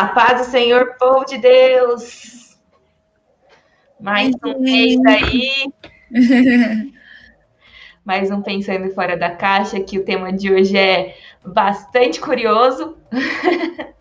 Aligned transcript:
A 0.00 0.06
paz 0.06 0.46
do 0.46 0.50
Senhor, 0.50 0.96
povo 0.98 1.26
de 1.26 1.36
Deus. 1.36 2.56
Mais 4.00 4.32
um 4.42 4.58
mês 4.58 4.98
aí. 5.04 5.70
Mais 8.02 8.30
um 8.30 8.40
Pensando 8.40 8.90
Fora 8.94 9.14
da 9.14 9.28
Caixa, 9.28 9.78
que 9.78 9.98
o 9.98 10.04
tema 10.06 10.32
de 10.32 10.50
hoje 10.50 10.74
é 10.74 11.18
bastante 11.44 12.18
curioso. 12.18 12.96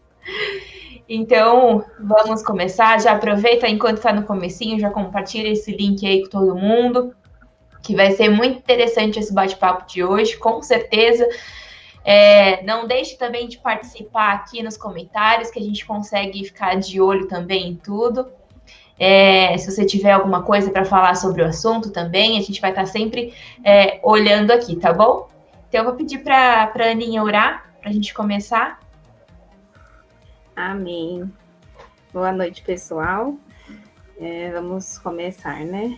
então, 1.09 1.83
vamos 1.99 2.43
começar. 2.43 3.01
Já 3.01 3.11
aproveita 3.11 3.67
enquanto 3.67 3.97
está 3.97 4.13
no 4.13 4.23
comecinho, 4.23 4.79
já 4.79 4.89
compartilha 4.89 5.49
esse 5.49 5.69
link 5.69 6.07
aí 6.07 6.21
com 6.21 6.29
todo 6.29 6.55
mundo, 6.55 7.13
que 7.83 7.93
vai 7.93 8.11
ser 8.11 8.29
muito 8.29 8.59
interessante 8.59 9.19
esse 9.19 9.33
bate-papo 9.33 9.85
de 9.85 10.01
hoje, 10.01 10.37
com 10.37 10.61
certeza. 10.61 11.27
É, 12.11 12.63
não 12.63 12.87
deixe 12.87 13.15
também 13.15 13.47
de 13.47 13.59
participar 13.59 14.33
aqui 14.33 14.63
nos 14.63 14.75
comentários, 14.75 15.51
que 15.51 15.59
a 15.59 15.61
gente 15.61 15.85
consegue 15.85 16.43
ficar 16.43 16.73
de 16.73 16.99
olho 16.99 17.27
também 17.27 17.67
em 17.67 17.75
tudo. 17.75 18.31
É, 18.97 19.55
se 19.59 19.69
você 19.69 19.85
tiver 19.85 20.13
alguma 20.13 20.41
coisa 20.41 20.71
para 20.71 20.83
falar 20.83 21.13
sobre 21.13 21.43
o 21.43 21.45
assunto 21.45 21.91
também, 21.91 22.39
a 22.39 22.41
gente 22.41 22.59
vai 22.59 22.71
estar 22.71 22.85
tá 22.85 22.87
sempre 22.87 23.31
é, 23.63 23.99
olhando 24.01 24.49
aqui, 24.49 24.75
tá 24.75 24.91
bom? 24.91 25.29
Então, 25.67 25.81
eu 25.81 25.85
vou 25.85 25.93
pedir 25.93 26.23
para 26.23 26.73
a 26.73 26.83
Aninha 26.89 27.21
orar, 27.21 27.71
para 27.79 27.91
a 27.91 27.93
gente 27.93 28.11
começar. 28.11 28.79
Amém. 30.55 31.31
Boa 32.11 32.31
noite, 32.31 32.63
pessoal. 32.63 33.35
É, 34.19 34.49
vamos 34.51 34.97
começar, 34.97 35.59
né? 35.59 35.95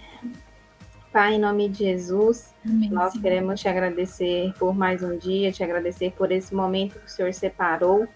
Pai, 1.12 1.34
em 1.34 1.40
nome 1.40 1.68
de 1.68 1.80
Jesus, 1.80 2.54
Amém, 2.66 2.90
nós 2.90 3.12
queremos 3.20 3.60
te 3.60 3.68
agradecer 3.68 4.54
por 4.58 4.74
mais 4.74 5.04
um 5.04 5.18
dia, 5.18 5.52
te 5.52 5.62
agradecer 5.62 6.14
por 6.14 6.32
esse 6.32 6.56
momento 6.56 6.98
que 6.98 7.06
o 7.06 7.10
Senhor 7.10 7.34
separou. 7.34 8.08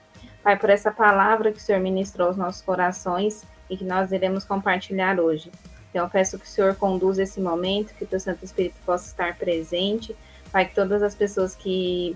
Pai, 0.41 0.57
por 0.57 0.69
essa 0.69 0.89
palavra 0.89 1.51
que 1.51 1.57
o 1.57 1.61
Senhor 1.61 1.81
ministrou 1.81 2.29
aos 2.29 2.37
nossos 2.37 2.61
corações 2.61 3.43
e 3.69 3.75
que 3.75 3.83
nós 3.83 4.13
iremos 4.13 4.45
compartilhar 4.45 5.19
hoje. 5.19 5.51
Então, 5.89 6.05
eu 6.05 6.09
peço 6.09 6.39
que 6.39 6.45
o 6.45 6.47
Senhor 6.47 6.73
conduza 6.75 7.23
esse 7.23 7.41
momento, 7.41 7.93
que 7.95 8.05
o 8.05 8.07
teu 8.07 8.19
Santo 8.19 8.45
Espírito 8.45 8.75
possa 8.85 9.07
estar 9.07 9.37
presente. 9.37 10.15
Pai, 10.49 10.65
que 10.65 10.73
todas 10.73 11.03
as 11.03 11.13
pessoas 11.13 11.53
que 11.53 12.15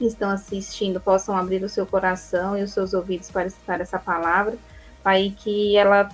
estão 0.00 0.30
assistindo 0.30 0.98
possam 0.98 1.36
abrir 1.36 1.62
o 1.62 1.68
seu 1.68 1.86
coração 1.86 2.56
e 2.56 2.62
os 2.62 2.72
seus 2.72 2.94
ouvidos 2.94 3.30
para 3.30 3.48
escutar 3.48 3.82
essa 3.82 3.98
palavra. 3.98 4.56
Pai, 5.02 5.34
que 5.36 5.76
ela 5.76 6.08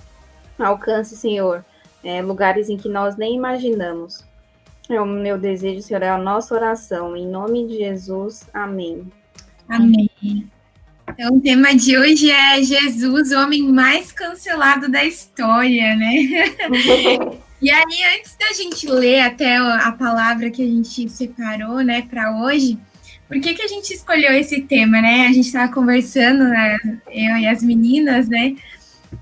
alcance, 0.59 1.15
Senhor, 1.15 1.63
é, 2.03 2.21
lugares 2.21 2.69
em 2.69 2.77
que 2.77 2.89
nós 2.89 3.15
nem 3.15 3.35
imaginamos. 3.35 4.23
É 4.89 4.99
o 4.99 5.05
meu 5.05 5.37
desejo, 5.37 5.81
Senhor, 5.81 6.03
é 6.03 6.09
a 6.09 6.17
nossa 6.17 6.53
oração. 6.53 7.15
Em 7.15 7.25
nome 7.25 7.67
de 7.67 7.77
Jesus, 7.77 8.43
amém. 8.53 9.07
Amém. 9.69 10.09
Então, 11.07 11.35
o 11.35 11.41
tema 11.41 11.75
de 11.75 11.97
hoje 11.97 12.29
é 12.29 12.61
Jesus, 12.61 13.31
o 13.31 13.39
homem 13.39 13.63
mais 13.63 14.11
cancelado 14.11 14.89
da 14.89 15.03
história, 15.03 15.95
né? 15.95 16.13
e 17.61 17.69
aí, 17.69 18.17
antes 18.17 18.35
da 18.37 18.53
gente 18.53 18.87
ler 18.87 19.21
até 19.21 19.57
a 19.57 19.91
palavra 19.91 20.49
que 20.49 20.61
a 20.61 20.65
gente 20.65 21.09
separou, 21.09 21.81
né, 21.81 22.01
para 22.09 22.43
hoje, 22.43 22.77
por 23.27 23.39
que, 23.39 23.53
que 23.53 23.61
a 23.61 23.67
gente 23.67 23.93
escolheu 23.93 24.33
esse 24.33 24.61
tema, 24.61 25.01
né? 25.01 25.27
A 25.27 25.33
gente 25.33 25.47
estava 25.47 25.71
conversando, 25.71 26.45
né, 26.45 26.77
eu 27.07 27.37
e 27.37 27.47
as 27.47 27.61
meninas, 27.63 28.27
né, 28.27 28.55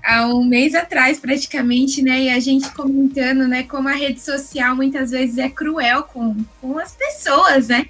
há 0.02 0.26
um 0.26 0.44
mês 0.44 0.74
atrás, 0.74 1.18
praticamente, 1.18 2.02
né? 2.02 2.24
E 2.24 2.30
a 2.30 2.40
gente 2.40 2.70
comentando, 2.70 3.46
né, 3.48 3.62
como 3.64 3.88
a 3.88 3.94
rede 3.94 4.20
social 4.20 4.76
muitas 4.76 5.10
vezes 5.10 5.38
é 5.38 5.48
cruel 5.48 6.04
com, 6.04 6.36
com 6.60 6.78
as 6.78 6.92
pessoas, 6.92 7.68
né? 7.68 7.86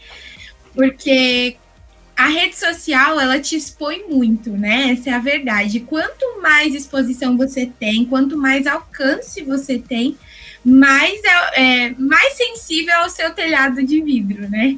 Porque 0.75 1.57
a 2.17 2.29
rede 2.29 2.57
social, 2.57 3.19
ela 3.19 3.41
te 3.41 3.57
expõe 3.57 4.05
muito, 4.09 4.51
né? 4.51 4.93
Essa 4.93 5.11
é 5.11 5.13
a 5.15 5.19
verdade. 5.19 5.81
Quanto 5.81 6.41
mais 6.41 6.75
exposição 6.75 7.37
você 7.37 7.67
tem, 7.79 8.05
quanto 8.05 8.37
mais 8.37 8.67
alcance 8.67 9.43
você 9.43 9.79
tem, 9.79 10.17
mais, 10.65 11.21
é, 11.55 11.87
é 11.87 11.95
mais 11.99 12.35
sensível 12.35 12.95
ao 12.99 13.11
seu 13.11 13.31
telhado 13.31 13.83
de 13.83 14.01
vidro, 14.01 14.49
né? 14.49 14.77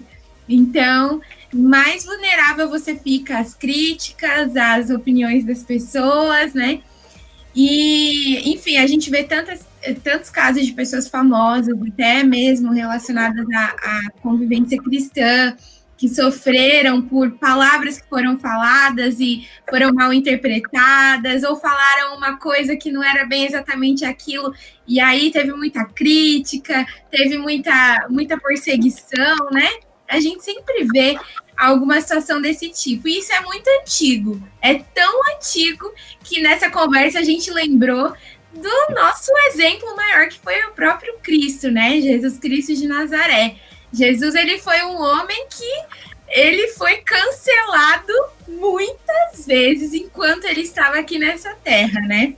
Então, 0.49 1.21
mais 1.53 2.05
vulnerável 2.05 2.69
você 2.69 2.97
fica 2.97 3.39
às 3.39 3.55
críticas, 3.55 4.57
às 4.57 4.91
opiniões 4.91 5.45
das 5.45 5.63
pessoas, 5.63 6.55
né? 6.55 6.81
E, 7.55 8.53
enfim, 8.53 8.79
a 8.79 8.87
gente 8.87 9.11
vê 9.11 9.23
tantas, 9.23 9.67
tantos 10.03 10.29
casos 10.31 10.67
de 10.67 10.73
pessoas 10.73 11.09
famosas, 11.09 11.77
até 11.93 12.25
mesmo 12.25 12.73
relacionadas 12.73 13.47
à, 13.55 13.65
à 13.65 14.11
convivência 14.21 14.77
cristã, 14.83 15.57
que 15.97 16.09
sofreram 16.09 17.01
por 17.01 17.31
palavras 17.39 18.01
que 18.01 18.09
foram 18.09 18.39
faladas 18.39 19.21
e 19.21 19.49
foram 19.69 19.93
mal 19.93 20.13
interpretadas, 20.13 21.45
ou 21.45 21.57
falaram 21.57 22.17
uma 22.17 22.37
coisa 22.37 22.77
que 22.77 22.91
não 22.91 23.03
era 23.03 23.25
bem 23.25 23.47
exatamente 23.47 24.05
aquilo, 24.05 24.53
e 24.87 24.99
aí 24.99 25.31
teve 25.31 25.53
muita 25.53 25.85
crítica, 25.85 26.85
teve 27.11 27.39
muita, 27.39 28.07
muita 28.11 28.37
perseguição, 28.39 29.51
né? 29.53 29.69
A 30.09 30.21
gente 30.21 30.45
sempre 30.45 30.87
vê 30.93 31.17
alguma 31.57 32.01
situação 32.01 32.41
desse 32.41 32.69
tipo. 32.69 33.09
E 33.09 33.19
isso 33.19 33.33
é 33.33 33.41
muito 33.41 33.69
antigo. 33.81 34.43
É 34.61 34.75
tão 34.75 35.21
antigo 35.35 35.93
que 36.23 36.41
nessa 36.41 36.71
conversa 36.71 37.19
a 37.19 37.25
gente 37.25 37.51
lembrou 37.51 38.13
do 38.53 38.95
nosso 38.95 39.31
exemplo 39.49 39.97
maior, 39.97 40.29
que 40.29 40.39
foi 40.39 40.65
o 40.67 40.73
próprio 40.73 41.15
Cristo, 41.23 41.71
né? 41.71 42.01
Jesus 42.01 42.39
Cristo 42.39 42.75
de 42.75 42.87
Nazaré. 42.87 43.57
Jesus, 43.93 44.35
ele 44.35 44.59
foi 44.59 44.83
um 44.83 44.97
homem 44.97 45.47
que 45.49 46.05
ele 46.29 46.69
foi 46.69 46.97
cancelado 46.97 48.13
muitas 48.49 49.47
vezes 49.47 49.93
enquanto 49.93 50.45
ele 50.45 50.63
estava 50.63 50.99
aqui 50.99 51.19
nessa 51.19 51.55
terra, 51.57 52.01
né? 52.01 52.35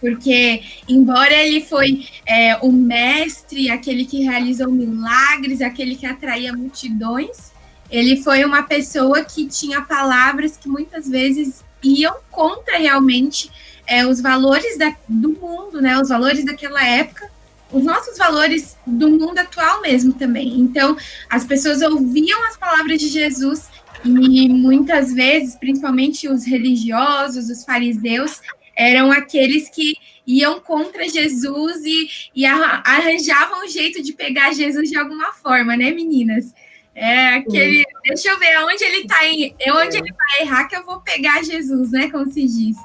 Porque, 0.00 0.62
embora 0.86 1.32
ele 1.32 1.62
foi 1.62 2.06
é, 2.26 2.56
o 2.56 2.70
mestre, 2.70 3.70
aquele 3.70 4.04
que 4.04 4.22
realizou 4.22 4.70
milagres, 4.70 5.62
aquele 5.62 5.96
que 5.96 6.04
atraía 6.04 6.52
multidões, 6.52 7.53
ele 7.94 8.20
foi 8.22 8.44
uma 8.44 8.64
pessoa 8.64 9.24
que 9.24 9.46
tinha 9.46 9.80
palavras 9.80 10.56
que 10.56 10.68
muitas 10.68 11.08
vezes 11.08 11.62
iam 11.80 12.16
contra 12.28 12.76
realmente 12.76 13.48
é, 13.86 14.04
os 14.04 14.20
valores 14.20 14.76
da, 14.76 14.96
do 15.08 15.28
mundo, 15.28 15.80
né? 15.80 15.96
Os 16.00 16.08
valores 16.08 16.44
daquela 16.44 16.84
época, 16.84 17.30
os 17.70 17.84
nossos 17.84 18.18
valores 18.18 18.76
do 18.84 19.08
mundo 19.10 19.38
atual 19.38 19.80
mesmo 19.80 20.12
também. 20.12 20.58
Então, 20.58 20.96
as 21.30 21.44
pessoas 21.44 21.82
ouviam 21.82 22.42
as 22.48 22.56
palavras 22.56 22.98
de 22.98 23.06
Jesus 23.06 23.68
e 24.04 24.48
muitas 24.48 25.12
vezes, 25.12 25.54
principalmente 25.54 26.28
os 26.28 26.44
religiosos, 26.44 27.48
os 27.48 27.64
fariseus, 27.64 28.40
eram 28.76 29.12
aqueles 29.12 29.70
que 29.70 29.94
iam 30.26 30.58
contra 30.58 31.08
Jesus 31.08 31.84
e, 31.84 32.08
e 32.34 32.44
arranjavam 32.44 33.64
um 33.64 33.68
jeito 33.68 34.02
de 34.02 34.12
pegar 34.12 34.52
Jesus 34.52 34.90
de 34.90 34.96
alguma 34.96 35.32
forma, 35.32 35.76
né, 35.76 35.92
meninas? 35.92 36.52
É 36.94 37.28
aquele. 37.34 37.84
Deixa 38.04 38.28
eu 38.28 38.38
ver 38.38 38.56
onde 38.58 38.84
ele 38.84 39.06
tá 39.06 39.26
em, 39.26 39.54
onde 39.68 39.96
é. 39.96 40.00
ele 40.00 40.12
vai 40.12 40.46
errar 40.46 40.68
que 40.68 40.76
eu 40.76 40.84
vou 40.84 41.00
pegar 41.00 41.42
Jesus, 41.42 41.90
né? 41.90 42.10
Como 42.10 42.30
se 42.30 42.44
diz. 42.44 42.76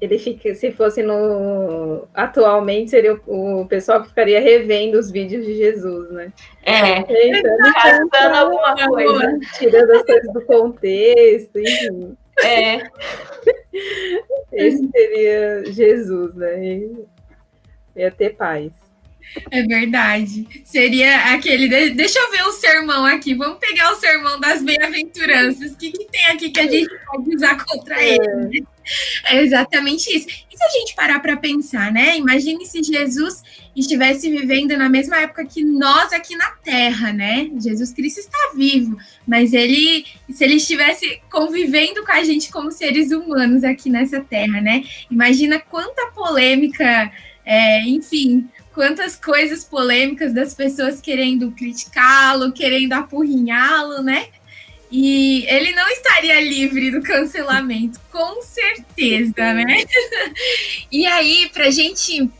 Ele 0.00 0.18
fica, 0.18 0.52
se 0.54 0.72
fosse 0.72 1.00
no 1.00 2.08
atualmente 2.12 2.90
seria 2.90 3.14
o, 3.24 3.60
o 3.60 3.68
pessoal 3.68 4.02
que 4.02 4.08
ficaria 4.08 4.40
revendo 4.40 4.98
os 4.98 5.12
vídeos 5.12 5.46
de 5.46 5.56
Jesus, 5.56 6.10
né? 6.10 6.32
É, 6.64 7.02
tentando 7.04 8.34
alguma 8.34 8.74
coisa, 8.88 9.38
tirando 9.56 9.92
as 9.92 10.02
coisas 10.02 10.32
do 10.32 10.42
contexto, 10.42 11.56
enfim. 11.56 12.16
É. 12.40 12.82
Esse 14.52 14.88
seria 14.90 15.64
Jesus, 15.66 16.34
né? 16.34 16.80
Ia 17.94 18.10
ter 18.10 18.30
paz. 18.30 18.72
É 19.50 19.62
verdade. 19.62 20.46
Seria 20.64 21.32
aquele. 21.34 21.90
Deixa 21.90 22.18
eu 22.18 22.30
ver 22.30 22.42
o 22.44 22.52
sermão 22.52 23.04
aqui. 23.04 23.34
Vamos 23.34 23.58
pegar 23.58 23.92
o 23.92 23.96
sermão 23.96 24.38
das 24.38 24.62
bem-aventuranças. 24.62 25.72
O 25.72 25.76
que, 25.76 25.90
que 25.90 26.04
tem 26.04 26.24
aqui 26.26 26.50
que 26.50 26.60
a 26.60 26.70
gente 26.70 26.90
pode 27.06 27.34
usar 27.34 27.64
contra 27.64 28.02
é. 28.02 28.14
ele? 28.14 28.64
É 29.28 29.42
exatamente 29.42 30.14
isso. 30.14 30.26
E 30.28 30.56
se 30.56 30.64
a 30.64 30.68
gente 30.68 30.94
parar 30.94 31.20
para 31.20 31.36
pensar, 31.36 31.92
né? 31.92 32.16
Imagine 32.16 32.64
se 32.66 32.82
Jesus 32.82 33.42
estivesse 33.74 34.30
vivendo 34.30 34.76
na 34.76 34.88
mesma 34.88 35.18
época 35.20 35.44
que 35.44 35.64
nós 35.64 36.12
aqui 36.12 36.36
na 36.36 36.50
Terra, 36.62 37.12
né? 37.12 37.50
Jesus 37.58 37.92
Cristo 37.92 38.18
está 38.18 38.52
vivo, 38.54 38.96
mas 39.26 39.52
ele, 39.52 40.04
se 40.30 40.44
ele 40.44 40.56
estivesse 40.56 41.20
convivendo 41.30 42.04
com 42.04 42.12
a 42.12 42.22
gente 42.22 42.50
como 42.50 42.70
seres 42.70 43.10
humanos 43.12 43.64
aqui 43.64 43.88
nessa 43.88 44.20
Terra, 44.20 44.60
né? 44.60 44.84
Imagina 45.10 45.58
quanta 45.58 46.10
polêmica, 46.12 47.10
é, 47.44 47.82
enfim, 47.82 48.48
quantas 48.74 49.16
coisas 49.16 49.64
polêmicas 49.64 50.32
das 50.32 50.54
pessoas 50.54 51.00
querendo 51.00 51.50
criticá-lo, 51.52 52.52
querendo 52.52 52.92
apurrinhá-lo, 52.94 54.02
né? 54.02 54.28
E 54.90 55.46
ele 55.48 55.72
não 55.72 55.88
estaria 55.88 56.40
livre 56.40 56.90
do 56.90 57.02
cancelamento, 57.02 57.98
com 58.10 58.42
certeza, 58.42 59.32
né? 59.54 59.84
e 60.92 61.06
aí, 61.06 61.48
para 61.52 61.68
a 61.68 61.70
gente 61.70 62.30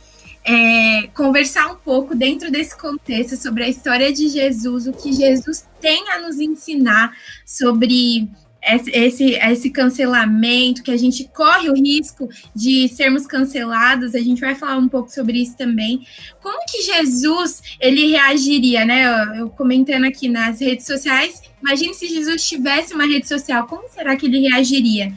é, 0.45 1.09
conversar 1.15 1.69
um 1.73 1.77
pouco 1.77 2.15
dentro 2.15 2.51
desse 2.51 2.77
contexto 2.77 3.37
sobre 3.37 3.65
a 3.65 3.69
história 3.69 4.13
de 4.13 4.29
Jesus, 4.29 4.87
o 4.87 4.93
que 4.93 5.13
Jesus 5.13 5.67
tem 5.81 6.11
a 6.11 6.21
nos 6.21 6.39
ensinar 6.39 7.17
sobre 7.47 8.29
esse, 8.63 9.33
esse 9.33 9.71
cancelamento, 9.71 10.83
que 10.83 10.91
a 10.91 10.97
gente 10.97 11.29
corre 11.35 11.69
o 11.69 11.75
risco 11.75 12.29
de 12.55 12.89
sermos 12.89 13.27
cancelados, 13.27 14.15
a 14.15 14.21
gente 14.21 14.41
vai 14.41 14.55
falar 14.55 14.79
um 14.79 14.89
pouco 14.89 15.11
sobre 15.11 15.43
isso 15.43 15.57
também. 15.57 16.07
Como 16.41 16.65
que 16.67 16.83
Jesus 16.83 17.61
ele 17.81 18.11
reagiria, 18.13 18.85
né? 18.85 19.05
Eu, 19.05 19.35
eu 19.35 19.51
comentando 19.51 20.05
aqui 20.05 20.29
nas 20.29 20.61
redes 20.61 20.87
sociais, 20.87 21.43
imagine 21.61 21.95
se 21.95 22.07
Jesus 22.07 22.47
tivesse 22.47 22.95
uma 22.95 23.07
rede 23.07 23.27
social, 23.27 23.67
como 23.67 23.89
será 23.89 24.17
que 24.17 24.27
ele 24.27 24.49
reagiria? 24.49 25.13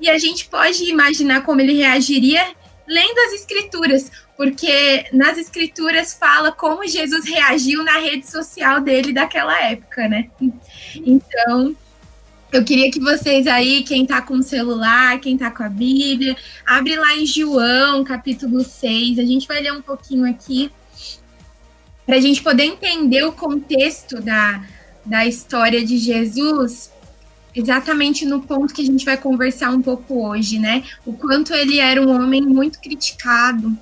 E 0.00 0.08
a 0.08 0.18
gente 0.18 0.46
pode 0.48 0.82
imaginar 0.84 1.42
como 1.42 1.60
ele 1.60 1.74
reagiria 1.74 2.44
lendo 2.88 3.18
as 3.26 3.34
escrituras, 3.34 4.10
porque 4.36 5.06
nas 5.12 5.38
escrituras 5.38 6.12
fala 6.12 6.50
como 6.50 6.88
Jesus 6.88 7.24
reagiu 7.24 7.84
na 7.84 7.98
rede 7.98 8.28
social 8.28 8.80
dele 8.80 9.12
daquela 9.12 9.56
época, 9.62 10.08
né? 10.08 10.28
Então, 10.96 11.76
eu 12.52 12.64
queria 12.64 12.90
que 12.90 12.98
vocês 12.98 13.46
aí, 13.46 13.82
quem 13.82 14.04
tá 14.04 14.20
com 14.20 14.34
o 14.34 14.42
celular, 14.42 15.20
quem 15.20 15.38
tá 15.38 15.50
com 15.50 15.62
a 15.62 15.68
Bíblia, 15.68 16.36
abre 16.66 16.96
lá 16.96 17.16
em 17.16 17.24
João, 17.24 18.02
capítulo 18.02 18.64
6. 18.64 19.18
A 19.18 19.24
gente 19.24 19.46
vai 19.46 19.62
ler 19.62 19.72
um 19.72 19.82
pouquinho 19.82 20.28
aqui 20.28 20.70
para 22.04 22.16
a 22.16 22.20
gente 22.20 22.42
poder 22.42 22.64
entender 22.64 23.22
o 23.22 23.30
contexto 23.30 24.20
da, 24.20 24.64
da 25.06 25.24
história 25.24 25.84
de 25.84 25.96
Jesus, 25.96 26.90
exatamente 27.54 28.24
no 28.24 28.42
ponto 28.42 28.74
que 28.74 28.82
a 28.82 28.84
gente 28.84 29.04
vai 29.04 29.16
conversar 29.16 29.70
um 29.70 29.80
pouco 29.80 30.26
hoje, 30.26 30.58
né? 30.58 30.82
O 31.06 31.12
quanto 31.12 31.54
ele 31.54 31.78
era 31.78 32.02
um 32.02 32.10
homem 32.10 32.42
muito 32.42 32.80
criticado, 32.80 33.76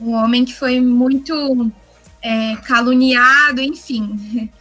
um 0.00 0.12
homem 0.12 0.44
que 0.44 0.54
foi 0.54 0.80
muito 0.80 1.70
é, 2.22 2.56
caluniado, 2.56 3.60
enfim. 3.60 4.50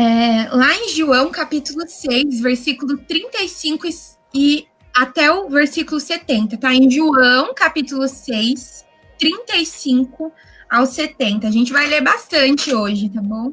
É, 0.00 0.48
lá 0.50 0.74
em 0.76 0.88
João, 0.88 1.30
capítulo 1.30 1.86
6, 1.86 2.40
versículo 2.40 2.96
35 2.96 3.86
e 4.32 4.66
até 4.96 5.30
o 5.30 5.46
versículo 5.50 6.00
70, 6.00 6.56
tá? 6.56 6.72
Em 6.74 6.90
João, 6.90 7.52
capítulo 7.52 8.08
6, 8.08 8.86
35 9.18 10.32
ao 10.70 10.86
70. 10.86 11.46
A 11.46 11.50
gente 11.50 11.70
vai 11.70 11.86
ler 11.86 12.00
bastante 12.00 12.74
hoje, 12.74 13.10
tá 13.10 13.20
bom? 13.20 13.52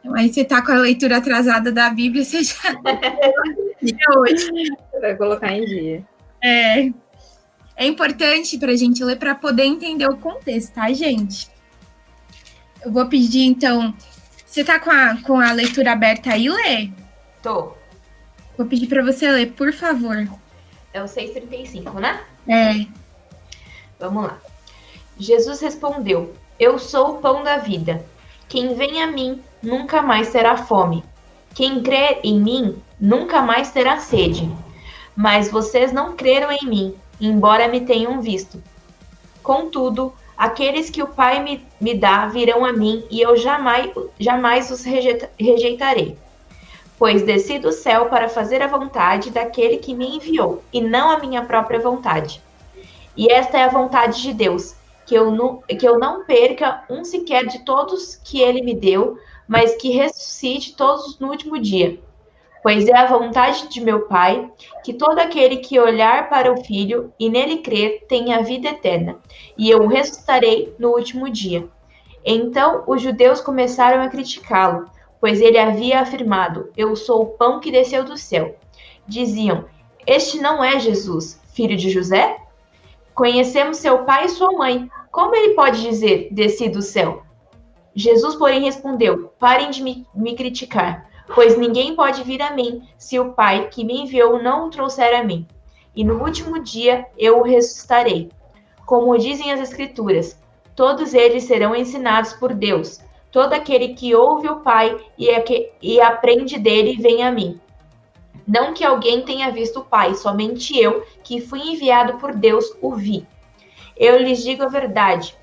Então, 0.00 0.14
aí 0.16 0.32
você 0.32 0.42
tá 0.42 0.62
com 0.62 0.72
a 0.72 0.78
leitura 0.78 1.18
atrasada 1.18 1.70
da 1.70 1.90
Bíblia, 1.90 2.24
você 2.24 2.42
já 2.42 2.54
hoje. 4.16 4.50
Vai 4.98 5.14
colocar 5.14 5.52
em 5.52 5.66
dia. 5.66 6.06
É. 6.42 6.90
É 7.76 7.86
importante 7.86 8.56
para 8.56 8.72
a 8.72 8.76
gente 8.76 9.04
ler 9.04 9.16
para 9.16 9.34
poder 9.34 9.64
entender 9.64 10.06
o 10.06 10.16
contexto, 10.16 10.72
tá, 10.72 10.90
gente? 10.90 11.50
Eu 12.82 12.90
vou 12.90 13.06
pedir, 13.10 13.44
então, 13.44 13.94
você 14.52 14.62
tá 14.62 14.78
com 14.78 14.90
a, 14.90 15.16
com 15.22 15.40
a 15.40 15.50
leitura 15.52 15.92
aberta 15.92 16.30
aí, 16.34 16.46
Lê? 16.46 16.90
Tô. 17.42 17.72
Vou 18.54 18.66
pedir 18.66 18.86
para 18.86 19.02
você 19.02 19.26
ler, 19.30 19.52
por 19.52 19.72
favor. 19.72 20.28
É 20.92 21.02
o 21.02 21.08
635, 21.08 21.98
né? 21.98 22.20
É. 22.46 22.84
Vamos 23.98 24.24
lá. 24.24 24.38
Jesus 25.18 25.58
respondeu: 25.58 26.34
Eu 26.58 26.78
sou 26.78 27.12
o 27.12 27.18
pão 27.22 27.42
da 27.42 27.56
vida. 27.56 28.04
Quem 28.46 28.74
vem 28.74 29.02
a 29.02 29.06
mim 29.06 29.40
nunca 29.62 30.02
mais 30.02 30.30
terá 30.30 30.54
fome. 30.58 31.02
Quem 31.54 31.82
crê 31.82 32.20
em 32.22 32.38
mim 32.38 32.76
nunca 33.00 33.40
mais 33.40 33.70
terá 33.70 34.00
sede. 34.00 34.54
Mas 35.16 35.50
vocês 35.50 35.94
não 35.94 36.14
creram 36.14 36.52
em 36.52 36.66
mim, 36.66 36.94
embora 37.18 37.68
me 37.68 37.80
tenham 37.80 38.20
visto. 38.20 38.62
Contudo, 39.42 40.12
Aqueles 40.42 40.90
que 40.90 41.00
o 41.00 41.06
Pai 41.06 41.40
me, 41.40 41.64
me 41.80 41.94
dá 41.94 42.26
virão 42.26 42.64
a 42.64 42.72
mim, 42.72 43.04
e 43.08 43.20
eu 43.20 43.36
jamais, 43.36 43.92
jamais 44.18 44.72
os 44.72 44.82
rejeita, 44.82 45.30
rejeitarei. 45.38 46.18
Pois 46.98 47.22
desci 47.22 47.60
do 47.60 47.70
céu 47.70 48.06
para 48.06 48.28
fazer 48.28 48.60
a 48.60 48.66
vontade 48.66 49.30
daquele 49.30 49.76
que 49.76 49.94
me 49.94 50.16
enviou, 50.16 50.60
e 50.72 50.80
não 50.80 51.12
a 51.12 51.18
minha 51.20 51.44
própria 51.44 51.78
vontade. 51.78 52.42
E 53.16 53.30
esta 53.30 53.56
é 53.56 53.62
a 53.62 53.68
vontade 53.68 54.20
de 54.20 54.34
Deus, 54.34 54.74
que 55.06 55.14
eu 55.14 55.30
não, 55.30 55.60
que 55.60 55.86
eu 55.86 55.96
não 55.96 56.24
perca 56.24 56.82
um 56.90 57.04
sequer 57.04 57.46
de 57.46 57.60
todos 57.60 58.16
que 58.16 58.40
ele 58.40 58.62
me 58.62 58.74
deu, 58.74 59.16
mas 59.46 59.76
que 59.76 59.90
ressuscite 59.90 60.74
todos 60.74 61.20
no 61.20 61.28
último 61.28 61.56
dia. 61.56 62.00
Pois 62.62 62.86
é 62.86 62.96
a 62.96 63.06
vontade 63.06 63.68
de 63.68 63.80
meu 63.80 64.02
Pai 64.02 64.48
que 64.84 64.92
todo 64.92 65.18
aquele 65.18 65.56
que 65.56 65.80
olhar 65.80 66.28
para 66.28 66.52
o 66.52 66.62
Filho 66.64 67.12
e 67.18 67.28
nele 67.28 67.58
crer 67.58 68.04
tenha 68.08 68.40
vida 68.42 68.68
eterna, 68.68 69.18
e 69.58 69.68
eu 69.68 69.82
o 69.82 69.88
ressuscitarei 69.88 70.72
no 70.78 70.90
último 70.90 71.28
dia. 71.28 71.68
Então 72.24 72.84
os 72.86 73.02
judeus 73.02 73.40
começaram 73.40 74.00
a 74.00 74.08
criticá-lo, 74.08 74.88
pois 75.20 75.40
ele 75.40 75.58
havia 75.58 76.00
afirmado: 76.00 76.70
Eu 76.76 76.94
sou 76.94 77.22
o 77.22 77.26
pão 77.30 77.58
que 77.58 77.72
desceu 77.72 78.04
do 78.04 78.16
céu. 78.16 78.54
Diziam: 79.08 79.64
Este 80.06 80.40
não 80.40 80.62
é 80.62 80.78
Jesus, 80.78 81.40
filho 81.52 81.76
de 81.76 81.90
José? 81.90 82.36
Conhecemos 83.12 83.78
seu 83.78 84.04
pai 84.04 84.26
e 84.26 84.28
sua 84.28 84.52
mãe. 84.52 84.88
Como 85.10 85.34
ele 85.34 85.54
pode 85.54 85.82
dizer: 85.82 86.28
Desci 86.30 86.68
do 86.68 86.80
céu? 86.80 87.24
Jesus, 87.92 88.36
porém, 88.36 88.62
respondeu: 88.62 89.32
Parem 89.40 89.68
de 89.70 89.82
me, 89.82 90.06
me 90.14 90.36
criticar 90.36 91.10
Pois 91.34 91.56
ninguém 91.56 91.96
pode 91.96 92.22
vir 92.22 92.42
a 92.42 92.50
mim 92.50 92.86
se 92.98 93.18
o 93.18 93.32
Pai 93.32 93.68
que 93.68 93.84
me 93.84 94.02
enviou 94.02 94.42
não 94.42 94.66
o 94.66 94.70
trouxer 94.70 95.18
a 95.18 95.24
mim. 95.24 95.46
E 95.96 96.04
no 96.04 96.22
último 96.22 96.58
dia 96.62 97.06
eu 97.16 97.38
o 97.38 97.42
ressuscitarei. 97.42 98.30
Como 98.84 99.16
dizem 99.16 99.50
as 99.50 99.60
Escrituras, 99.60 100.38
todos 100.76 101.14
eles 101.14 101.44
serão 101.44 101.74
ensinados 101.74 102.34
por 102.34 102.52
Deus. 102.52 103.00
Todo 103.30 103.54
aquele 103.54 103.94
que 103.94 104.14
ouve 104.14 104.48
o 104.48 104.60
Pai 104.60 104.98
e, 105.16 105.30
é 105.30 105.40
que, 105.40 105.70
e 105.80 106.00
aprende 106.00 106.58
dele 106.58 106.96
vem 107.00 107.22
a 107.22 107.32
mim. 107.32 107.58
Não 108.46 108.74
que 108.74 108.84
alguém 108.84 109.22
tenha 109.22 109.50
visto 109.50 109.80
o 109.80 109.84
Pai, 109.84 110.14
somente 110.14 110.78
eu, 110.78 111.06
que 111.22 111.40
fui 111.40 111.60
enviado 111.60 112.18
por 112.18 112.34
Deus, 112.34 112.76
o 112.82 112.94
vi. 112.94 113.26
Eu 113.96 114.18
lhes 114.18 114.42
digo 114.42 114.64
a 114.64 114.68
verdade: 114.68 115.34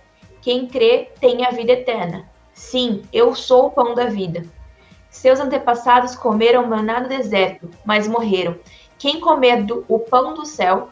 quem 0.42 0.68
crê 0.68 1.10
tem 1.20 1.46
a 1.46 1.50
vida 1.50 1.72
eterna. 1.72 2.30
Sim, 2.54 3.02
eu 3.12 3.34
sou 3.34 3.68
o 3.68 3.72
pão 3.72 3.96
da 3.96 4.06
vida. 4.06 4.44
Seus 5.10 5.40
antepassados 5.40 6.16
comeram 6.16 6.68
maná 6.68 7.00
no 7.00 7.10
deserto, 7.10 7.70
mas 7.84 8.08
morreram. 8.08 8.56
Quem 8.98 9.20
comer 9.20 9.64
do, 9.64 9.84
o 9.88 10.00
pão 10.00 10.34
do 10.34 10.46
céu, 10.46 10.90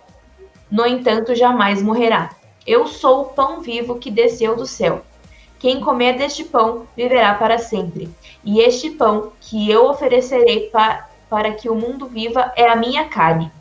no 0.72 0.86
entanto, 0.86 1.36
jamais 1.36 1.82
morrerá. 1.82 2.32
Eu 2.66 2.88
sou 2.88 3.22
o 3.22 3.26
pão 3.26 3.62
vivo 3.62 4.00
que 4.00 4.12
desceu 4.12 4.56
do 4.56 4.66
céu. 4.66 5.02
Quem 5.60 5.80
comer 5.80 6.18
deste 6.18 6.44
pão 6.44 6.88
viverá 6.96 7.34
para 7.34 7.58
sempre. 7.58 8.10
E 8.44 8.60
este 8.60 8.92
pão 8.92 9.32
que 9.40 9.70
eu 9.70 9.86
oferecerei 9.88 10.70
pa, 10.70 11.10
para 11.30 11.52
que 11.52 11.70
o 11.70 11.76
mundo 11.76 12.08
viva 12.08 12.52
é 12.56 12.68
a 12.68 12.76
minha 12.76 13.06
carne. 13.06 13.52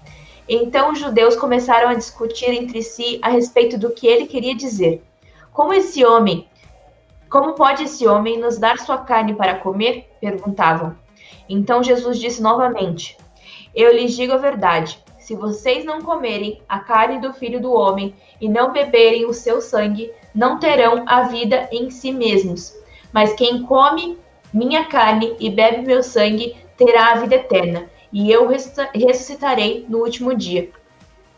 Então 0.48 0.92
os 0.92 0.98
judeus 0.98 1.36
começaram 1.36 1.88
a 1.88 1.94
discutir 1.94 2.50
entre 2.50 2.82
si 2.82 3.18
a 3.22 3.28
respeito 3.28 3.78
do 3.78 3.90
que 3.90 4.06
ele 4.06 4.26
queria 4.26 4.54
dizer. 4.54 5.02
Como 5.52 5.72
esse 5.72 6.04
homem 6.04 6.46
como 7.28 7.54
pode 7.54 7.84
esse 7.84 8.06
homem 8.06 8.38
nos 8.38 8.58
dar 8.58 8.78
sua 8.78 8.98
carne 8.98 9.34
para 9.34 9.56
comer? 9.56 10.08
perguntavam. 10.20 10.96
Então 11.48 11.82
Jesus 11.82 12.18
disse 12.18 12.40
novamente: 12.40 13.16
Eu 13.74 13.92
lhes 13.92 14.14
digo 14.14 14.32
a 14.32 14.38
verdade. 14.38 14.98
Se 15.18 15.34
vocês 15.34 15.84
não 15.84 16.02
comerem 16.02 16.62
a 16.68 16.78
carne 16.78 17.20
do 17.20 17.32
filho 17.32 17.60
do 17.60 17.72
homem 17.72 18.14
e 18.40 18.48
não 18.48 18.72
beberem 18.72 19.26
o 19.26 19.34
seu 19.34 19.60
sangue, 19.60 20.12
não 20.32 20.60
terão 20.60 21.02
a 21.04 21.22
vida 21.22 21.68
em 21.72 21.90
si 21.90 22.12
mesmos. 22.12 22.72
Mas 23.12 23.32
quem 23.32 23.64
come 23.64 24.16
minha 24.52 24.84
carne 24.84 25.34
e 25.40 25.50
bebe 25.50 25.82
meu 25.82 26.02
sangue 26.02 26.56
terá 26.76 27.12
a 27.12 27.16
vida 27.16 27.34
eterna, 27.34 27.90
e 28.12 28.30
eu 28.30 28.46
ressuscitarei 28.46 29.84
no 29.88 29.98
último 29.98 30.34
dia. 30.34 30.70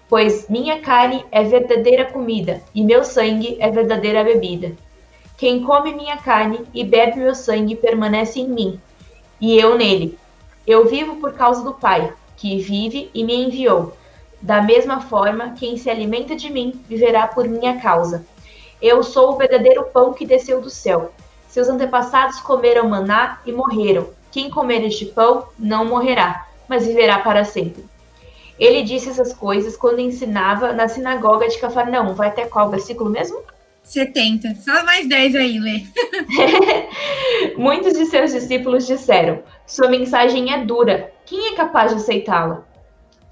Pois 0.09 0.49
minha 0.49 0.81
carne 0.81 1.25
é 1.31 1.43
verdadeira 1.43 2.07
comida 2.07 2.63
e 2.75 2.83
meu 2.83 3.05
sangue 3.05 3.57
é 3.61 3.71
verdadeira 3.71 4.25
bebida. 4.25 4.75
Quem 5.39 5.63
come 5.63 5.95
minha 5.95 6.17
carne 6.17 6.67
e 6.75 6.83
bebe 6.83 7.21
meu 7.21 7.33
sangue 7.33 7.77
permanece 7.77 8.41
em 8.41 8.49
mim, 8.49 8.81
e 9.41 9.57
eu 9.57 9.79
nele. 9.79 10.19
Eu 10.67 10.89
vivo 10.89 11.15
por 11.21 11.33
causa 11.35 11.63
do 11.63 11.75
Pai, 11.75 12.13
que 12.37 12.59
vive 12.59 13.09
e 13.15 13.23
me 13.23 13.45
enviou. 13.45 13.97
Da 14.43 14.61
mesma 14.61 15.01
forma, 15.01 15.55
quem 15.57 15.77
se 15.77 15.89
alimenta 15.89 16.35
de 16.35 16.51
mim 16.51 16.83
viverá 16.89 17.29
por 17.29 17.47
minha 17.47 17.81
causa. 17.81 18.27
Eu 18.83 19.05
sou 19.05 19.31
o 19.31 19.37
verdadeiro 19.37 19.85
pão 19.85 20.13
que 20.13 20.27
desceu 20.27 20.61
do 20.61 20.69
céu. 20.69 21.13
Seus 21.47 21.69
antepassados 21.69 22.41
comeram 22.41 22.89
maná 22.89 23.41
e 23.47 23.53
morreram. 23.53 24.09
Quem 24.33 24.51
comer 24.51 24.85
este 24.85 25.07
pão 25.07 25.45
não 25.57 25.85
morrerá, 25.85 26.49
mas 26.69 26.85
viverá 26.85 27.21
para 27.21 27.45
sempre. 27.45 27.85
Ele 28.59 28.83
disse 28.83 29.09
essas 29.09 29.33
coisas 29.33 29.77
quando 29.77 30.01
ensinava 30.01 30.73
na 30.73 30.89
sinagoga 30.89 31.47
de 31.47 31.59
Cafarnaum. 31.59 32.15
Vai 32.15 32.27
até 32.27 32.45
qual 32.45 32.69
versículo 32.69 33.09
mesmo? 33.09 33.41
70. 33.89 34.55
Só 34.57 34.85
mais 34.85 35.09
10 35.09 35.35
aí, 35.35 35.59
Lê. 35.59 35.83
Muitos 37.57 37.95
de 37.95 38.05
seus 38.07 38.33
discípulos 38.33 38.87
disseram: 38.87 39.43
Sua 39.67 39.89
mensagem 39.89 40.53
é 40.53 40.65
dura. 40.65 41.13
Quem 41.25 41.49
é 41.49 41.55
capaz 41.55 41.91
de 41.91 41.97
aceitá-la? 41.97 42.65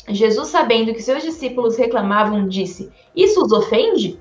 Jesus, 0.09 0.49
sabendo 0.49 0.95
que 0.95 1.03
seus 1.03 1.23
discípulos 1.23 1.77
reclamavam, 1.77 2.49
disse: 2.49 2.91
Isso 3.15 3.45
os 3.45 3.53
ofende? 3.53 4.19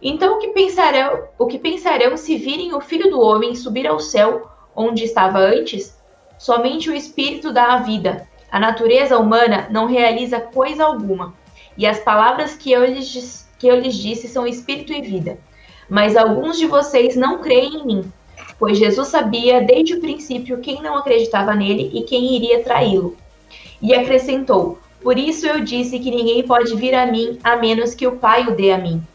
Então 0.00 0.36
o 0.36 0.38
que 0.38 0.48
pensarão, 0.48 1.28
o 1.38 1.46
que 1.46 1.58
pensarão 1.58 2.16
se 2.16 2.36
virem 2.36 2.74
o 2.74 2.80
Filho 2.80 3.08
do 3.10 3.20
homem 3.20 3.54
subir 3.54 3.86
ao 3.86 3.98
céu, 3.98 4.50
onde 4.74 5.04
estava 5.04 5.38
antes? 5.38 5.96
Somente 6.38 6.90
o 6.90 6.94
Espírito 6.94 7.52
dá 7.52 7.74
a 7.74 7.78
vida. 7.78 8.28
A 8.50 8.60
natureza 8.60 9.18
humana 9.18 9.68
não 9.70 9.86
realiza 9.86 10.38
coisa 10.38 10.84
alguma, 10.84 11.34
e 11.78 11.86
as 11.86 12.00
palavras 12.00 12.54
que 12.54 12.70
eu 12.70 12.84
lhes, 12.84 13.48
que 13.58 13.66
eu 13.66 13.80
lhes 13.80 13.94
disse 13.94 14.28
são 14.28 14.46
espírito 14.46 14.92
e 14.92 15.00
vida. 15.00 15.38
Mas 15.92 16.16
alguns 16.16 16.56
de 16.56 16.66
vocês 16.66 17.16
não 17.16 17.42
creem 17.42 17.74
em 17.74 17.84
mim, 17.84 18.12
pois 18.58 18.78
Jesus 18.78 19.08
sabia 19.08 19.60
desde 19.60 19.92
o 19.92 20.00
princípio 20.00 20.58
quem 20.60 20.80
não 20.80 20.96
acreditava 20.96 21.54
nele 21.54 21.90
e 21.92 22.00
quem 22.04 22.34
iria 22.34 22.64
traí-lo. 22.64 23.14
E 23.82 23.94
acrescentou: 23.94 24.78
Por 25.02 25.18
isso 25.18 25.46
eu 25.46 25.60
disse 25.60 25.98
que 25.98 26.10
ninguém 26.10 26.44
pode 26.44 26.74
vir 26.76 26.94
a 26.94 27.04
mim 27.04 27.38
a 27.44 27.56
menos 27.56 27.94
que 27.94 28.06
o 28.06 28.16
Pai 28.16 28.46
o 28.46 28.56
dê 28.56 28.72
a 28.72 28.78
mim. 28.78 29.06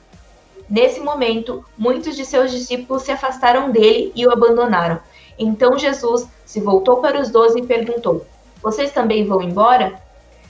Nesse 0.69 1.00
momento, 1.00 1.65
muitos 1.75 2.15
de 2.15 2.24
seus 2.24 2.51
discípulos 2.51 3.01
se 3.01 3.12
afastaram 3.12 3.72
dele 3.72 4.12
e 4.15 4.27
o 4.27 4.31
abandonaram. 4.31 5.00
Então 5.39 5.79
Jesus 5.79 6.27
se 6.46 6.62
voltou 6.62 6.98
para 6.98 7.19
os 7.19 7.31
doze 7.31 7.57
e 7.57 7.65
perguntou: 7.65 8.24
Vocês 8.62 8.91
também 8.91 9.25
vão 9.25 9.41
embora? 9.41 10.00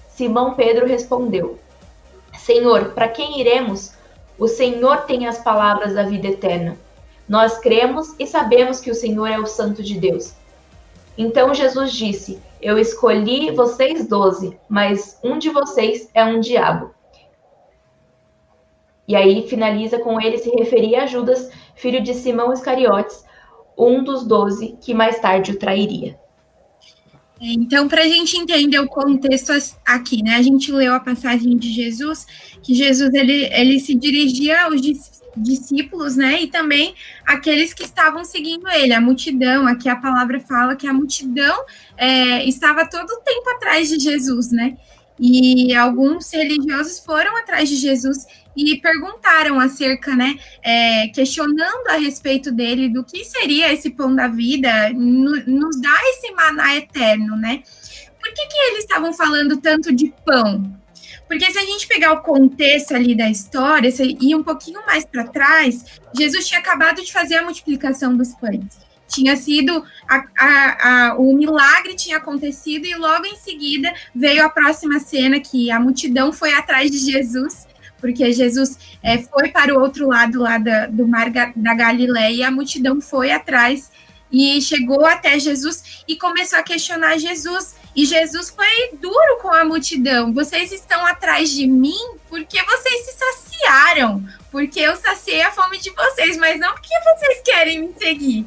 Simão 0.09 0.55
Pedro 0.55 0.85
respondeu: 0.85 1.57
Senhor, 2.37 2.89
para 2.89 3.07
quem 3.07 3.39
iremos? 3.39 3.95
O 4.39 4.47
Senhor 4.47 5.05
tem 5.05 5.27
as 5.27 5.39
palavras 5.39 5.95
da 5.95 6.03
vida 6.03 6.27
eterna. 6.27 6.77
Nós 7.27 7.57
cremos 7.57 8.15
e 8.19 8.27
sabemos 8.27 8.79
que 8.79 8.91
o 8.91 8.95
Senhor 8.95 9.27
é 9.27 9.39
o 9.39 9.47
Santo 9.47 9.81
de 9.81 9.99
Deus. 9.99 10.33
Então 11.17 11.53
Jesus 11.53 11.91
disse: 11.91 12.39
Eu 12.61 12.77
escolhi 12.77 13.51
vocês 13.51 14.07
doze, 14.07 14.57
mas 14.69 15.19
um 15.23 15.39
de 15.39 15.49
vocês 15.49 16.09
é 16.13 16.23
um 16.23 16.39
diabo. 16.39 16.93
E 19.07 19.15
aí 19.15 19.47
finaliza 19.47 19.97
com 19.99 20.21
ele 20.21 20.37
se 20.37 20.49
referir 20.51 20.97
a 20.97 21.07
Judas, 21.07 21.49
filho 21.75 22.03
de 22.03 22.13
Simão 22.13 22.53
Iscariotes, 22.53 23.25
um 23.77 24.03
dos 24.03 24.25
doze 24.25 24.77
que 24.81 24.93
mais 24.93 25.19
tarde 25.19 25.51
o 25.51 25.59
trairia. 25.59 26.19
Então, 27.39 27.87
para 27.87 28.01
a 28.01 28.07
gente 28.07 28.35
entender 28.35 28.79
o 28.79 28.87
contexto 28.87 29.51
aqui, 29.85 30.23
né? 30.23 30.35
A 30.35 30.41
gente 30.41 30.71
leu 30.71 30.93
a 30.93 30.99
passagem 30.99 31.55
de 31.55 31.71
Jesus, 31.71 32.25
que 32.63 32.73
Jesus 32.73 33.13
ele, 33.13 33.45
ele 33.53 33.79
se 33.79 33.93
dirigia 33.93 34.63
aos 34.63 34.81
discípulos, 35.35 36.15
né? 36.15 36.41
E 36.41 36.47
também 36.47 36.95
aqueles 37.25 37.73
que 37.73 37.83
estavam 37.83 38.25
seguindo 38.25 38.67
ele, 38.69 38.93
a 38.93 39.01
multidão. 39.01 39.67
Aqui 39.67 39.87
a 39.87 39.95
palavra 39.95 40.39
fala 40.39 40.75
que 40.75 40.87
a 40.87 40.93
multidão 40.93 41.63
é, 41.95 42.43
estava 42.45 42.87
todo 42.87 43.09
o 43.09 43.21
tempo 43.21 43.49
atrás 43.51 43.89
de 43.89 43.99
Jesus, 43.99 44.51
né? 44.51 44.75
E 45.19 45.73
alguns 45.75 46.31
religiosos 46.31 46.99
foram 46.99 47.35
atrás 47.37 47.69
de 47.69 47.75
Jesus 47.75 48.25
e 48.57 48.81
perguntaram 48.81 49.59
acerca, 49.59 50.15
né, 50.15 50.35
é, 50.63 51.07
questionando 51.09 51.87
a 51.89 51.97
respeito 51.97 52.51
dele, 52.51 52.89
do 52.89 53.03
que 53.03 53.23
seria 53.23 53.71
esse 53.71 53.91
pão 53.91 54.15
da 54.15 54.27
vida, 54.27 54.89
no, 54.93 55.45
nos 55.45 55.79
dá 55.79 55.95
esse 56.05 56.31
maná 56.31 56.75
eterno, 56.75 57.37
né? 57.37 57.61
Por 58.19 58.33
que, 58.33 58.47
que 58.47 58.57
eles 58.57 58.79
estavam 58.79 59.13
falando 59.13 59.57
tanto 59.57 59.93
de 59.93 60.11
pão? 60.25 60.75
Porque 61.27 61.51
se 61.51 61.57
a 61.57 61.65
gente 61.65 61.87
pegar 61.87 62.13
o 62.13 62.21
contexto 62.21 62.95
ali 62.95 63.15
da 63.15 63.29
história, 63.29 63.91
se 63.91 64.17
ir 64.19 64.35
um 64.35 64.43
pouquinho 64.43 64.83
mais 64.85 65.05
para 65.05 65.25
trás, 65.25 65.85
Jesus 66.17 66.47
tinha 66.47 66.59
acabado 66.59 67.03
de 67.03 67.11
fazer 67.11 67.35
a 67.35 67.43
multiplicação 67.43 68.15
dos 68.15 68.33
pães. 68.33 68.87
Tinha 69.07 69.37
sido 69.37 69.83
a, 70.07 70.23
a, 70.37 71.07
a, 71.09 71.17
o 71.17 71.33
milagre 71.33 71.95
tinha 71.95 72.17
acontecido 72.17 72.85
e 72.85 72.95
logo 72.95 73.25
em 73.25 73.35
seguida 73.35 73.93
veio 74.13 74.45
a 74.45 74.49
próxima 74.49 74.99
cena 74.99 75.39
que 75.39 75.71
a 75.71 75.79
multidão 75.79 76.33
foi 76.33 76.53
atrás 76.53 76.91
de 76.91 76.97
Jesus 76.97 77.67
porque 77.99 78.31
Jesus 78.31 78.77
é, 79.01 79.17
foi 79.17 79.49
para 79.49 79.73
o 79.73 79.81
outro 79.81 80.07
lado 80.07 80.39
lá 80.39 80.57
da, 80.57 80.87
do 80.87 81.07
mar 81.07 81.29
da 81.29 81.73
Galileia 81.73 82.31
e 82.31 82.43
a 82.43 82.51
multidão 82.51 83.01
foi 83.01 83.31
atrás 83.31 83.91
e 84.31 84.61
chegou 84.61 85.05
até 85.05 85.39
Jesus 85.39 86.03
e 86.07 86.15
começou 86.17 86.59
a 86.59 86.63
questionar 86.63 87.17
Jesus. 87.17 87.75
E 87.95 88.05
Jesus 88.05 88.49
foi 88.49 88.97
duro 89.01 89.39
com 89.41 89.49
a 89.49 89.65
multidão. 89.65 90.33
Vocês 90.33 90.71
estão 90.71 91.05
atrás 91.05 91.49
de 91.49 91.65
mim 91.65 92.17
porque 92.29 92.61
vocês 92.61 93.05
se 93.05 93.17
saciaram, 93.17 94.23
porque 94.51 94.79
eu 94.79 94.95
saciei 94.95 95.41
a 95.41 95.51
fome 95.51 95.79
de 95.79 95.89
vocês, 95.91 96.37
mas 96.37 96.59
não 96.59 96.73
porque 96.73 96.93
vocês 97.15 97.41
querem 97.43 97.81
me 97.81 97.93
seguir. 97.97 98.45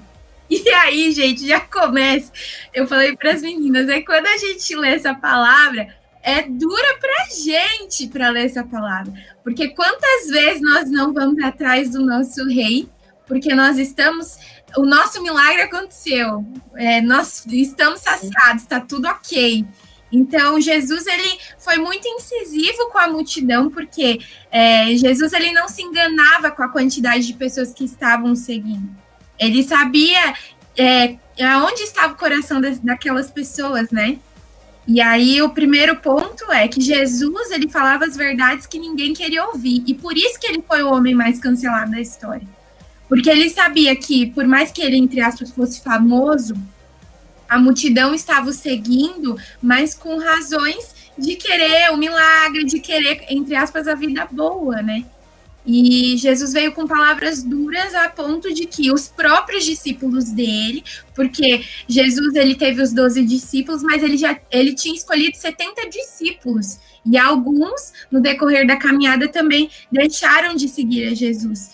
E 0.49 0.69
aí, 0.69 1.13
gente, 1.13 1.47
já 1.47 1.61
começa. 1.61 2.33
Eu 2.75 2.87
falei 2.87 3.17
para 3.17 3.31
as 3.33 3.41
meninas, 3.41 3.89
é 3.89 4.01
quando 4.01 4.27
a 4.27 4.37
gente 4.37 4.75
lê 4.75 4.97
essa 4.97 5.15
palavra, 5.15 5.95
é 6.23 6.43
dura 6.43 6.99
para 7.01 7.35
gente 7.35 8.09
para 8.09 8.31
ler 8.31 8.47
essa 8.47 8.65
palavra, 8.65 9.13
porque 9.43 9.69
quantas 9.69 10.29
vezes 10.29 10.61
nós 10.61 10.91
não 10.91 11.13
vamos 11.13 11.43
atrás 11.43 11.91
do 11.91 12.05
nosso 12.05 12.47
rei, 12.47 12.89
porque 13.27 13.55
nós 13.55 13.79
estamos, 13.79 14.39
o 14.77 14.85
nosso 14.85 15.23
milagre 15.23 15.63
aconteceu, 15.63 16.45
é, 16.75 17.01
nós 17.01 17.47
estamos 17.47 18.01
saciados, 18.01 18.63
está 18.63 18.81
tudo 18.81 19.07
ok. 19.09 19.65
Então 20.13 20.61
Jesus 20.61 21.07
ele 21.07 21.39
foi 21.57 21.79
muito 21.79 22.07
incisivo 22.09 22.91
com 22.91 22.99
a 22.99 23.07
multidão, 23.07 23.71
porque 23.71 24.21
é, 24.51 24.97
Jesus 24.97 25.33
ele 25.33 25.53
não 25.53 25.69
se 25.69 25.83
enganava 25.83 26.51
com 26.51 26.63
a 26.63 26.69
quantidade 26.69 27.27
de 27.27 27.35
pessoas 27.35 27.73
que 27.73 27.85
estavam 27.85 28.35
seguindo. 28.35 28.91
Ele 29.39 29.63
sabia 29.63 30.35
é, 30.77 31.17
aonde 31.45 31.83
estava 31.83 32.13
o 32.13 32.17
coração 32.17 32.61
das, 32.61 32.79
daquelas 32.81 33.31
pessoas, 33.31 33.91
né? 33.91 34.19
E 34.87 35.01
aí 35.01 35.41
o 35.43 35.51
primeiro 35.51 35.97
ponto 35.97 36.51
é 36.51 36.67
que 36.67 36.81
Jesus 36.81 37.51
ele 37.51 37.69
falava 37.69 38.05
as 38.05 38.17
verdades 38.17 38.67
que 38.67 38.79
ninguém 38.79 39.13
queria 39.13 39.47
ouvir 39.47 39.85
e 39.87 39.95
por 39.95 40.17
isso 40.17 40.39
que 40.41 40.47
ele 40.47 40.65
foi 40.67 40.83
o 40.83 40.93
homem 40.93 41.15
mais 41.15 41.39
cancelado 41.39 41.93
da 41.93 42.01
história. 42.01 42.47
Porque 43.09 43.29
ele 43.29 43.51
sabia 43.51 43.95
que 43.95 44.27
por 44.27 44.47
mais 44.47 44.71
que 44.71 44.83
ele 44.83 44.97
entre 44.97 45.21
aspas 45.21 45.51
fosse 45.51 45.83
famoso, 45.83 46.55
a 47.49 47.59
multidão 47.59 48.15
estava 48.15 48.49
o 48.49 48.53
seguindo, 48.53 49.37
mas 49.61 49.95
com 49.95 50.19
razões 50.19 50.95
de 51.19 51.37
querer 51.37 51.91
o 51.91 51.97
milagre, 51.97 52.65
de 52.65 52.81
querer 52.81 53.25
entre 53.29 53.55
aspas 53.57 53.87
a 53.87 53.95
vida 53.95 54.27
boa, 54.31 54.81
né? 54.83 55.05
E 55.65 56.17
Jesus 56.17 56.53
veio 56.53 56.73
com 56.73 56.87
palavras 56.87 57.43
duras 57.43 57.95
a 57.95 58.09
ponto 58.09 58.53
de 58.53 58.67
que 58.67 58.91
os 58.91 59.09
próprios 59.09 59.65
discípulos 59.65 60.31
dele, 60.31 60.83
porque 61.15 61.63
Jesus 61.87 62.35
ele 62.35 62.55
teve 62.55 62.81
os 62.81 62.93
12 62.93 63.25
discípulos, 63.25 63.83
mas 63.83 64.03
ele 64.03 64.17
já 64.17 64.39
ele 64.51 64.75
tinha 64.75 64.95
escolhido 64.95 65.37
70 65.37 65.89
discípulos. 65.91 66.79
E 67.05 67.19
alguns, 67.19 67.93
no 68.11 68.21
decorrer 68.21 68.67
da 68.67 68.77
caminhada, 68.77 69.29
também 69.29 69.71
deixaram 69.93 70.55
de 70.55 70.69
seguir 70.69 71.09
a 71.09 71.15
Jesus. 71.15 71.73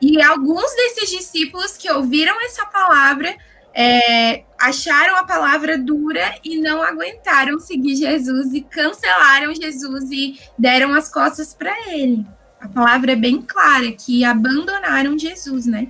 E 0.00 0.22
alguns 0.22 0.72
desses 0.76 1.10
discípulos 1.10 1.76
que 1.76 1.90
ouviram 1.90 2.40
essa 2.44 2.64
palavra 2.66 3.34
é, 3.74 4.44
acharam 4.60 5.16
a 5.16 5.24
palavra 5.24 5.76
dura 5.76 6.36
e 6.44 6.60
não 6.60 6.82
aguentaram 6.82 7.58
seguir 7.58 7.96
Jesus 7.96 8.54
e 8.54 8.60
cancelaram 8.60 9.52
Jesus 9.52 10.10
e 10.12 10.38
deram 10.56 10.94
as 10.94 11.10
costas 11.10 11.52
para 11.52 11.74
ele 11.90 12.24
a 12.64 12.68
palavra 12.68 13.12
é 13.12 13.16
bem 13.16 13.42
clara, 13.42 13.92
que 13.92 14.24
abandonaram 14.24 15.18
Jesus, 15.18 15.66
né? 15.66 15.88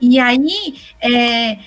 E 0.00 0.20
aí, 0.20 0.80
é, 1.02 1.58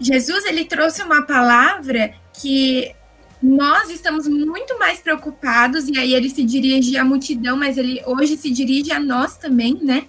Jesus, 0.00 0.46
ele 0.46 0.64
trouxe 0.64 1.02
uma 1.02 1.20
palavra 1.20 2.14
que 2.32 2.94
nós 3.42 3.90
estamos 3.90 4.26
muito 4.26 4.78
mais 4.78 5.00
preocupados, 5.00 5.86
e 5.86 5.98
aí 5.98 6.14
ele 6.14 6.30
se 6.30 6.42
dirige 6.42 6.96
à 6.96 7.04
multidão, 7.04 7.58
mas 7.58 7.76
ele 7.76 8.02
hoje 8.06 8.38
se 8.38 8.50
dirige 8.50 8.90
a 8.90 8.98
nós 8.98 9.36
também, 9.36 9.78
né? 9.82 10.06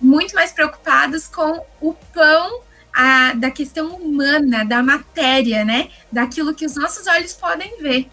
Muito 0.00 0.32
mais 0.32 0.52
preocupados 0.52 1.26
com 1.26 1.60
o 1.80 1.92
pão 2.14 2.60
a, 2.94 3.32
da 3.34 3.50
questão 3.50 3.96
humana, 3.96 4.64
da 4.64 4.80
matéria, 4.80 5.64
né? 5.64 5.88
Daquilo 6.12 6.54
que 6.54 6.64
os 6.64 6.76
nossos 6.76 7.04
olhos 7.08 7.32
podem 7.32 7.82
ver. 7.82 8.08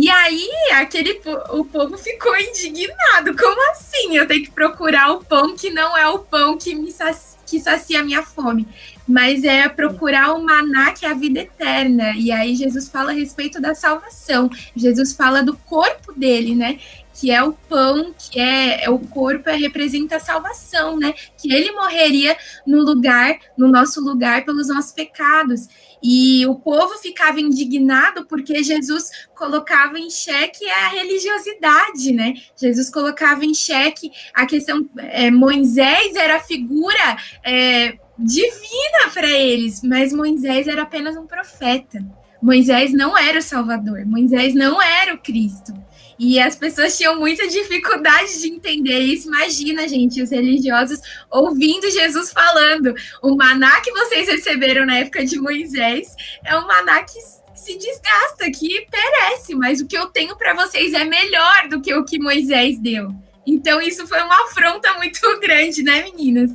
E 0.00 0.08
aí, 0.08 0.48
aquele 0.74 1.20
o 1.50 1.64
povo 1.64 1.98
ficou 1.98 2.32
indignado. 2.36 3.36
Como 3.36 3.70
assim? 3.72 4.16
Eu 4.16 4.28
tenho 4.28 4.44
que 4.44 4.50
procurar 4.52 5.10
o 5.10 5.24
pão 5.24 5.56
que 5.56 5.70
não 5.70 5.98
é 5.98 6.06
o 6.06 6.20
pão 6.20 6.56
que 6.56 6.72
me 6.72 6.92
sacia, 6.92 7.36
que 7.44 7.58
sacia 7.58 7.98
a 7.98 8.04
minha 8.04 8.22
fome, 8.22 8.68
mas 9.08 9.42
é 9.42 9.68
procurar 9.68 10.34
o 10.34 10.44
maná 10.44 10.92
que 10.92 11.04
é 11.04 11.10
a 11.10 11.14
vida 11.14 11.40
eterna. 11.40 12.12
E 12.16 12.30
aí 12.30 12.54
Jesus 12.54 12.88
fala 12.88 13.10
a 13.10 13.14
respeito 13.14 13.60
da 13.60 13.74
salvação. 13.74 14.48
Jesus 14.76 15.14
fala 15.14 15.42
do 15.42 15.56
corpo 15.56 16.12
dele, 16.12 16.54
né? 16.54 16.78
que 17.18 17.32
é 17.32 17.42
o 17.42 17.52
pão, 17.52 18.14
que 18.16 18.38
é, 18.38 18.84
é, 18.84 18.90
o 18.90 19.00
corpo, 19.00 19.50
é, 19.50 19.56
representa 19.56 20.16
a 20.16 20.20
salvação, 20.20 20.96
né? 20.96 21.12
Que 21.36 21.52
ele 21.52 21.72
morreria 21.72 22.36
no 22.64 22.80
lugar, 22.80 23.36
no 23.56 23.66
nosso 23.66 24.00
lugar, 24.00 24.44
pelos 24.44 24.68
nossos 24.68 24.92
pecados. 24.92 25.68
E 26.02 26.46
o 26.46 26.54
povo 26.54 26.96
ficava 26.98 27.40
indignado 27.40 28.26
porque 28.26 28.62
Jesus 28.62 29.10
colocava 29.34 29.98
em 29.98 30.10
xeque 30.10 30.68
a 30.68 30.88
religiosidade, 30.88 32.12
né? 32.12 32.34
Jesus 32.56 32.90
colocava 32.90 33.44
em 33.44 33.54
xeque 33.54 34.10
a 34.34 34.46
questão. 34.46 34.88
É, 34.96 35.30
Moisés 35.30 36.14
era 36.14 36.36
a 36.36 36.40
figura 36.40 37.16
é, 37.44 37.98
divina 38.18 39.10
para 39.12 39.30
eles, 39.30 39.82
mas 39.82 40.12
Moisés 40.12 40.68
era 40.68 40.82
apenas 40.82 41.16
um 41.16 41.26
profeta. 41.26 42.04
Moisés 42.40 42.92
não 42.92 43.18
era 43.18 43.40
o 43.40 43.42
Salvador, 43.42 44.06
Moisés 44.06 44.54
não 44.54 44.80
era 44.80 45.14
o 45.14 45.18
Cristo. 45.18 45.72
E 46.18 46.40
as 46.40 46.56
pessoas 46.56 46.96
tinham 46.96 47.18
muita 47.18 47.46
dificuldade 47.46 48.40
de 48.40 48.48
entender 48.48 48.98
isso. 48.98 49.28
Imagina, 49.28 49.86
gente, 49.86 50.20
os 50.20 50.30
religiosos 50.30 51.00
ouvindo 51.30 51.88
Jesus 51.90 52.32
falando. 52.32 52.92
O 53.22 53.36
maná 53.36 53.80
que 53.80 53.92
vocês 53.92 54.26
receberam 54.26 54.84
na 54.84 54.98
época 54.98 55.24
de 55.24 55.38
Moisés 55.38 56.14
é 56.44 56.56
um 56.56 56.66
maná 56.66 57.04
que 57.04 57.18
se 57.54 57.76
desgasta, 57.76 58.50
que 58.50 58.86
perece, 58.90 59.54
mas 59.54 59.80
o 59.80 59.86
que 59.86 59.96
eu 59.96 60.06
tenho 60.06 60.36
para 60.36 60.54
vocês 60.54 60.92
é 60.92 61.04
melhor 61.04 61.68
do 61.68 61.80
que 61.80 61.94
o 61.94 62.04
que 62.04 62.18
Moisés 62.18 62.78
deu. 62.78 63.14
Então, 63.46 63.80
isso 63.80 64.06
foi 64.06 64.20
uma 64.20 64.44
afronta 64.44 64.92
muito 64.94 65.20
grande, 65.40 65.82
né, 65.82 66.02
meninas? 66.02 66.50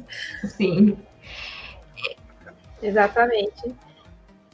Sim. 0.58 0.98
Exatamente. 2.82 3.74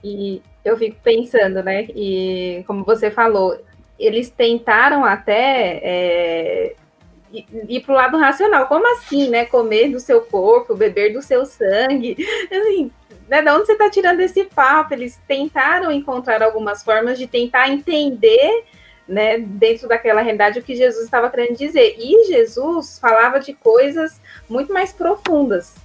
E 0.03 0.41
eu 0.63 0.77
fico 0.77 0.97
pensando, 1.03 1.63
né? 1.63 1.83
E 1.95 2.63
como 2.65 2.85
você 2.85 3.09
falou, 3.11 3.59
eles 3.99 4.29
tentaram 4.29 5.03
até 5.03 5.79
é, 5.83 6.75
ir 7.31 7.81
para 7.81 7.91
o 7.91 7.95
lado 7.95 8.17
racional. 8.17 8.67
Como 8.67 8.89
assim, 8.95 9.29
né? 9.29 9.45
Comer 9.45 9.89
do 9.89 9.99
seu 9.99 10.21
corpo, 10.21 10.75
beber 10.75 11.13
do 11.13 11.21
seu 11.21 11.45
sangue. 11.45 12.17
Assim, 12.49 12.91
né, 13.27 13.43
de 13.43 13.49
onde 13.51 13.67
você 13.67 13.73
está 13.73 13.89
tirando 13.89 14.19
esse 14.21 14.45
papo? 14.45 14.93
Eles 14.93 15.19
tentaram 15.27 15.91
encontrar 15.91 16.41
algumas 16.41 16.83
formas 16.83 17.17
de 17.17 17.27
tentar 17.27 17.69
entender, 17.69 18.63
né, 19.07 19.37
dentro 19.37 19.87
daquela 19.87 20.21
realidade, 20.21 20.59
o 20.59 20.63
que 20.63 20.75
Jesus 20.75 21.05
estava 21.05 21.29
querendo 21.29 21.55
dizer. 21.55 21.95
E 21.99 22.27
Jesus 22.27 22.97
falava 22.99 23.39
de 23.39 23.53
coisas 23.53 24.19
muito 24.49 24.73
mais 24.73 24.91
profundas, 24.91 25.75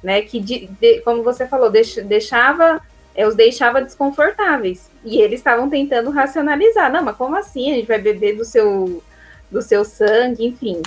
né, 0.00 0.22
que, 0.22 0.38
de, 0.38 0.66
de, 0.66 1.00
como 1.00 1.24
você 1.24 1.44
falou, 1.46 1.70
deixava, 1.70 2.80
é, 3.14 3.26
os 3.26 3.34
deixava 3.34 3.82
desconfortáveis. 3.82 4.90
E 5.04 5.20
eles 5.20 5.40
estavam 5.40 5.68
tentando 5.68 6.10
racionalizar. 6.10 6.92
Não, 6.92 7.02
mas 7.02 7.16
como 7.16 7.36
assim? 7.36 7.72
A 7.72 7.74
gente 7.76 7.88
vai 7.88 7.98
beber 7.98 8.36
do 8.36 8.44
seu, 8.44 9.02
do 9.50 9.62
seu 9.62 9.84
sangue, 9.84 10.46
enfim 10.46 10.82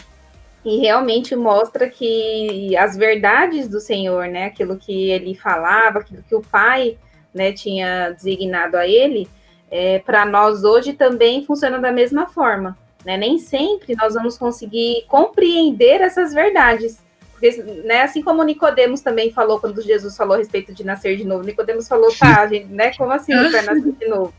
e 0.65 0.77
realmente 0.79 1.35
mostra 1.35 1.87
que 1.87 2.75
as 2.75 2.97
verdades 2.97 3.67
do 3.69 3.79
Senhor, 3.79 4.27
né, 4.27 4.45
aquilo 4.45 4.77
que 4.77 5.11
ele 5.11 5.35
falava, 5.35 5.99
aquilo 5.99 6.23
que 6.27 6.33
o 6.33 6.41
Pai, 6.41 6.97
né, 7.31 7.53
tinha 7.53 8.09
designado 8.09 8.75
a 8.75 8.87
ele, 8.87 9.29
é, 9.69 9.99
para 9.99 10.25
nós 10.25 10.63
hoje 10.63 10.93
também 10.93 11.45
funciona 11.45 11.77
da 11.77 11.91
mesma 11.91 12.27
forma. 12.27 12.75
Né? 13.05 13.15
Nem 13.15 13.37
sempre 13.37 13.95
nós 13.95 14.15
vamos 14.15 14.39
conseguir 14.39 15.05
compreender 15.07 16.01
essas 16.01 16.33
verdades. 16.33 17.04
Porque, 17.35 17.51
né, 17.83 18.03
assim 18.03 18.21
como 18.21 18.41
Nicodemos 18.43 19.01
também 19.01 19.29
falou 19.29 19.59
quando 19.59 19.81
Jesus 19.81 20.15
falou 20.15 20.35
a 20.35 20.37
respeito 20.37 20.73
de 20.73 20.85
nascer 20.85 21.17
de 21.17 21.25
novo, 21.25 21.43
Nicodemos 21.43 21.85
falou, 21.85 22.09
tá, 22.17 22.47
gente, 22.47 22.67
né, 22.67 22.93
como 22.93 23.11
assim 23.11 23.33
vai 23.51 23.61
nascer 23.61 23.91
de 23.91 24.07
novo? 24.07 24.33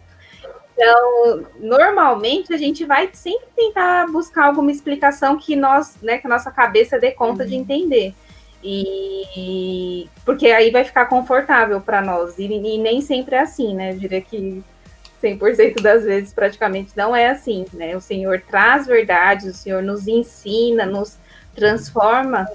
Então, 0.73 1.47
normalmente 1.61 2.55
a 2.55 2.57
gente 2.57 2.87
vai 2.87 3.11
sempre 3.12 3.47
tentar 3.55 4.11
buscar 4.11 4.47
alguma 4.47 4.71
explicação 4.71 5.37
que 5.37 5.55
nós, 5.55 5.97
né, 6.03 6.17
que 6.17 6.26
a 6.26 6.31
nossa 6.31 6.50
cabeça 6.50 6.99
dê 6.99 7.11
conta 7.11 7.43
uhum. 7.43 7.49
de 7.49 7.55
entender. 7.55 8.15
E 8.62 10.09
porque 10.25 10.49
aí 10.49 10.71
vai 10.71 10.85
ficar 10.85 11.07
confortável 11.07 11.81
para 11.81 12.00
nós. 12.03 12.38
E, 12.38 12.45
e, 12.45 12.79
nem 12.79 13.00
sempre 13.00 13.37
é 13.37 13.41
assim, 13.41 13.75
né? 13.75 13.93
Eu 13.93 13.99
diria 13.99 14.21
que 14.21 14.65
100% 15.23 15.81
das 15.81 16.03
vezes 16.03 16.33
praticamente 16.33 16.91
não 16.97 17.15
é 17.15 17.29
assim, 17.29 17.65
né? 17.73 17.97
O 17.97 18.00
Senhor 18.00 18.43
traz 18.49 18.87
verdades, 18.87 19.55
o 19.55 19.57
Senhor 19.57 19.83
nos 19.83 20.09
ensina, 20.09 20.85
nos 20.85 21.17
transforma 21.55 22.47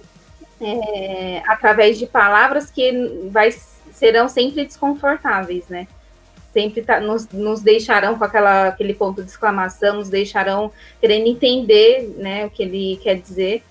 é, 0.62 1.42
através 1.48 1.98
de 1.98 2.06
palavras 2.06 2.70
que 2.70 3.30
vai, 3.32 3.52
serão 3.92 4.30
sempre 4.30 4.66
desconfortáveis, 4.66 5.68
né? 5.68 5.88
sempre 6.54 6.82
tá, 6.82 7.00
nos, 7.00 7.28
nos 7.30 7.62
deixarão 7.62 8.18
com 8.18 8.24
aquela, 8.24 8.68
aquele 8.68 8.94
ponto 8.94 9.24
de 9.24 9.30
exclamação, 9.30 9.96
nos 9.96 10.10
deixarão 10.10 10.72
querendo 11.00 11.28
entender 11.28 12.14
né, 12.18 12.46
o 12.46 12.50
que 12.50 12.64
ele 12.64 13.00
quer 13.02 13.16
dizer 13.16 13.64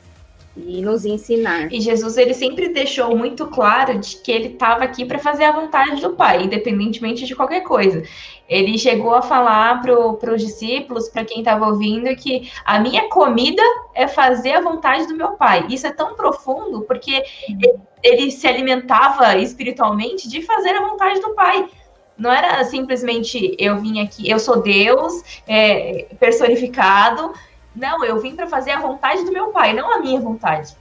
e 0.67 0.83
nos 0.83 1.05
ensinar. 1.05 1.73
E 1.73 1.81
Jesus 1.81 2.17
ele 2.17 2.35
sempre 2.35 2.69
deixou 2.69 3.17
muito 3.17 3.47
claro 3.47 3.99
de 3.99 4.17
que 4.17 4.31
ele 4.31 4.49
estava 4.49 4.85
aqui 4.85 5.05
para 5.05 5.19
fazer 5.19 5.45
a 5.45 5.52
vontade 5.52 6.00
do 6.00 6.11
Pai, 6.11 6.43
independentemente 6.43 7.26
de 7.26 7.35
qualquer 7.35 7.61
coisa. 7.62 8.02
Ele 8.49 8.76
chegou 8.76 9.14
a 9.14 9.23
falar 9.23 9.81
para 9.81 10.35
os 10.35 10.43
discípulos, 10.43 11.09
para 11.09 11.25
quem 11.25 11.38
estava 11.38 11.67
ouvindo, 11.67 12.14
que 12.17 12.50
a 12.64 12.81
minha 12.81 13.09
comida 13.09 13.62
é 13.95 14.09
fazer 14.09 14.52
a 14.52 14.61
vontade 14.61 15.07
do 15.07 15.17
meu 15.17 15.33
Pai. 15.33 15.67
Isso 15.71 15.87
é 15.87 15.93
tão 15.93 16.14
profundo 16.14 16.83
porque 16.83 17.23
ele, 18.03 18.31
se 18.31 18.46
alimentava 18.49 19.37
espiritualmente 19.37 20.29
de 20.29 20.42
fazer 20.42 20.70
a 20.70 20.88
vontade 20.88 21.20
do 21.20 21.35
Pai. 21.35 21.68
Não 22.18 22.31
era 22.31 22.62
simplesmente 22.64 23.57
eu 23.59 23.79
vim 23.79 24.01
aqui, 24.01 24.29
eu 24.29 24.38
sou 24.38 24.61
Deus 24.61 25.23
é, 25.46 26.07
personificado. 26.18 27.33
Não, 27.74 28.04
eu 28.04 28.20
vim 28.20 28.35
para 28.35 28.46
fazer 28.46 28.72
a 28.72 28.80
vontade 28.80 29.24
do 29.24 29.33
meu 29.33 29.48
pai, 29.48 29.72
não 29.72 29.92
a 29.92 29.98
minha 29.98 30.20
vontade. 30.20 30.76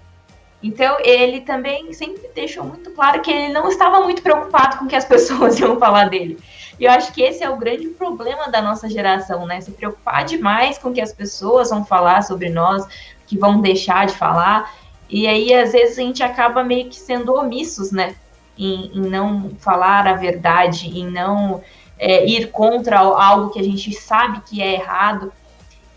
Então, 0.62 0.98
ele 1.02 1.42
também 1.42 1.94
sempre 1.94 2.30
deixou 2.36 2.66
muito 2.66 2.92
claro 2.92 3.22
que 3.22 3.32
ele 3.32 3.54
não 3.54 3.70
estava 3.70 4.02
muito 4.02 4.22
preocupado 4.22 4.78
com 4.78 4.86
o 4.86 4.88
que 4.88 4.96
as 4.96 5.06
pessoas 5.06 5.60
iam 5.60 5.80
falar 5.80 6.10
dele. 6.10 6.40
E 6.80 6.86
eu 6.86 6.92
acho 6.92 7.14
que 7.14 7.22
esse 7.22 7.44
é 7.44 7.50
o 7.50 7.58
grande 7.58 7.88
problema 7.90 8.50
da 8.50 8.62
nossa 8.62 8.90
geração, 8.90 9.46
né? 9.46 9.62
Se 9.62 9.72
preocupar 9.72 10.26
demais 10.26 10.78
com 10.78 10.90
o 10.90 10.94
que 10.94 11.02
as 11.02 11.14
pessoas 11.14 11.70
vão 11.70 11.86
falar 11.86 12.24
sobre 12.24 12.50
nós, 12.50 12.86
que 13.28 13.38
vão 13.38 13.62
deixar 13.62 14.06
de 14.06 14.14
falar. 14.14 14.74
E 15.10 15.28
aí, 15.28 15.54
às 15.54 15.72
vezes, 15.72 15.98
a 15.98 16.02
gente 16.02 16.24
acaba 16.24 16.64
meio 16.64 16.90
que 16.90 16.96
sendo 16.96 17.34
omissos, 17.34 17.92
né? 17.92 18.16
em, 18.60 18.92
em 18.94 19.02
não 19.10 19.52
falar 19.58 20.06
a 20.06 20.14
verdade, 20.14 20.88
em 20.88 21.10
não 21.10 21.64
é, 21.98 22.26
ir 22.28 22.52
contra 22.52 23.00
algo 23.00 23.52
que 23.52 23.60
a 23.60 23.64
gente 23.64 23.94
sabe 23.94 24.42
que 24.42 24.62
é 24.62 24.74
errado. 24.74 25.32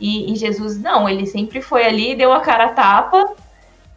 E, 0.03 0.33
e, 0.33 0.35
Jesus, 0.35 0.77
não, 0.81 1.09
ele 1.09 1.27
sempre 1.27 1.63
foi 1.63 1.85
ali, 1.85 2.17
deu 2.17 2.33
a 2.33 2.41
cara 2.41 2.65
a 2.65 2.73
tapa 2.73 3.37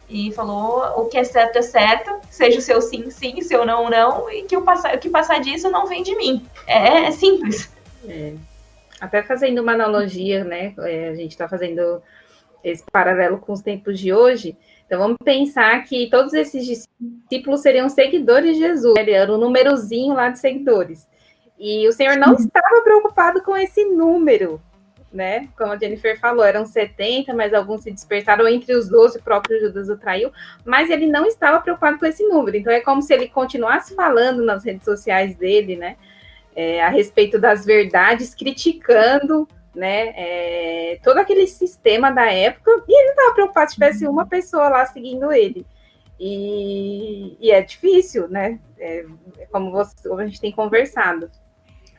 e 0.08 0.30
falou: 0.30 1.00
o 1.00 1.06
que 1.06 1.18
é 1.18 1.24
certo 1.24 1.56
é 1.56 1.62
certo, 1.62 2.14
seja 2.30 2.60
o 2.60 2.62
seu 2.62 2.80
sim, 2.80 3.10
sim, 3.10 3.42
seu 3.42 3.66
não, 3.66 3.90
não, 3.90 4.30
e 4.30 4.44
que 4.44 4.56
o, 4.56 4.62
passar, 4.62 4.94
o 4.94 5.00
que 5.00 5.10
passar 5.10 5.40
disso 5.40 5.68
não 5.68 5.84
vem 5.88 6.04
de 6.04 6.14
mim. 6.14 6.46
É, 6.64 7.06
é 7.06 7.10
simples. 7.10 7.68
É. 8.08 8.34
Até 9.00 9.20
fazendo 9.24 9.60
uma 9.60 9.72
analogia, 9.72 10.44
né? 10.44 10.74
É, 10.78 11.08
a 11.08 11.14
gente 11.16 11.32
está 11.32 11.48
fazendo 11.48 12.00
esse 12.62 12.84
paralelo 12.84 13.38
com 13.38 13.52
os 13.52 13.60
tempos 13.60 13.98
de 13.98 14.12
hoje. 14.12 14.56
Então 14.86 15.00
vamos 15.00 15.16
pensar 15.24 15.82
que 15.82 16.08
todos 16.08 16.32
esses 16.34 16.64
discípulos 16.64 17.62
seriam 17.62 17.88
seguidores 17.88 18.54
de 18.54 18.62
Jesus, 18.62 18.94
ele 18.96 19.10
era 19.10 19.32
um 19.32 19.38
númerozinho 19.38 20.14
lá 20.14 20.30
de 20.30 20.38
seguidores. 20.38 21.04
E 21.58 21.88
o 21.88 21.92
Senhor 21.92 22.16
não 22.16 22.34
estava 22.34 22.80
preocupado 22.84 23.42
com 23.42 23.56
esse 23.56 23.84
número, 23.84 24.60
né? 25.16 25.48
Como 25.56 25.72
a 25.72 25.78
Jennifer 25.78 26.18
falou, 26.20 26.44
eram 26.44 26.66
70, 26.66 27.34
mas 27.34 27.52
alguns 27.54 27.82
se 27.82 27.90
dispersaram 27.90 28.46
entre 28.46 28.74
os 28.74 28.88
12, 28.88 29.18
o 29.18 29.22
próprio 29.22 29.58
Judas 29.58 29.88
o 29.88 29.96
traiu, 29.96 30.30
mas 30.64 30.90
ele 30.90 31.06
não 31.06 31.26
estava 31.26 31.60
preocupado 31.60 31.98
com 31.98 32.06
esse 32.06 32.22
número. 32.28 32.56
Então 32.56 32.72
é 32.72 32.80
como 32.80 33.02
se 33.02 33.12
ele 33.12 33.28
continuasse 33.28 33.94
falando 33.94 34.44
nas 34.44 34.64
redes 34.64 34.84
sociais 34.84 35.34
dele, 35.34 35.76
né? 35.76 35.96
É, 36.54 36.82
a 36.82 36.88
respeito 36.88 37.38
das 37.38 37.64
verdades, 37.64 38.34
criticando 38.34 39.48
né? 39.74 40.14
É, 40.16 40.98
todo 41.04 41.18
aquele 41.18 41.46
sistema 41.46 42.10
da 42.10 42.32
época, 42.32 42.70
e 42.88 42.98
ele 42.98 43.04
não 43.04 43.12
estava 43.12 43.34
preocupado 43.34 43.68
se 43.68 43.74
tivesse 43.74 44.06
uma 44.08 44.26
pessoa 44.26 44.68
lá 44.70 44.86
seguindo 44.86 45.30
ele. 45.30 45.66
E, 46.18 47.36
e 47.38 47.50
é 47.50 47.60
difícil, 47.60 48.26
né? 48.26 48.58
É, 48.78 49.04
como, 49.52 49.70
você, 49.70 50.08
como 50.08 50.20
a 50.20 50.26
gente 50.26 50.40
tem 50.40 50.50
conversado. 50.50 51.30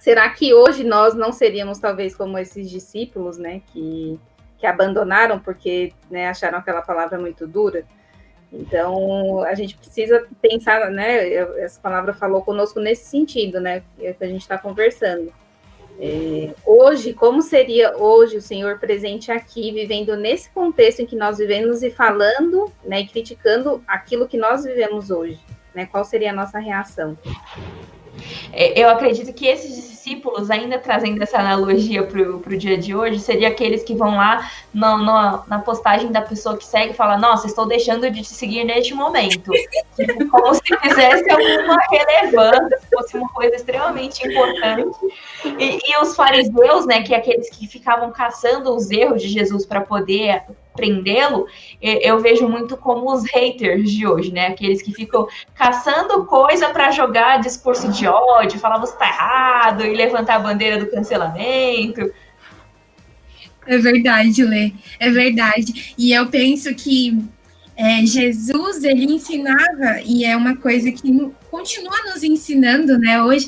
Será 0.07 0.29
que 0.29 0.53
hoje 0.53 0.85
nós 0.85 1.13
não 1.15 1.33
seríamos 1.33 1.79
talvez 1.79 2.15
como 2.15 2.37
esses 2.37 2.69
discípulos, 2.69 3.37
né? 3.37 3.61
Que, 3.73 4.17
que 4.57 4.65
abandonaram 4.65 5.37
porque 5.37 5.91
né, 6.09 6.29
acharam 6.29 6.59
aquela 6.59 6.81
palavra 6.81 7.19
muito 7.19 7.45
dura? 7.45 7.83
Então, 8.49 9.41
a 9.41 9.53
gente 9.53 9.75
precisa 9.75 10.25
pensar, 10.41 10.89
né? 10.91 11.33
Essa 11.61 11.81
palavra 11.81 12.13
falou 12.13 12.41
conosco 12.41 12.79
nesse 12.79 13.09
sentido, 13.09 13.59
né? 13.59 13.83
Que 13.97 14.23
a 14.23 14.27
gente 14.27 14.43
está 14.43 14.57
conversando 14.57 15.33
é, 15.99 16.53
hoje, 16.65 17.11
como 17.11 17.41
seria 17.41 17.97
hoje 17.97 18.37
o 18.37 18.41
Senhor 18.41 18.79
presente 18.79 19.29
aqui, 19.29 19.73
vivendo 19.73 20.15
nesse 20.15 20.49
contexto 20.51 21.01
em 21.01 21.05
que 21.05 21.17
nós 21.17 21.37
vivemos 21.37 21.83
e 21.83 21.89
falando 21.89 22.71
né, 22.85 23.01
e 23.01 23.07
criticando 23.09 23.83
aquilo 23.85 24.25
que 24.25 24.37
nós 24.37 24.63
vivemos 24.63 25.11
hoje? 25.11 25.37
Né? 25.75 25.85
Qual 25.85 26.05
seria 26.05 26.29
a 26.29 26.33
nossa 26.33 26.59
reação? 26.59 27.17
É, 28.51 28.79
eu 28.79 28.89
acredito 28.89 29.33
que 29.33 29.45
esses 29.45 29.75
discípulos, 29.75 30.49
ainda 30.49 30.79
trazendo 30.79 31.21
essa 31.21 31.37
analogia 31.37 32.03
para 32.03 32.21
o 32.21 32.57
dia 32.57 32.77
de 32.77 32.95
hoje, 32.95 33.19
seria 33.19 33.49
aqueles 33.49 33.83
que 33.83 33.93
vão 33.93 34.15
lá 34.15 34.49
no, 34.73 34.97
no, 34.97 35.43
na 35.47 35.59
postagem 35.59 36.11
da 36.11 36.21
pessoa 36.21 36.57
que 36.57 36.65
segue 36.65 36.91
e 36.91 36.95
fala: 36.95 37.17
Nossa, 37.17 37.47
estou 37.47 37.67
deixando 37.67 38.09
de 38.09 38.21
te 38.21 38.29
seguir 38.29 38.63
neste 38.63 38.93
momento. 38.93 39.51
tipo, 39.95 40.27
como 40.29 40.53
se 40.53 40.61
fizesse 40.81 41.29
alguma 41.29 41.77
relevância, 41.91 42.79
se 42.79 42.87
fosse 42.89 43.17
uma 43.17 43.29
coisa 43.29 43.55
extremamente 43.55 44.25
importante. 44.27 44.97
E, 45.45 45.79
e 45.83 46.01
os 46.01 46.15
fariseus, 46.15 46.85
né, 46.85 47.01
que 47.01 47.13
é 47.13 47.17
aqueles 47.17 47.49
que 47.49 47.67
ficavam 47.67 48.11
caçando 48.11 48.73
os 48.75 48.89
erros 48.91 49.21
de 49.21 49.27
Jesus 49.27 49.65
para 49.65 49.81
poder 49.81 50.43
prendê-lo, 50.77 51.45
eu 51.81 52.19
vejo 52.19 52.47
muito 52.47 52.77
como 52.77 53.13
os 53.13 53.29
haters 53.29 53.91
de 53.91 54.07
hoje, 54.07 54.31
né? 54.31 54.47
Aqueles 54.47 54.81
que 54.81 54.93
ficam 54.93 55.27
caçando 55.53 56.25
coisa 56.25 56.69
para 56.69 56.91
jogar 56.91 57.41
discurso 57.41 57.91
de 57.91 58.07
ódio, 58.07 58.59
falar 58.59 58.79
você 58.79 58.95
tá 58.95 59.07
errado 59.07 59.83
e 59.83 59.93
levantar 59.93 60.35
a 60.35 60.39
bandeira 60.39 60.77
do 60.77 60.89
cancelamento. 60.89 62.09
É 63.65 63.77
verdade, 63.77 64.45
Lê, 64.45 64.71
é 64.97 65.09
verdade. 65.09 65.93
E 65.97 66.13
eu 66.13 66.27
penso 66.27 66.73
que 66.73 67.21
é, 67.75 68.03
Jesus, 68.05 68.83
ele 68.83 69.05
ensinava, 69.05 70.01
e 70.03 70.25
é 70.25 70.35
uma 70.35 70.55
coisa 70.55 70.91
que 70.91 71.31
continua 71.51 71.95
nos 72.11 72.23
ensinando, 72.23 72.97
né, 72.97 73.21
hoje, 73.21 73.47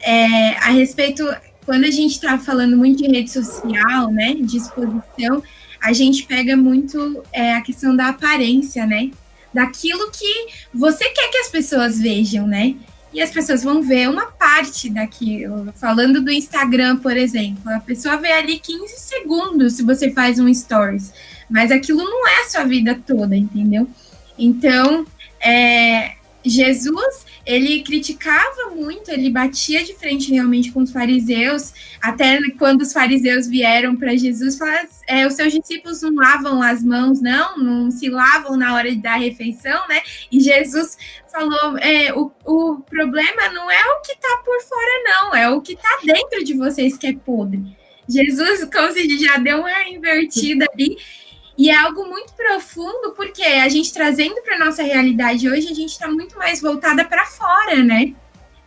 é, 0.00 0.50
a 0.58 0.70
respeito, 0.70 1.22
quando 1.66 1.84
a 1.84 1.90
gente 1.90 2.12
está 2.12 2.38
falando 2.38 2.76
muito 2.76 3.02
de 3.02 3.08
rede 3.08 3.30
social, 3.30 4.10
né, 4.10 4.34
de 4.40 4.56
exposição, 4.56 5.42
a 5.86 5.92
gente 5.92 6.24
pega 6.24 6.56
muito 6.56 7.22
é, 7.32 7.54
a 7.54 7.60
questão 7.60 7.94
da 7.94 8.08
aparência, 8.08 8.84
né, 8.84 9.12
daquilo 9.54 10.10
que 10.10 10.48
você 10.74 11.08
quer 11.10 11.30
que 11.30 11.38
as 11.38 11.48
pessoas 11.48 12.00
vejam, 12.00 12.44
né, 12.44 12.74
e 13.14 13.22
as 13.22 13.30
pessoas 13.30 13.62
vão 13.62 13.80
ver 13.80 14.08
uma 14.08 14.26
parte 14.26 14.90
daquilo. 14.90 15.72
Falando 15.76 16.20
do 16.20 16.30
Instagram, 16.30 16.96
por 16.96 17.16
exemplo, 17.16 17.70
a 17.70 17.78
pessoa 17.78 18.16
vê 18.16 18.32
ali 18.32 18.58
15 18.58 18.98
segundos 18.98 19.74
se 19.74 19.84
você 19.84 20.10
faz 20.10 20.40
um 20.40 20.52
stories, 20.52 21.12
mas 21.48 21.70
aquilo 21.70 22.02
não 22.02 22.28
é 22.28 22.42
a 22.42 22.48
sua 22.48 22.64
vida 22.64 23.00
toda, 23.06 23.36
entendeu? 23.36 23.88
Então, 24.36 25.06
é, 25.40 26.15
Jesus 26.48 27.26
ele 27.44 27.82
criticava 27.82 28.70
muito, 28.74 29.10
ele 29.10 29.30
batia 29.30 29.84
de 29.84 29.94
frente 29.94 30.32
realmente 30.32 30.72
com 30.72 30.82
os 30.82 30.90
fariseus, 30.90 31.72
até 32.00 32.38
quando 32.58 32.82
os 32.82 32.92
fariseus 32.92 33.46
vieram 33.46 33.96
para 33.96 34.16
Jesus, 34.16 34.58
é, 35.06 35.26
os 35.26 35.34
seus 35.34 35.52
discípulos 35.52 36.02
não 36.02 36.14
lavam 36.14 36.60
as 36.60 36.82
mãos, 36.82 37.20
não, 37.20 37.56
não 37.56 37.90
se 37.90 38.08
lavam 38.08 38.56
na 38.56 38.74
hora 38.74 38.94
da 38.96 39.16
refeição, 39.16 39.86
né? 39.88 40.00
E 40.30 40.40
Jesus 40.40 40.96
falou, 41.32 41.78
é, 41.78 42.12
o, 42.12 42.32
o 42.44 42.80
problema 42.80 43.48
não 43.52 43.70
é 43.70 43.84
o 43.92 44.00
que 44.00 44.12
está 44.12 44.42
por 44.44 44.60
fora, 44.62 45.02
não, 45.04 45.34
é 45.34 45.48
o 45.48 45.60
que 45.60 45.74
está 45.74 45.98
dentro 46.04 46.44
de 46.44 46.54
vocês 46.54 46.96
que 46.96 47.06
é 47.06 47.12
podre. 47.12 47.62
Jesus, 48.08 48.64
como 48.72 48.92
se 48.92 49.18
já 49.18 49.36
deu 49.36 49.60
uma 49.60 49.88
invertida 49.88 50.64
ali, 50.72 50.96
e 51.58 51.70
é 51.70 51.76
algo 51.76 52.06
muito 52.06 52.34
profundo, 52.34 53.12
porque 53.16 53.42
a 53.42 53.68
gente 53.68 53.92
trazendo 53.92 54.42
para 54.42 54.58
nossa 54.58 54.82
realidade 54.82 55.48
hoje, 55.48 55.68
a 55.68 55.74
gente 55.74 55.90
está 55.90 56.08
muito 56.08 56.36
mais 56.36 56.60
voltada 56.60 57.04
para 57.04 57.24
fora, 57.24 57.82
né? 57.82 58.12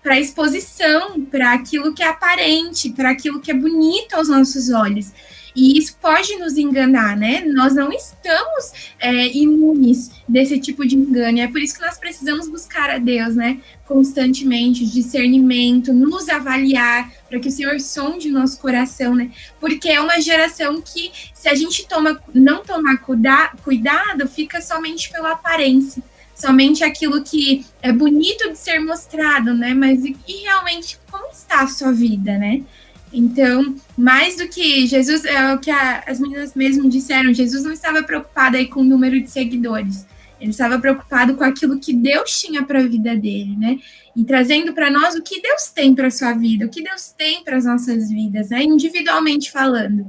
Para 0.01 0.19
exposição, 0.19 1.21
para 1.25 1.53
aquilo 1.53 1.93
que 1.93 2.01
é 2.01 2.07
aparente, 2.07 2.89
para 2.89 3.11
aquilo 3.11 3.39
que 3.39 3.51
é 3.51 3.53
bonito 3.53 4.13
aos 4.15 4.27
nossos 4.27 4.69
olhos. 4.69 5.11
E 5.59 5.77
isso 5.77 5.97
pode 6.01 6.37
nos 6.37 6.57
enganar, 6.57 7.17
né? 7.17 7.43
Nós 7.45 7.75
não 7.75 7.91
estamos 7.91 8.93
é, 8.97 9.27
imunes 9.35 10.09
desse 10.25 10.57
tipo 10.57 10.87
de 10.87 10.95
engano. 10.95 11.37
E 11.37 11.41
é 11.41 11.49
por 11.49 11.61
isso 11.61 11.75
que 11.75 11.81
nós 11.81 11.97
precisamos 11.97 12.47
buscar 12.47 12.89
a 12.89 12.97
Deus, 12.97 13.35
né? 13.35 13.59
Constantemente, 13.85 14.85
discernimento, 14.85 15.91
nos 15.91 16.29
avaliar, 16.29 17.11
para 17.27 17.41
que 17.41 17.49
o 17.49 17.51
Senhor 17.51 17.77
sonde 17.81 18.31
nosso 18.31 18.57
coração, 18.61 19.13
né? 19.13 19.31
Porque 19.59 19.89
é 19.89 19.99
uma 19.99 20.21
geração 20.21 20.81
que, 20.81 21.11
se 21.33 21.49
a 21.49 21.55
gente 21.55 21.85
toma, 21.89 22.21
não 22.33 22.63
tomar 22.63 22.99
cuida, 22.99 23.51
cuidado, 23.61 24.29
fica 24.29 24.61
somente 24.61 25.11
pela 25.11 25.33
aparência 25.33 26.01
somente 26.33 26.85
aquilo 26.85 27.21
que 27.21 27.65
é 27.81 27.91
bonito 27.91 28.49
de 28.49 28.57
ser 28.57 28.79
mostrado, 28.79 29.53
né? 29.53 29.73
Mas 29.73 30.05
e 30.05 30.15
realmente 30.43 30.97
como 31.11 31.29
está 31.33 31.63
a 31.63 31.67
sua 31.67 31.91
vida, 31.91 32.37
né? 32.37 32.61
Então, 33.11 33.75
mais 33.97 34.37
do 34.37 34.47
que 34.47 34.85
Jesus, 34.85 35.25
é 35.25 35.53
o 35.53 35.59
que 35.59 35.71
a, 35.71 36.03
as 36.07 36.19
meninas 36.19 36.53
mesmo 36.53 36.87
disseram, 36.87 37.33
Jesus 37.33 37.63
não 37.63 37.71
estava 37.71 38.03
preocupado 38.03 38.55
aí 38.55 38.67
com 38.67 38.81
o 38.81 38.83
número 38.83 39.19
de 39.19 39.29
seguidores. 39.29 40.05
Ele 40.39 40.51
estava 40.51 40.79
preocupado 40.79 41.35
com 41.35 41.43
aquilo 41.43 41.79
que 41.79 41.93
Deus 41.93 42.39
tinha 42.39 42.63
para 42.63 42.79
a 42.79 42.87
vida 42.87 43.15
dele, 43.15 43.57
né? 43.57 43.77
E 44.15 44.23
trazendo 44.23 44.73
para 44.73 44.89
nós 44.89 45.15
o 45.15 45.21
que 45.21 45.41
Deus 45.41 45.69
tem 45.69 45.93
para 45.93 46.07
a 46.07 46.11
sua 46.11 46.33
vida, 46.33 46.65
o 46.65 46.69
que 46.69 46.81
Deus 46.81 47.13
tem 47.17 47.43
para 47.43 47.57
as 47.57 47.65
nossas 47.65 48.09
vidas, 48.09 48.49
né? 48.49 48.63
Individualmente 48.63 49.51
falando. 49.51 50.07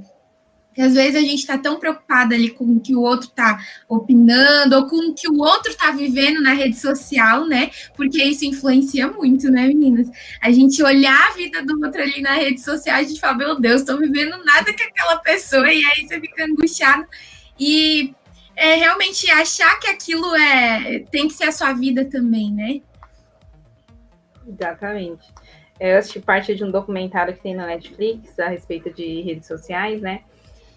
Porque 0.71 0.83
às 0.83 0.95
vezes 0.95 1.17
a 1.17 1.21
gente 1.21 1.41
está 1.41 1.59
tão 1.59 1.81
preocupado 1.81 2.33
ali 2.33 2.49
com 2.49 2.65
o 2.65 2.81
que 2.81 2.95
o 2.95 3.01
outro 3.01 3.27
está 3.27 3.59
opinando, 3.89 4.77
ou 4.77 4.87
com 4.87 5.11
o 5.11 5.15
que 5.15 5.29
o 5.29 5.39
outro 5.39 5.73
está 5.73 5.91
vivendo 5.91 6.41
na 6.41 6.53
rede 6.53 6.77
social, 6.77 7.45
né? 7.45 7.73
Porque 7.97 8.23
isso 8.23 8.45
influencia 8.45 9.09
muito, 9.09 9.51
né, 9.51 9.67
meninas? 9.67 10.09
A 10.41 10.53
gente 10.53 10.81
olhar 10.81 11.29
a 11.29 11.33
vida 11.33 11.61
do 11.65 11.85
outro 11.85 12.01
ali 12.01 12.23
na 12.23 12.35
rede 12.35 12.61
social, 12.61 12.97
a 12.97 13.03
gente 13.03 13.19
fala, 13.19 13.37
meu 13.37 13.61
Deus, 13.61 13.81
estou 13.81 13.99
vivendo 13.99 14.43
nada 14.45 14.73
com 14.73 14.85
aquela 14.85 15.17
pessoa, 15.17 15.73
e 15.73 15.85
aí 15.85 16.07
você 16.07 16.21
fica 16.21 16.45
angustiado. 16.45 17.05
E 17.59 18.15
é 18.55 18.77
realmente 18.77 19.29
achar 19.29 19.77
que 19.81 19.89
aquilo 19.89 20.33
é 20.37 21.01
tem 21.11 21.27
que 21.27 21.35
ser 21.35 21.45
a 21.45 21.53
sua 21.53 21.73
vida 21.73 22.05
também, 22.05 22.53
né? 22.53 22.81
Exatamente. 24.47 25.27
Eu 25.81 25.99
assisti 25.99 26.21
parte 26.21 26.55
de 26.55 26.63
um 26.63 26.71
documentário 26.71 27.35
que 27.35 27.43
tem 27.43 27.57
na 27.57 27.67
Netflix 27.67 28.39
a 28.39 28.49
respeito 28.49 28.93
de 28.93 29.23
redes 29.23 29.49
sociais, 29.49 30.01
né? 30.01 30.21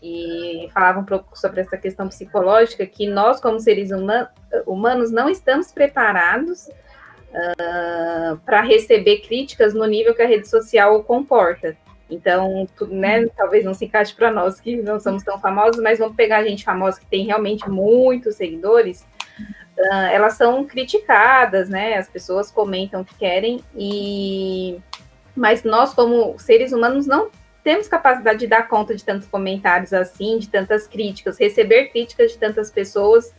E 0.03 0.69
falava 0.73 0.99
um 0.99 1.05
pouco 1.05 1.39
sobre 1.39 1.61
essa 1.61 1.77
questão 1.77 2.09
psicológica, 2.09 2.85
que 2.85 3.07
nós, 3.07 3.39
como 3.39 3.57
seres 3.57 3.89
humanos, 4.67 5.11
não 5.11 5.29
estamos 5.29 5.71
preparados 5.71 6.67
uh, 6.67 8.37
para 8.45 8.59
receber 8.61 9.21
críticas 9.21 9.73
no 9.73 9.85
nível 9.85 10.13
que 10.13 10.21
a 10.21 10.27
rede 10.27 10.49
social 10.49 11.01
comporta. 11.05 11.77
Então, 12.09 12.67
né, 12.89 13.25
talvez 13.27 13.63
não 13.63 13.73
se 13.73 13.85
encaixe 13.85 14.13
para 14.13 14.29
nós 14.29 14.59
que 14.59 14.75
não 14.75 14.99
somos 14.99 15.23
tão 15.23 15.39
famosos, 15.39 15.81
mas 15.81 15.99
vamos 15.99 16.17
pegar 16.17 16.39
a 16.39 16.43
gente 16.43 16.65
famosa 16.65 16.99
que 16.99 17.05
tem 17.05 17.25
realmente 17.25 17.69
muitos 17.69 18.35
seguidores. 18.35 19.07
Uh, 19.77 20.07
elas 20.11 20.33
são 20.33 20.65
criticadas, 20.65 21.69
né? 21.69 21.97
As 21.97 22.09
pessoas 22.09 22.51
comentam 22.51 23.01
o 23.01 23.05
que 23.05 23.15
querem 23.15 23.63
e 23.73 24.79
mas 25.35 25.63
nós 25.63 25.95
como 25.95 26.37
seres 26.37 26.73
humanos 26.73 27.07
não 27.07 27.31
temos 27.63 27.87
capacidade 27.87 28.39
de 28.39 28.47
dar 28.47 28.67
conta 28.67 28.93
de 28.93 29.03
tantos 29.03 29.27
comentários 29.27 29.93
assim, 29.93 30.37
de 30.37 30.49
tantas 30.49 30.85
críticas, 30.85 31.39
receber 31.39 31.87
críticas 31.87 32.31
de 32.31 32.37
tantas 32.37 32.69
pessoas 32.69 33.33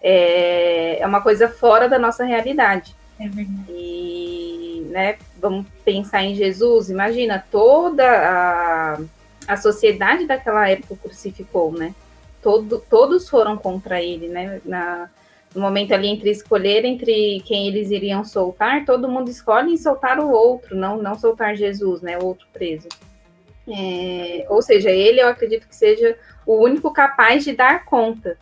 é, 0.00 1.00
é 1.00 1.06
uma 1.06 1.20
coisa 1.20 1.48
fora 1.48 1.88
da 1.88 1.98
nossa 1.98 2.24
realidade. 2.24 2.94
É 3.18 3.28
verdade. 3.28 3.64
E, 3.68 4.86
né, 4.90 5.18
vamos 5.38 5.66
pensar 5.84 6.22
em 6.22 6.34
Jesus, 6.34 6.88
imagina, 6.88 7.44
toda 7.50 8.04
a, 8.04 8.98
a 9.46 9.56
sociedade 9.56 10.26
daquela 10.26 10.68
época 10.68 10.96
crucificou, 11.02 11.72
né? 11.72 11.94
Todo, 12.40 12.82
todos 12.88 13.28
foram 13.28 13.56
contra 13.56 14.00
ele, 14.00 14.28
né? 14.28 14.60
Na, 14.64 15.10
no 15.54 15.60
momento 15.60 15.92
ali 15.92 16.08
entre 16.08 16.30
escolher 16.30 16.84
entre 16.84 17.42
quem 17.44 17.66
eles 17.66 17.90
iriam 17.90 18.24
soltar, 18.24 18.84
todo 18.84 19.08
mundo 19.08 19.30
escolhe 19.30 19.72
em 19.72 19.76
soltar 19.76 20.20
o 20.20 20.30
outro, 20.30 20.76
não, 20.76 20.98
não 20.98 21.18
soltar 21.18 21.56
Jesus, 21.56 22.00
né? 22.00 22.16
O 22.18 22.24
outro 22.24 22.46
preso. 22.52 22.88
É, 23.70 24.46
ou 24.48 24.62
seja, 24.62 24.90
ele 24.90 25.20
eu 25.20 25.28
acredito 25.28 25.68
que 25.68 25.76
seja 25.76 26.16
o 26.46 26.56
único 26.62 26.90
capaz 26.92 27.44
de 27.44 27.52
dar 27.52 27.84
conta 27.84 28.38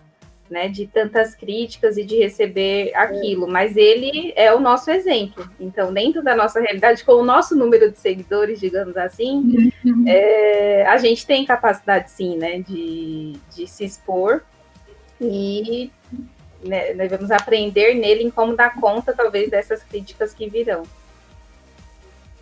né, 0.51 0.69
de 0.69 0.87
tantas 0.87 1.35
críticas 1.35 1.97
e 1.97 2.05
de 2.05 2.17
receber 2.17 2.95
aquilo, 2.95 3.49
mas 3.49 3.77
ele 3.77 4.33
é 4.37 4.55
o 4.55 4.61
nosso 4.61 4.91
exemplo. 4.91 5.49
Então, 5.59 5.93
dentro 5.93 6.23
da 6.23 6.37
nossa 6.37 6.61
realidade, 6.61 7.05
com 7.05 7.13
o 7.13 7.25
nosso 7.25 7.57
número 7.57 7.91
de 7.91 7.99
seguidores, 7.99 8.61
digamos 8.61 8.97
assim, 8.97 9.73
uhum. 9.85 10.05
é, 10.07 10.87
a 10.87 10.97
gente 10.99 11.27
tem 11.27 11.45
capacidade 11.45 12.11
sim, 12.11 12.37
né, 12.37 12.61
de, 12.61 13.35
de 13.55 13.67
se 13.67 13.85
expor 13.85 14.43
e 15.21 15.91
né, 16.65 16.95
devemos 16.95 17.31
aprender 17.31 17.95
nele 17.95 18.25
em 18.25 18.31
como 18.31 18.57
dar 18.57 18.75
conta, 18.81 19.13
talvez, 19.13 19.51
dessas 19.51 19.83
críticas 19.83 20.33
que 20.33 20.49
virão. 20.49 20.85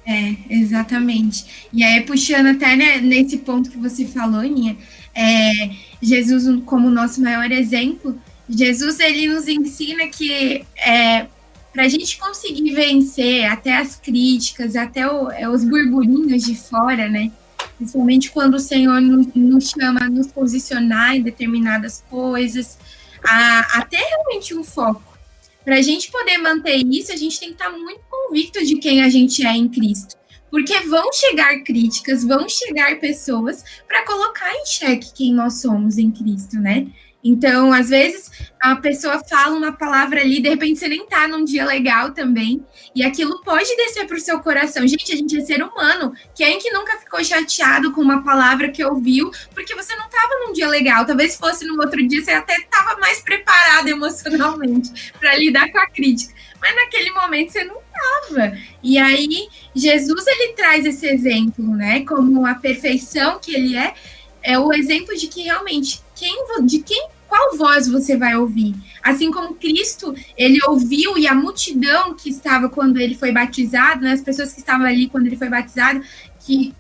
É, 0.07 0.35
exatamente. 0.51 1.69
E 1.73 1.83
aí, 1.83 2.03
puxando 2.03 2.49
até 2.49 2.77
né, 2.77 3.01
nesse 3.01 3.39
ponto 3.39 3.71
que 3.71 3.79
você 3.79 4.05
falou, 4.05 4.43
Ninha, 4.43 4.77
é, 5.15 5.71
Jesus 6.03 6.63
como 6.67 6.91
nosso 6.91 7.23
maior 7.23 7.51
exemplo, 7.51 8.19
Jesus 8.49 9.01
ele 9.01 9.29
nos 9.29 9.49
ensina 9.49 10.07
que 10.09 10.65
é, 10.77 11.27
para 11.73 11.85
a 11.85 11.89
gente 11.89 12.19
conseguir 12.19 12.75
vencer 12.75 13.47
até 13.47 13.79
as 13.79 13.97
críticas, 13.97 14.77
até 14.77 15.11
o, 15.11 15.31
é, 15.31 15.49
os 15.49 15.65
burburinhos 15.65 16.45
de 16.45 16.55
fora, 16.55 17.09
né? 17.09 17.33
Principalmente 17.79 18.31
quando 18.31 18.55
o 18.55 18.61
Senhor 18.61 19.01
nos, 19.01 19.27
nos 19.35 19.71
chama 19.71 20.05
a 20.05 20.11
nos 20.11 20.27
posicionar 20.27 21.17
em 21.17 21.23
determinadas 21.23 22.05
coisas, 22.11 22.79
a, 23.25 23.81
até 23.81 23.97
realmente 23.97 24.55
um 24.55 24.63
foco 24.63 25.15
para 25.65 25.77
a 25.77 25.83
gente 25.83 26.11
poder 26.11 26.37
manter 26.39 26.77
isso, 26.77 27.11
a 27.11 27.17
gente 27.17 27.41
tem 27.41 27.49
que 27.49 27.55
estar 27.55 27.71
tá 27.71 27.77
muito 27.77 28.01
convicto 28.27 28.65
de 28.65 28.77
quem 28.77 29.03
a 29.03 29.09
gente 29.09 29.47
é 29.47 29.53
em 29.53 29.69
Cristo. 29.69 30.17
Porque 30.51 30.79
vão 30.81 31.13
chegar 31.13 31.63
críticas, 31.65 32.25
vão 32.25 32.49
chegar 32.49 33.01
pessoas 33.01 33.65
para 33.89 34.05
colocar 34.05 34.53
em 34.55 34.67
xeque 34.67 35.13
quem 35.13 35.35
nós 35.35 35.61
somos 35.61 35.99
em 35.99 36.11
Cristo, 36.11 36.57
né? 36.57 36.87
Então, 37.25 37.73
às 37.73 37.89
vezes, 37.89 38.31
a 38.61 38.77
pessoa 38.77 39.19
fala 39.27 39.57
uma 39.57 39.73
palavra 39.73 40.21
ali, 40.21 40.43
de 40.43 40.49
repente 40.51 40.79
você 40.79 40.87
nem 40.87 41.07
tá 41.07 41.27
num 41.27 41.43
dia 41.43 41.65
legal 41.65 42.13
também, 42.13 42.63
e 42.95 43.03
aquilo 43.03 43.41
pode 43.43 43.75
descer 43.77 44.07
para 44.07 44.19
o 44.19 44.21
seu 44.21 44.41
coração. 44.41 44.87
Gente, 44.87 45.11
a 45.11 45.17
gente 45.17 45.39
é 45.39 45.41
ser 45.41 45.63
humano. 45.63 46.13
Quem 46.35 46.59
que 46.59 46.71
nunca 46.71 46.99
ficou 46.99 47.25
chateado 47.25 47.93
com 47.93 48.03
uma 48.03 48.23
palavra 48.23 48.69
que 48.69 48.85
ouviu, 48.85 49.31
porque 49.55 49.75
você 49.75 49.97
não 49.97 50.07
tava 50.11 50.47
num 50.47 50.53
dia 50.53 50.69
legal? 50.69 51.07
Talvez 51.07 51.35
fosse 51.35 51.65
no 51.65 51.81
outro 51.81 52.07
dia, 52.07 52.23
você 52.23 52.33
até 52.33 52.61
tava 52.71 53.01
mais 53.01 53.23
preparado 53.23 53.89
emocionalmente 53.89 55.13
para 55.19 55.35
lidar 55.35 55.73
com 55.73 55.79
a 55.79 55.87
crítica. 55.87 56.35
Mas 56.61 56.77
naquele 56.77 57.11
momento 57.11 57.53
você 57.53 57.65
não 57.65 57.84
tava. 57.95 58.57
E 58.83 58.99
aí, 58.99 59.49
Jesus, 59.75 60.27
ele 60.27 60.53
traz 60.55 60.85
esse 60.85 61.07
exemplo, 61.07 61.65
né? 61.77 62.05
Como 62.05 62.47
a 62.47 62.55
perfeição 62.55 63.39
que 63.39 63.55
ele 63.55 63.77
é, 63.77 63.95
é 64.43 64.59
o 64.59 64.73
exemplo 64.73 65.17
de 65.17 65.27
que 65.27 65.43
realmente 65.43 66.03
quem 66.15 66.45
de 66.65 66.81
quem 66.81 67.09
qual 67.27 67.57
voz 67.57 67.89
você 67.89 68.17
vai 68.17 68.37
ouvir? 68.37 68.75
Assim 69.03 69.33
como 69.33 69.55
Cristo, 69.55 70.15
ele 70.37 70.59
ouviu 70.69 71.19
e 71.19 71.27
a 71.27 71.35
multidão 71.35 72.15
que 72.15 72.31
estava 72.31 72.69
quando 72.69 72.99
ele 72.99 73.17
foi 73.17 73.33
batizado, 73.33 74.03
né, 74.03 74.13
as 74.13 74.21
pessoas 74.21 74.53
que 74.53 74.61
estavam 74.61 74.87
ali 74.87 75.09
quando 75.09 75.27
ele 75.27 75.37
foi 75.37 75.49
batizado, 75.49 76.01
que 76.47 76.73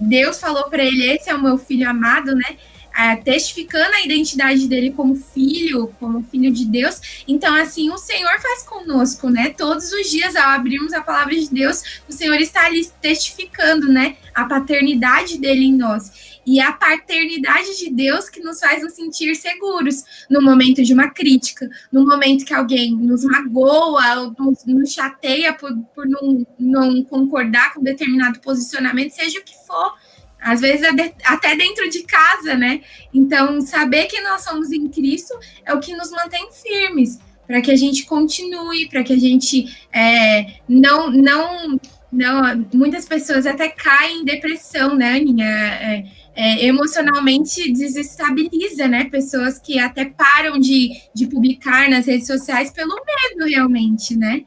Deus 0.00 0.40
falou 0.40 0.64
para 0.64 0.82
ele: 0.84 1.12
Esse 1.12 1.30
é 1.30 1.34
o 1.34 1.42
meu 1.42 1.56
filho 1.56 1.88
amado, 1.88 2.34
né? 2.34 2.56
É, 2.96 3.16
testificando 3.16 3.94
a 3.94 4.04
identidade 4.04 4.66
dele 4.68 4.90
como 4.90 5.14
filho, 5.14 5.94
como 5.98 6.22
filho 6.24 6.52
de 6.52 6.66
Deus. 6.66 7.24
Então, 7.26 7.54
assim, 7.54 7.88
o 7.90 7.96
Senhor 7.96 8.40
faz 8.40 8.62
conosco, 8.64 9.30
né? 9.30 9.54
Todos 9.56 9.92
os 9.92 10.10
dias, 10.10 10.36
ao 10.36 10.50
abrirmos 10.50 10.92
a 10.92 11.00
palavra 11.00 11.34
de 11.34 11.48
Deus, 11.48 12.02
o 12.08 12.12
Senhor 12.12 12.36
está 12.40 12.66
ali 12.66 12.84
testificando, 13.00 13.88
né? 13.88 14.16
A 14.34 14.44
paternidade 14.44 15.38
dele 15.38 15.66
em 15.66 15.74
nós. 15.74 16.30
E 16.44 16.58
a 16.60 16.72
paternidade 16.72 17.78
de 17.78 17.90
Deus 17.90 18.28
que 18.28 18.40
nos 18.40 18.58
faz 18.58 18.82
nos 18.82 18.94
sentir 18.94 19.34
seguros 19.36 20.02
no 20.28 20.42
momento 20.42 20.82
de 20.82 20.92
uma 20.92 21.10
crítica, 21.10 21.68
no 21.92 22.04
momento 22.04 22.44
que 22.44 22.54
alguém 22.54 22.96
nos 22.96 23.24
magoa, 23.24 24.20
ou 24.20 24.34
nos, 24.38 24.64
nos 24.64 24.92
chateia 24.92 25.52
por, 25.52 25.70
por 25.94 26.08
não, 26.08 26.46
não 26.58 27.04
concordar 27.04 27.74
com 27.74 27.82
determinado 27.82 28.40
posicionamento, 28.40 29.12
seja 29.12 29.38
o 29.38 29.44
que 29.44 29.54
for. 29.66 29.94
Às 30.40 30.60
vezes 30.60 30.86
até 31.24 31.54
dentro 31.56 31.88
de 31.90 32.02
casa, 32.02 32.54
né? 32.56 32.80
Então, 33.12 33.60
saber 33.60 34.06
que 34.06 34.20
nós 34.22 34.42
somos 34.42 34.72
em 34.72 34.88
Cristo 34.88 35.34
é 35.64 35.74
o 35.74 35.80
que 35.80 35.94
nos 35.94 36.10
mantém 36.10 36.48
firmes, 36.52 37.18
para 37.46 37.60
que 37.60 37.70
a 37.70 37.76
gente 37.76 38.06
continue, 38.06 38.88
para 38.88 39.02
que 39.02 39.12
a 39.12 39.18
gente 39.18 39.76
é, 39.92 40.46
não, 40.68 41.10
não, 41.10 41.80
não. 42.10 42.66
Muitas 42.72 43.04
pessoas 43.04 43.46
até 43.46 43.68
caem 43.68 44.20
em 44.20 44.24
depressão, 44.24 44.96
né, 44.96 45.16
Aninha? 45.16 45.46
É, 45.46 46.04
é, 46.34 46.64
emocionalmente 46.64 47.72
desestabiliza, 47.72 48.88
né? 48.88 49.04
Pessoas 49.10 49.58
que 49.58 49.78
até 49.78 50.06
param 50.06 50.58
de, 50.58 50.90
de 51.14 51.26
publicar 51.26 51.90
nas 51.90 52.06
redes 52.06 52.26
sociais 52.26 52.70
pelo 52.70 52.94
medo, 52.94 53.48
realmente, 53.48 54.16
né? 54.16 54.44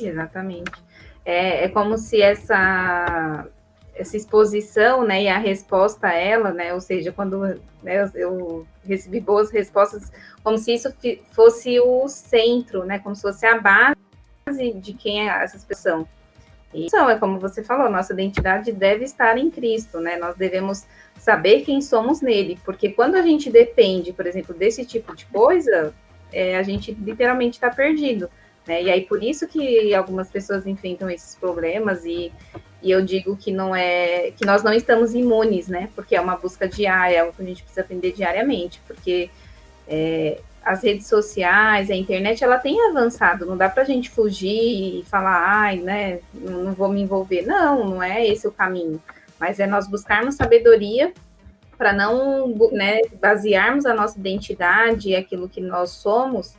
Exatamente. 0.00 0.72
É, 1.24 1.64
é 1.64 1.68
como 1.68 1.98
se 1.98 2.20
essa, 2.22 3.46
essa 3.98 4.16
exposição, 4.16 5.04
né, 5.04 5.24
e 5.24 5.28
a 5.28 5.38
resposta 5.38 6.08
a 6.08 6.14
ela, 6.14 6.52
né, 6.52 6.72
ou 6.72 6.80
seja, 6.80 7.12
quando 7.12 7.40
né, 7.82 8.10
eu, 8.14 8.66
recebi 8.86 9.20
boas 9.20 9.50
respostas, 9.50 10.10
como 10.42 10.56
se 10.56 10.72
isso 10.74 10.92
fosse 11.32 11.78
o 11.80 12.08
centro, 12.08 12.84
né, 12.84 12.98
como 12.98 13.14
se 13.14 13.22
fosse 13.22 13.44
a 13.44 13.60
base 13.60 14.72
de 14.74 14.92
quem 14.94 15.28
é 15.28 15.44
essas 15.44 15.64
pessoas 15.64 16.06
isso 16.72 16.96
é 16.96 17.18
como 17.18 17.38
você 17.38 17.62
falou, 17.62 17.90
nossa 17.90 18.12
identidade 18.12 18.72
deve 18.72 19.04
estar 19.04 19.38
em 19.38 19.50
Cristo, 19.50 20.00
né? 20.00 20.16
Nós 20.16 20.36
devemos 20.36 20.86
saber 21.18 21.62
quem 21.62 21.80
somos 21.80 22.20
nele, 22.20 22.58
porque 22.64 22.90
quando 22.90 23.14
a 23.14 23.22
gente 23.22 23.50
depende, 23.50 24.12
por 24.12 24.26
exemplo, 24.26 24.54
desse 24.54 24.84
tipo 24.84 25.16
de 25.16 25.24
coisa, 25.26 25.94
é, 26.30 26.56
a 26.56 26.62
gente 26.62 26.92
literalmente 26.92 27.56
está 27.56 27.70
perdido. 27.70 28.30
Né? 28.66 28.82
E 28.82 28.90
aí 28.90 29.06
por 29.06 29.22
isso 29.22 29.48
que 29.48 29.94
algumas 29.94 30.30
pessoas 30.30 30.66
enfrentam 30.66 31.08
esses 31.08 31.34
problemas 31.34 32.04
e, 32.04 32.30
e 32.82 32.90
eu 32.90 33.04
digo 33.04 33.36
que 33.36 33.50
não 33.50 33.74
é 33.74 34.30
que 34.36 34.46
nós 34.46 34.62
não 34.62 34.72
estamos 34.72 35.14
imunes, 35.14 35.68
né? 35.68 35.88
Porque 35.94 36.14
é 36.14 36.20
uma 36.20 36.36
busca 36.36 36.68
diária, 36.68 37.16
é 37.16 37.20
algo 37.20 37.32
que 37.32 37.42
a 37.42 37.46
gente 37.46 37.62
precisa 37.62 37.80
aprender 37.80 38.12
diariamente, 38.12 38.80
porque 38.86 39.30
é, 39.86 40.40
as 40.62 40.82
redes 40.82 41.06
sociais, 41.06 41.90
a 41.90 41.94
internet, 41.94 42.44
ela 42.44 42.58
tem 42.58 42.78
avançado, 42.90 43.46
não 43.46 43.56
dá 43.56 43.68
para 43.68 43.82
a 43.82 43.86
gente 43.86 44.10
fugir 44.10 45.00
e 45.00 45.04
falar, 45.06 45.42
ai, 45.44 45.78
né, 45.78 46.20
não 46.32 46.72
vou 46.72 46.88
me 46.88 47.00
envolver. 47.00 47.42
Não, 47.46 47.88
não 47.88 48.02
é 48.02 48.26
esse 48.26 48.46
o 48.46 48.52
caminho. 48.52 49.02
Mas 49.40 49.58
é 49.58 49.66
nós 49.66 49.88
buscarmos 49.88 50.34
sabedoria 50.34 51.12
para 51.76 51.92
não 51.92 52.48
né, 52.72 53.00
basearmos 53.20 53.86
a 53.86 53.94
nossa 53.94 54.18
identidade 54.18 55.10
e 55.10 55.16
aquilo 55.16 55.48
que 55.48 55.60
nós 55.60 55.90
somos, 55.90 56.56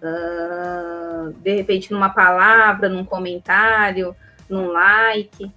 uh, 0.00 1.32
de 1.34 1.56
repente, 1.56 1.92
numa 1.92 2.08
palavra, 2.08 2.88
num 2.88 3.04
comentário, 3.04 4.16
num 4.48 4.68
like, 4.68 5.52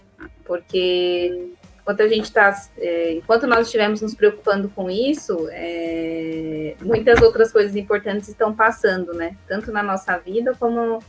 porque 0.46 1.54
enquanto 1.82 2.02
a 2.02 2.08
gente 2.08 2.26
está, 2.26 2.56
é, 2.78 3.14
enquanto 3.14 3.46
nós 3.46 3.66
estivermos 3.68 4.02
nos 4.02 4.16
preocupando 4.16 4.70
com 4.70 4.90
isso, 4.90 5.48
é, 5.52 6.76
muitas 6.82 7.22
outras 7.22 7.52
coisas 7.52 7.76
importantes 7.76 8.30
estão 8.30 8.54
passando, 8.54 9.14
né? 9.14 9.36
Tanto 9.48 9.72
na 9.72 9.84
nossa 9.84 10.18
vida 10.18 10.56
como 10.58 11.04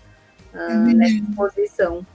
ah, 0.53 0.69
uhum. 0.71 0.97
nessa 0.97 1.15
exposição. 1.15 2.07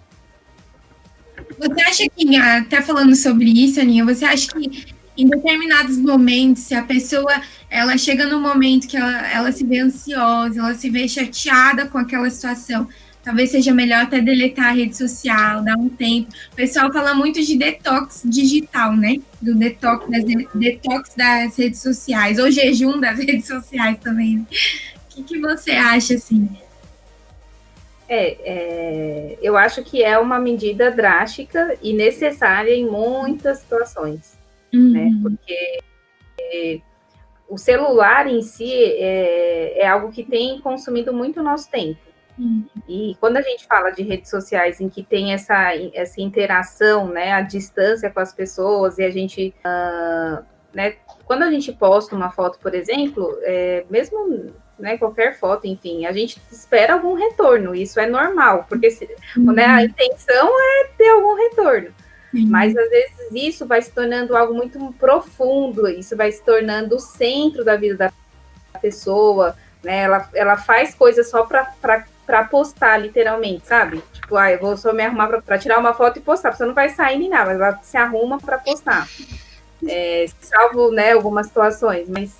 Você 1.58 1.82
acha 1.82 2.10
que, 2.10 2.36
até 2.36 2.82
falando 2.82 3.16
sobre 3.16 3.50
isso, 3.50 3.80
Aninha, 3.80 4.04
você 4.04 4.26
acha 4.26 4.52
que 4.52 4.94
em 5.18 5.28
determinados 5.28 5.98
momentos, 5.98 6.64
se 6.64 6.74
a 6.74 6.84
pessoa 6.84 7.42
ela 7.70 7.98
chega 7.98 8.26
num 8.26 8.40
momento 8.40 8.88
que 8.88 8.96
ela, 8.96 9.28
ela 9.30 9.52
se 9.52 9.66
vê 9.66 9.80
ansiosa, 9.80 10.60
ela 10.60 10.74
se 10.74 10.90
vê 10.90 11.08
chateada 11.08 11.88
com 11.88 11.98
aquela 11.98 12.30
situação, 12.30 12.88
Talvez 13.30 13.52
seja 13.52 13.72
melhor 13.72 14.06
até 14.06 14.20
deletar 14.20 14.70
a 14.70 14.72
rede 14.72 14.98
social, 14.98 15.64
dar 15.64 15.78
um 15.78 15.88
tempo. 15.88 16.32
O 16.52 16.56
pessoal 16.56 16.92
fala 16.92 17.14
muito 17.14 17.40
de 17.40 17.56
detox 17.56 18.24
digital, 18.26 18.96
né? 18.96 19.18
Do 19.40 19.54
detox 19.54 20.10
das, 20.10 20.24
detox 20.56 21.14
das 21.16 21.56
redes 21.56 21.80
sociais, 21.80 22.40
ou 22.40 22.50
jejum 22.50 23.00
das 23.00 23.20
redes 23.24 23.46
sociais 23.46 24.00
também. 24.00 24.40
O 24.40 24.48
que, 25.10 25.22
que 25.22 25.40
você 25.40 25.74
acha, 25.74 26.16
assim? 26.16 26.50
É, 28.08 28.38
é, 28.44 29.38
eu 29.44 29.56
acho 29.56 29.84
que 29.84 30.02
é 30.02 30.18
uma 30.18 30.40
medida 30.40 30.90
drástica 30.90 31.78
e 31.84 31.94
necessária 31.94 32.74
em 32.74 32.88
muitas 32.88 33.60
situações, 33.60 34.40
uhum. 34.74 34.90
né? 34.92 35.12
Porque 35.22 35.80
é, 36.42 36.80
o 37.48 37.60
celular 37.60 38.26
em 38.26 38.42
si 38.42 38.74
é, 38.74 39.84
é 39.84 39.88
algo 39.88 40.12
que 40.12 40.24
tem 40.24 40.60
consumido 40.62 41.14
muito 41.14 41.44
nosso 41.44 41.70
tempo. 41.70 42.09
E 42.88 43.18
quando 43.20 43.38
a 43.38 43.42
gente 43.42 43.68
fala 43.68 43.92
de 43.92 44.02
redes 44.02 44.30
sociais 44.30 44.80
em 44.80 44.88
que 44.88 45.04
tem 45.04 45.34
essa, 45.34 45.74
essa 45.94 46.22
interação, 46.22 47.08
né, 47.08 47.34
a 47.34 47.42
distância 47.42 48.10
com 48.10 48.20
as 48.20 48.34
pessoas 48.34 48.98
e 48.98 49.04
a 49.04 49.10
gente, 49.10 49.54
uh, 49.60 50.44
né, 50.74 50.96
quando 51.26 51.44
a 51.44 51.52
gente 51.52 51.72
posta 51.74 52.16
uma 52.16 52.32
foto, 52.32 52.58
por 52.60 52.74
exemplo, 52.74 53.38
é, 53.42 53.86
mesmo 53.90 54.54
né, 54.80 54.98
qualquer 54.98 55.38
foto, 55.38 55.68
enfim, 55.68 56.06
a 56.06 56.12
gente 56.14 56.42
espera 56.52 56.94
algum 56.94 57.14
retorno, 57.14 57.76
isso 57.76 58.00
é 58.00 58.08
normal, 58.08 58.66
porque 58.70 58.90
se, 58.90 59.08
uhum. 59.36 59.52
né, 59.52 59.66
a 59.66 59.84
intenção 59.84 60.50
é 60.58 60.90
ter 60.98 61.10
algum 61.10 61.36
retorno. 61.36 61.90
Uhum. 62.34 62.46
Mas 62.48 62.76
às 62.78 62.90
vezes 62.90 63.18
isso 63.34 63.66
vai 63.66 63.82
se 63.82 63.92
tornando 63.92 64.38
algo 64.38 64.54
muito 64.54 64.80
profundo, 64.94 65.90
isso 65.90 66.16
vai 66.16 66.32
se 66.32 66.44
tornando 66.44 66.96
o 66.96 67.00
centro 67.00 67.66
da 67.66 67.76
vida 67.76 67.98
da 68.72 68.80
pessoa, 68.80 69.58
né? 69.84 70.04
Ela, 70.04 70.30
ela 70.34 70.58
faz 70.58 70.94
coisas 70.94 71.30
só 71.30 71.44
para 71.44 72.06
para 72.30 72.44
postar, 72.44 73.00
literalmente, 73.00 73.66
sabe? 73.66 74.04
Tipo, 74.14 74.38
ah, 74.38 74.52
eu 74.52 74.60
vou 74.60 74.78
só 74.78 74.94
me 74.94 75.02
arrumar 75.02 75.42
para 75.42 75.58
tirar 75.58 75.80
uma 75.80 75.96
foto 75.96 76.20
e 76.20 76.22
postar. 76.22 76.56
Você 76.56 76.64
não 76.64 76.76
vai 76.76 76.90
sair 76.90 77.18
nem 77.18 77.28
nada, 77.28 77.46
mas 77.50 77.60
ela 77.60 77.80
se 77.82 77.98
arruma 77.98 78.38
para 78.38 78.60
postar. 78.60 79.08
É, 79.88 80.28
salvo, 80.40 80.92
né, 80.92 81.14
algumas 81.14 81.48
situações, 81.48 82.08
mas 82.08 82.38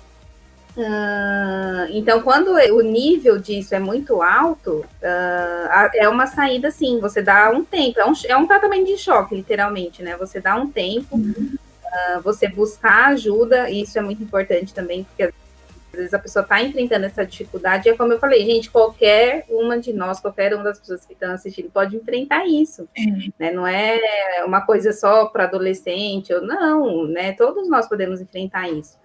Uh, 0.76 1.90
então, 1.90 2.22
quando 2.22 2.52
o 2.52 2.80
nível 2.80 3.38
disso 3.38 3.74
é 3.74 3.80
muito 3.80 4.22
alto, 4.22 4.86
uh, 5.02 5.90
é 5.94 6.08
uma 6.08 6.28
saída 6.28 6.70
sim, 6.70 7.00
você 7.00 7.20
dá 7.20 7.50
um 7.50 7.64
tempo, 7.64 7.98
é 7.98 8.06
um, 8.06 8.12
é 8.28 8.36
um 8.36 8.46
tratamento 8.46 8.86
de 8.86 8.96
choque, 8.96 9.34
literalmente, 9.34 10.00
né? 10.00 10.16
Você 10.16 10.40
dá 10.40 10.54
um 10.54 10.70
tempo, 10.70 11.16
uh, 11.16 12.20
você 12.22 12.48
buscar 12.48 13.08
ajuda, 13.08 13.68
e 13.68 13.82
isso 13.82 13.98
é 13.98 14.00
muito 14.00 14.22
importante 14.22 14.72
também, 14.72 15.02
porque 15.02 15.34
às 15.92 15.98
vezes 15.98 16.14
a 16.14 16.18
pessoa 16.18 16.42
está 16.42 16.62
enfrentando 16.62 17.06
essa 17.06 17.26
dificuldade, 17.26 17.88
é 17.88 17.96
como 17.96 18.12
eu 18.12 18.18
falei, 18.18 18.44
gente, 18.44 18.70
qualquer 18.70 19.44
uma 19.48 19.78
de 19.78 19.92
nós, 19.92 20.20
qualquer 20.20 20.54
uma 20.54 20.64
das 20.64 20.78
pessoas 20.78 21.04
que 21.04 21.12
estão 21.12 21.32
assistindo 21.32 21.70
pode 21.70 21.96
enfrentar 21.96 22.46
isso, 22.46 22.88
é. 22.96 23.30
né? 23.38 23.52
Não 23.52 23.66
é 23.66 23.98
uma 24.44 24.60
coisa 24.60 24.92
só 24.92 25.26
para 25.26 25.44
adolescente, 25.44 26.32
ou 26.32 26.40
não, 26.40 27.06
né? 27.06 27.32
Todos 27.32 27.68
nós 27.68 27.88
podemos 27.88 28.20
enfrentar 28.20 28.68
isso. 28.68 28.98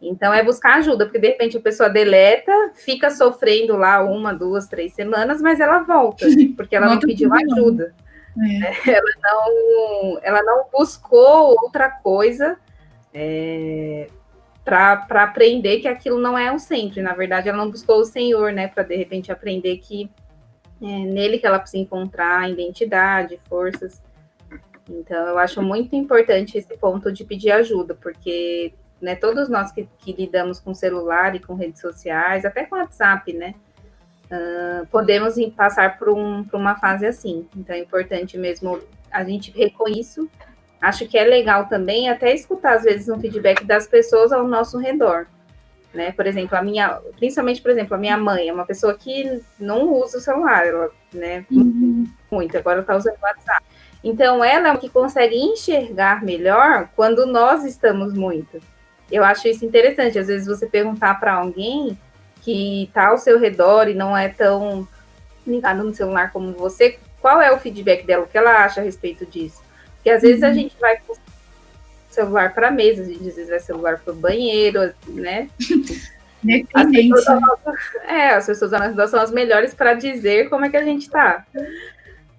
Então 0.00 0.32
é 0.32 0.42
buscar 0.42 0.78
ajuda, 0.78 1.04
porque 1.04 1.18
de 1.18 1.28
repente 1.28 1.58
a 1.58 1.60
pessoa 1.60 1.90
deleta, 1.90 2.52
fica 2.74 3.10
sofrendo 3.10 3.76
lá 3.76 4.02
uma, 4.02 4.32
duas, 4.32 4.66
três 4.66 4.94
semanas, 4.94 5.42
mas 5.42 5.60
ela 5.60 5.80
volta, 5.80 6.24
porque 6.56 6.74
ela 6.74 6.86
não 6.86 6.98
pediu 6.98 7.30
ajuda. 7.34 7.94
É. 8.38 8.90
Ela, 8.90 9.10
não, 9.22 10.18
ela 10.22 10.42
não 10.42 10.64
buscou 10.72 11.56
outra 11.60 11.90
coisa 11.90 12.56
é, 13.12 14.08
para 14.70 15.24
aprender 15.24 15.80
que 15.80 15.88
aquilo 15.88 16.18
não 16.18 16.38
é 16.38 16.52
um 16.52 16.58
centro. 16.58 17.00
E, 17.00 17.02
na 17.02 17.12
verdade, 17.12 17.48
ela 17.48 17.58
não 17.58 17.70
buscou 17.70 18.00
o 18.00 18.04
Senhor, 18.04 18.52
né? 18.52 18.68
Para 18.68 18.84
de 18.84 18.96
repente 18.96 19.32
aprender 19.32 19.78
que 19.78 20.08
é 20.80 20.86
nele 20.86 21.38
que 21.38 21.46
ela 21.46 21.58
precisa 21.58 21.82
encontrar 21.82 22.48
identidade, 22.48 23.40
forças. 23.48 24.00
Então, 24.88 25.26
eu 25.28 25.38
acho 25.38 25.60
muito 25.60 25.94
importante 25.94 26.56
esse 26.56 26.76
ponto 26.76 27.12
de 27.12 27.24
pedir 27.24 27.50
ajuda, 27.50 27.94
porque 27.94 28.72
né, 29.00 29.14
todos 29.14 29.48
nós 29.48 29.72
que, 29.72 29.88
que 29.98 30.12
lidamos 30.12 30.60
com 30.60 30.72
celular 30.72 31.34
e 31.34 31.40
com 31.40 31.54
redes 31.54 31.80
sociais, 31.80 32.44
até 32.44 32.64
com 32.64 32.76
WhatsApp, 32.76 33.32
né? 33.32 33.54
Uh, 34.30 34.86
podemos 34.86 35.34
passar 35.56 35.98
por, 35.98 36.08
um, 36.08 36.44
por 36.44 36.58
uma 36.58 36.76
fase 36.76 37.04
assim. 37.04 37.48
Então, 37.56 37.74
é 37.74 37.80
importante 37.80 38.38
mesmo 38.38 38.80
a 39.10 39.24
gente 39.24 39.50
reconhecer 39.50 40.28
acho 40.80 41.06
que 41.06 41.18
é 41.18 41.24
legal 41.24 41.66
também 41.66 42.08
até 42.08 42.34
escutar, 42.34 42.76
às 42.76 42.84
vezes, 42.84 43.08
um 43.08 43.20
feedback 43.20 43.64
das 43.64 43.86
pessoas 43.86 44.32
ao 44.32 44.46
nosso 44.46 44.78
redor. 44.78 45.26
Né? 45.92 46.12
Por 46.12 46.26
exemplo, 46.26 46.56
a 46.56 46.62
minha, 46.62 47.00
principalmente, 47.16 47.60
por 47.60 47.70
exemplo, 47.70 47.94
a 47.94 47.98
minha 47.98 48.16
mãe 48.16 48.48
é 48.48 48.52
uma 48.52 48.64
pessoa 48.64 48.94
que 48.94 49.42
não 49.58 49.92
usa 49.92 50.18
o 50.18 50.20
celular, 50.20 50.64
ela, 50.66 50.88
né? 51.12 51.44
Uhum. 51.50 52.06
Muito, 52.30 52.56
agora 52.56 52.80
está 52.80 52.96
usando 52.96 53.16
o 53.16 53.24
WhatsApp. 53.24 53.64
Então, 54.02 54.42
ela 54.42 54.68
é 54.68 54.76
que 54.76 54.88
consegue 54.88 55.36
enxergar 55.36 56.22
melhor 56.22 56.88
quando 56.94 57.26
nós 57.26 57.64
estamos 57.64 58.14
muito. 58.14 58.60
Eu 59.10 59.24
acho 59.24 59.48
isso 59.48 59.64
interessante. 59.64 60.18
Às 60.18 60.28
vezes, 60.28 60.46
você 60.46 60.66
perguntar 60.66 61.18
para 61.18 61.34
alguém 61.34 61.98
que 62.40 62.84
está 62.84 63.08
ao 63.08 63.18
seu 63.18 63.38
redor 63.38 63.88
e 63.88 63.94
não 63.94 64.16
é 64.16 64.28
tão 64.28 64.86
ligado 65.46 65.82
no 65.82 65.94
celular 65.94 66.32
como 66.32 66.52
você, 66.52 66.98
qual 67.20 67.40
é 67.40 67.52
o 67.52 67.58
feedback 67.58 68.06
dela, 68.06 68.24
o 68.24 68.28
que 68.28 68.38
ela 68.38 68.64
acha 68.64 68.80
a 68.80 68.84
respeito 68.84 69.26
disso? 69.26 69.60
Porque 70.00 70.10
às 70.10 70.22
vezes 70.22 70.42
a 70.42 70.48
uhum. 70.48 70.54
gente 70.54 70.76
vai 70.80 70.96
com 71.06 71.14
celular 72.08 72.54
para 72.54 72.68
a 72.68 72.70
mesa, 72.70 73.02
a 73.02 73.04
gente 73.04 73.28
às 73.28 73.36
vezes 73.36 73.50
vai 73.50 73.60
celular 73.60 73.98
para 73.98 74.12
o 74.12 74.16
banheiro, 74.16 74.92
né? 75.06 75.48
As 76.72 76.90
pessoas, 76.90 77.40
nossa, 77.40 77.74
é, 78.06 78.30
as 78.30 78.46
pessoas 78.46 78.70
da 78.70 78.78
nossa 78.88 79.08
são 79.08 79.20
as 79.20 79.30
melhores 79.30 79.74
para 79.74 79.92
dizer 79.92 80.48
como 80.48 80.64
é 80.64 80.70
que 80.70 80.76
a 80.76 80.82
gente 80.82 81.02
está. 81.02 81.44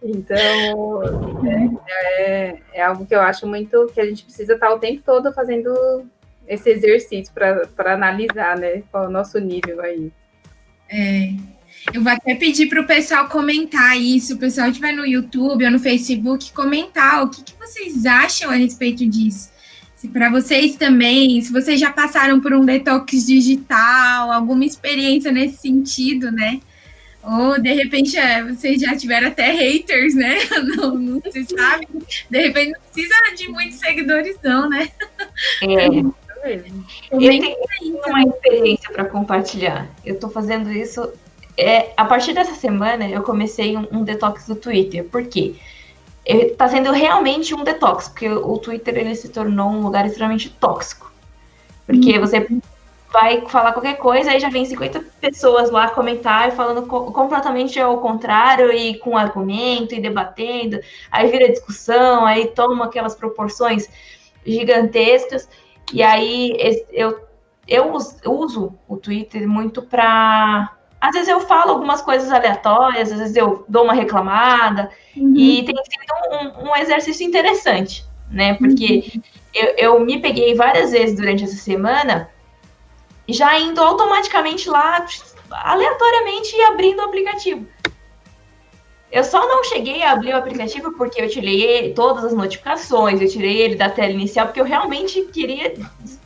Então, 0.01 1.03
é, 1.45 2.23
é, 2.23 2.57
é, 2.73 2.81
algo 2.81 3.05
que 3.05 3.13
eu 3.13 3.21
acho 3.21 3.45
muito 3.45 3.91
que 3.93 4.01
a 4.01 4.05
gente 4.05 4.23
precisa 4.23 4.53
estar 4.55 4.73
o 4.73 4.79
tempo 4.79 5.03
todo 5.05 5.31
fazendo 5.31 6.03
esse 6.47 6.71
exercício 6.71 7.31
para 7.31 7.93
analisar, 7.93 8.57
né, 8.57 8.81
qual 8.91 9.03
é 9.03 9.07
o 9.07 9.11
nosso 9.11 9.39
nível 9.39 9.79
aí. 9.81 10.11
É, 10.89 11.35
eu 11.93 12.01
vou 12.01 12.11
até 12.11 12.35
pedir 12.35 12.67
para 12.67 12.81
o 12.81 12.87
pessoal 12.87 13.27
comentar 13.27 13.99
isso, 13.99 14.35
o 14.35 14.37
pessoal 14.37 14.67
que 14.67 14.73
estiver 14.73 14.93
no 14.93 15.05
YouTube 15.05 15.65
ou 15.65 15.71
no 15.71 15.79
Facebook, 15.79 16.51
comentar 16.51 17.23
o 17.23 17.29
que, 17.29 17.43
que 17.43 17.53
vocês 17.59 18.05
acham 18.05 18.49
a 18.49 18.55
respeito 18.55 19.05
disso. 19.07 19.49
Se 19.95 20.07
para 20.07 20.29
vocês 20.29 20.75
também, 20.75 21.41
se 21.41 21.51
vocês 21.51 21.79
já 21.79 21.91
passaram 21.91 22.39
por 22.39 22.53
um 22.53 22.65
detox 22.65 23.25
digital, 23.25 24.31
alguma 24.31 24.65
experiência 24.65 25.31
nesse 25.31 25.57
sentido, 25.57 26.31
né? 26.31 26.59
Ou 27.23 27.59
de 27.59 27.71
repente 27.73 28.17
é, 28.17 28.43
vocês 28.43 28.81
já 28.81 28.95
tiveram 28.95 29.27
até 29.27 29.51
haters, 29.51 30.15
né? 30.15 30.37
Não, 30.75 30.97
não 30.97 31.21
se 31.31 31.45
sabe. 31.45 31.87
De 32.29 32.39
repente 32.39 32.71
não 32.71 32.79
precisa 32.91 33.35
de 33.35 33.47
muitos 33.49 33.77
seguidores, 33.77 34.37
não, 34.43 34.67
né? 34.69 34.89
É. 35.61 35.87
Eu 37.11 37.19
tenho 37.19 37.55
uma 38.07 38.23
experiência 38.23 38.89
para 38.91 39.05
compartilhar. 39.05 39.87
Eu 40.03 40.15
estou 40.15 40.31
fazendo 40.31 40.71
isso 40.71 41.07
é, 41.57 41.91
a 41.97 42.05
partir 42.05 42.33
dessa 42.33 42.55
semana 42.55 43.07
eu 43.07 43.23
comecei 43.23 43.77
um, 43.77 43.87
um 43.91 44.03
detox 44.03 44.47
do 44.47 44.55
Twitter. 44.55 45.03
Por 45.05 45.25
quê? 45.25 45.55
Está 46.25 46.67
sendo 46.67 46.91
realmente 46.91 47.53
um 47.53 47.63
detox, 47.63 48.07
porque 48.07 48.29
o 48.29 48.57
Twitter 48.57 48.97
ele 48.97 49.15
se 49.15 49.29
tornou 49.29 49.69
um 49.69 49.81
lugar 49.81 50.05
extremamente 50.05 50.49
tóxico. 50.49 51.11
Porque 51.85 52.13
uhum. 52.13 52.21
você 52.21 52.47
vai 53.11 53.41
falar 53.47 53.73
qualquer 53.73 53.95
coisa, 53.95 54.31
aí 54.31 54.39
já 54.39 54.49
vem 54.49 54.63
50 54.63 55.03
pessoas 55.19 55.69
lá 55.69 55.89
comentar 55.89 56.51
falando 56.51 56.87
co 56.87 57.11
completamente 57.11 57.79
ao 57.79 57.99
contrário 57.99 58.71
e 58.71 58.97
com 58.99 59.17
argumento 59.17 59.93
e 59.93 59.99
debatendo, 59.99 60.79
aí 61.11 61.29
vira 61.29 61.49
discussão, 61.49 62.25
aí 62.25 62.47
toma 62.47 62.85
aquelas 62.85 63.15
proporções 63.15 63.89
gigantescas. 64.45 65.49
E 65.91 66.01
aí 66.01 66.55
eu, 66.91 67.19
eu 67.67 67.93
uso 68.25 68.73
o 68.87 68.95
Twitter 68.95 69.47
muito 69.47 69.81
para 69.81 70.71
às 71.01 71.13
vezes 71.13 71.27
eu 71.27 71.41
falo 71.41 71.71
algumas 71.71 71.99
coisas 71.99 72.31
aleatórias, 72.31 73.11
às 73.11 73.17
vezes 73.17 73.35
eu 73.35 73.65
dou 73.67 73.83
uma 73.83 73.93
reclamada, 73.93 74.91
uhum. 75.17 75.33
e 75.35 75.63
tem 75.63 75.75
sido 75.75 76.61
um, 76.61 76.69
um, 76.69 76.75
exercício 76.75 77.25
interessante, 77.25 78.05
né? 78.29 78.53
Porque 78.53 79.11
uhum. 79.15 79.21
eu, 79.51 79.73
eu 79.77 79.99
me 79.99 80.19
peguei 80.19 80.53
várias 80.53 80.91
vezes 80.91 81.15
durante 81.15 81.43
essa 81.43 81.55
semana, 81.55 82.29
já 83.27 83.59
indo 83.59 83.81
automaticamente 83.81 84.69
lá, 84.69 85.03
aleatoriamente, 85.49 86.55
e 86.55 86.61
abrindo 86.65 86.99
o 86.99 87.05
aplicativo. 87.05 87.65
Eu 89.11 89.23
só 89.23 89.45
não 89.45 89.63
cheguei 89.63 90.03
a 90.03 90.11
abrir 90.11 90.33
o 90.33 90.37
aplicativo 90.37 90.93
porque 90.93 91.19
eu 91.19 91.27
tirei 91.27 91.93
todas 91.93 92.25
as 92.25 92.33
notificações, 92.33 93.19
eu 93.19 93.27
tirei 93.27 93.59
ele 93.59 93.75
da 93.75 93.89
tela 93.89 94.11
inicial, 94.11 94.45
porque 94.45 94.61
eu 94.61 94.65
realmente 94.65 95.23
queria 95.33 95.73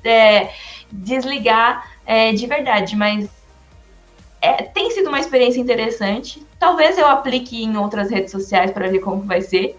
é, 0.04 0.50
desligar 0.92 1.90
é, 2.06 2.32
de 2.34 2.46
verdade, 2.46 2.96
mas 2.96 3.28
é, 4.41 4.63
tem 4.63 4.91
sido 4.91 5.08
uma 5.08 5.19
experiência 5.19 5.60
interessante. 5.60 6.45
Talvez 6.60 6.98
eu 6.98 7.08
aplique 7.08 7.63
em 7.63 7.78
outras 7.78 8.10
redes 8.10 8.32
sociais 8.32 8.71
para 8.71 8.89
ver 8.89 9.00
como 9.00 9.21
vai 9.24 9.41
ser. 9.41 9.78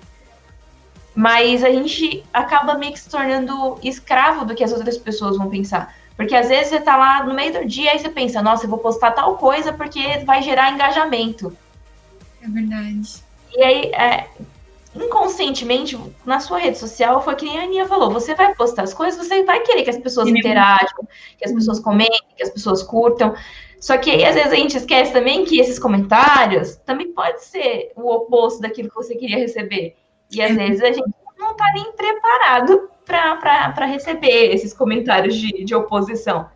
Mas 1.14 1.64
a 1.64 1.70
gente 1.70 2.24
acaba 2.32 2.74
meio 2.74 2.92
que 2.92 3.00
se 3.00 3.08
tornando 3.08 3.78
escravo 3.82 4.44
do 4.44 4.54
que 4.54 4.62
as 4.62 4.72
outras 4.72 4.98
pessoas 4.98 5.38
vão 5.38 5.48
pensar. 5.48 5.94
Porque 6.16 6.34
às 6.34 6.48
vezes 6.48 6.68
você 6.68 6.80
tá 6.80 6.96
lá 6.96 7.24
no 7.24 7.34
meio 7.34 7.52
do 7.52 7.66
dia 7.66 7.94
e 7.94 7.98
você 7.98 8.08
pensa, 8.08 8.42
nossa, 8.42 8.64
eu 8.64 8.70
vou 8.70 8.78
postar 8.78 9.12
tal 9.12 9.36
coisa 9.36 9.72
porque 9.72 10.18
vai 10.24 10.42
gerar 10.42 10.72
engajamento. 10.72 11.56
É 12.42 12.48
verdade. 12.48 13.22
E 13.54 13.62
aí, 13.62 13.92
é, 13.92 14.28
inconscientemente, 14.94 15.98
na 16.24 16.40
sua 16.40 16.58
rede 16.58 16.78
social, 16.78 17.22
foi 17.22 17.34
que 17.34 17.44
nem 17.44 17.58
a 17.58 17.62
Aninha 17.64 17.86
falou, 17.86 18.10
você 18.10 18.34
vai 18.34 18.54
postar 18.54 18.82
as 18.82 18.94
coisas, 18.94 19.26
você 19.26 19.42
vai 19.44 19.60
querer 19.60 19.82
que 19.82 19.90
as 19.90 19.98
pessoas 19.98 20.28
interajam, 20.28 21.06
que 21.38 21.44
as 21.44 21.52
pessoas 21.52 21.80
comentem, 21.80 22.20
que 22.36 22.42
as 22.42 22.50
pessoas 22.50 22.82
curtam. 22.82 23.34
Só 23.86 23.96
que 23.96 24.10
aí, 24.10 24.24
às 24.24 24.34
vezes, 24.34 24.52
a 24.52 24.56
gente 24.56 24.76
esquece 24.76 25.12
também 25.12 25.44
que 25.44 25.60
esses 25.60 25.78
comentários 25.78 26.74
também 26.84 27.12
pode 27.12 27.44
ser 27.44 27.92
o 27.94 28.12
oposto 28.12 28.60
daquilo 28.60 28.88
que 28.88 28.96
você 28.96 29.14
queria 29.14 29.38
receber. 29.38 29.94
E 30.28 30.42
às 30.42 30.56
vezes 30.56 30.82
a 30.82 30.90
gente 30.90 31.08
não 31.38 31.52
está 31.52 31.64
nem 31.72 31.92
preparado 31.92 32.90
para 33.04 33.86
receber 33.86 34.52
esses 34.52 34.74
comentários 34.74 35.36
de, 35.36 35.62
de 35.64 35.72
oposição. 35.72 36.48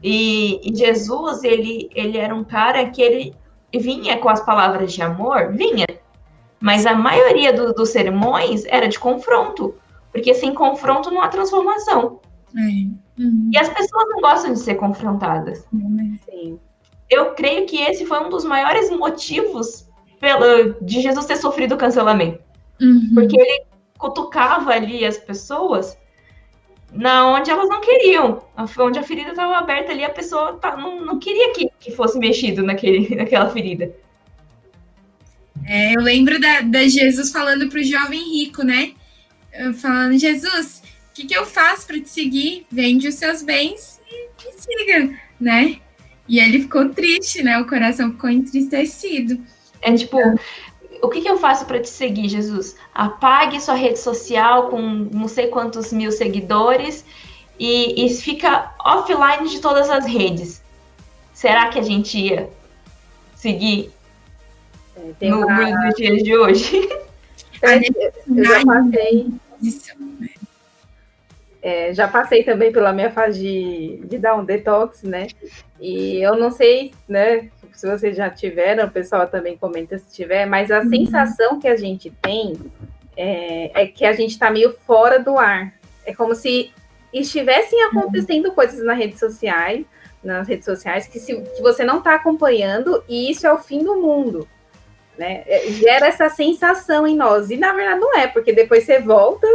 E, 0.00 0.60
e, 0.62 0.72
Jesus, 0.72 1.42
ele, 1.42 1.90
ele 1.96 2.16
era 2.16 2.32
um 2.32 2.44
cara 2.44 2.88
que 2.90 3.02
ele 3.02 3.34
vinha 3.74 4.16
com 4.18 4.28
as 4.28 4.40
palavras 4.40 4.92
de 4.92 5.02
amor, 5.02 5.52
vinha, 5.52 5.86
mas 6.60 6.86
a 6.86 6.94
maioria 6.94 7.52
do, 7.52 7.74
dos 7.74 7.88
sermões 7.88 8.64
era 8.66 8.86
de 8.86 9.00
confronto, 9.00 9.74
porque 10.12 10.32
sem 10.32 10.54
confronto 10.54 11.10
não 11.10 11.22
há 11.22 11.26
transformação. 11.26 12.20
É. 12.56 13.02
Uhum. 13.22 13.50
E 13.52 13.58
as 13.58 13.68
pessoas 13.68 14.08
não 14.08 14.20
gostam 14.20 14.52
de 14.52 14.58
ser 14.58 14.74
confrontadas. 14.74 15.64
Sim. 16.28 16.58
Eu 17.08 17.34
creio 17.34 17.66
que 17.66 17.76
esse 17.80 18.04
foi 18.04 18.20
um 18.20 18.28
dos 18.28 18.44
maiores 18.44 18.90
motivos 18.90 19.88
pelo, 20.18 20.74
de 20.82 21.00
Jesus 21.00 21.24
ter 21.26 21.36
sofrido 21.36 21.74
o 21.74 21.78
cancelamento. 21.78 22.40
Uhum. 22.80 23.10
Porque 23.14 23.40
ele 23.40 23.64
cutucava 23.96 24.72
ali 24.72 25.04
as 25.04 25.16
pessoas 25.16 25.96
na 26.92 27.26
onde 27.32 27.50
elas 27.50 27.68
não 27.68 27.80
queriam, 27.80 28.42
onde 28.78 28.98
a 28.98 29.02
ferida 29.02 29.30
estava 29.30 29.56
aberta 29.56 29.92
ali, 29.92 30.04
a 30.04 30.10
pessoa 30.10 30.54
tá, 30.54 30.76
não, 30.76 31.00
não 31.04 31.18
queria 31.18 31.52
que, 31.54 31.70
que 31.80 31.90
fosse 31.90 32.18
mexido 32.18 32.62
naquele, 32.62 33.12
naquela 33.16 33.48
ferida. 33.48 33.94
É, 35.64 35.96
eu 35.96 36.00
lembro 36.00 36.40
da, 36.40 36.60
da 36.60 36.86
Jesus 36.88 37.30
falando 37.30 37.68
para 37.68 37.78
o 37.78 37.84
jovem 37.84 38.20
rico, 38.20 38.62
né? 38.62 38.92
Falando, 39.80 40.18
Jesus, 40.18 40.81
o 41.12 41.14
que, 41.14 41.26
que 41.26 41.36
eu 41.36 41.44
faço 41.44 41.86
para 41.86 42.00
te 42.00 42.08
seguir? 42.08 42.66
Vende 42.70 43.06
os 43.06 43.16
seus 43.16 43.42
bens 43.42 44.00
e 44.10 44.46
me 44.46 44.52
siga, 44.54 45.18
né? 45.38 45.78
E 46.26 46.40
ele 46.40 46.60
ficou 46.60 46.88
triste, 46.88 47.42
né? 47.42 47.58
O 47.60 47.66
coração 47.66 48.12
ficou 48.12 48.30
entristecido. 48.30 49.38
É 49.82 49.92
tipo, 49.92 50.16
o 51.02 51.08
que, 51.10 51.20
que 51.20 51.28
eu 51.28 51.36
faço 51.36 51.66
para 51.66 51.80
te 51.80 51.90
seguir, 51.90 52.30
Jesus? 52.30 52.76
Apague 52.94 53.60
sua 53.60 53.74
rede 53.74 53.98
social 53.98 54.70
com 54.70 54.80
não 54.80 55.28
sei 55.28 55.48
quantos 55.48 55.92
mil 55.92 56.10
seguidores 56.10 57.04
e, 57.58 58.06
e 58.06 58.08
fica 58.14 58.74
offline 58.82 59.50
de 59.50 59.60
todas 59.60 59.90
as 59.90 60.06
redes. 60.06 60.62
Será 61.34 61.68
que 61.68 61.78
a 61.78 61.82
gente 61.82 62.16
ia 62.16 62.48
seguir 63.34 63.90
é, 65.20 65.28
no, 65.28 65.44
uma... 65.44 65.84
nos 65.84 65.94
dias 65.94 66.22
de 66.22 66.34
hoje? 66.34 66.88
Eu 67.60 68.44
já 68.44 68.64
passei. 68.64 69.26
Isso. 69.62 69.92
É, 71.62 71.94
já 71.94 72.08
passei 72.08 72.42
também 72.42 72.72
pela 72.72 72.92
minha 72.92 73.10
fase 73.10 73.40
de, 73.40 74.06
de 74.06 74.18
dar 74.18 74.34
um 74.34 74.44
detox, 74.44 75.04
né? 75.04 75.28
E 75.80 76.20
eu 76.20 76.36
não 76.36 76.50
sei, 76.50 76.92
né, 77.08 77.48
se 77.72 77.86
vocês 77.86 78.16
já 78.16 78.28
tiveram, 78.28 78.86
o 78.86 78.90
pessoal 78.90 79.28
também 79.28 79.56
comenta 79.56 79.96
se 79.96 80.12
tiver, 80.12 80.44
mas 80.44 80.70
a 80.70 80.80
uhum. 80.80 80.88
sensação 80.88 81.60
que 81.60 81.68
a 81.68 81.76
gente 81.76 82.10
tem 82.20 82.54
é, 83.16 83.82
é 83.82 83.86
que 83.86 84.04
a 84.04 84.12
gente 84.12 84.30
está 84.30 84.50
meio 84.50 84.72
fora 84.86 85.18
do 85.18 85.38
ar. 85.38 85.72
É 86.04 86.12
como 86.14 86.34
se 86.34 86.72
estivessem 87.12 87.80
uhum. 87.84 87.98
acontecendo 87.98 88.46
uhum. 88.48 88.54
coisas 88.54 88.84
nas 88.84 88.98
redes 88.98 89.20
sociais, 89.20 89.84
nas 90.22 90.46
redes 90.46 90.64
sociais 90.64 91.06
que, 91.06 91.18
se, 91.18 91.34
que 91.34 91.62
você 91.62 91.84
não 91.84 91.98
está 91.98 92.14
acompanhando 92.14 93.02
e 93.08 93.30
isso 93.30 93.46
é 93.46 93.52
o 93.52 93.58
fim 93.58 93.84
do 93.84 93.96
mundo. 93.96 94.48
Né? 95.16 95.42
É, 95.46 95.70
gera 95.72 96.06
essa 96.06 96.28
sensação 96.28 97.06
em 97.06 97.16
nós. 97.16 97.50
E 97.50 97.56
na 97.56 97.72
verdade 97.72 98.00
não 98.00 98.16
é, 98.16 98.26
porque 98.26 98.52
depois 98.52 98.84
você 98.84 98.98
volta 98.98 99.46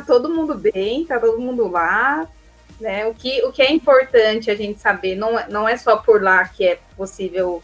tá 0.00 0.06
todo 0.06 0.28
mundo 0.28 0.54
bem, 0.54 1.04
tá 1.04 1.18
todo 1.18 1.40
mundo 1.40 1.68
lá, 1.68 2.28
né? 2.80 3.06
O 3.06 3.14
que, 3.14 3.42
o 3.44 3.52
que 3.52 3.62
é 3.62 3.72
importante 3.72 4.50
a 4.50 4.54
gente 4.54 4.80
saber, 4.80 5.16
não, 5.16 5.38
é, 5.38 5.48
não 5.48 5.68
é 5.68 5.76
só 5.76 5.96
por 5.96 6.22
lá 6.22 6.46
que 6.46 6.66
é 6.66 6.78
possível 6.96 7.62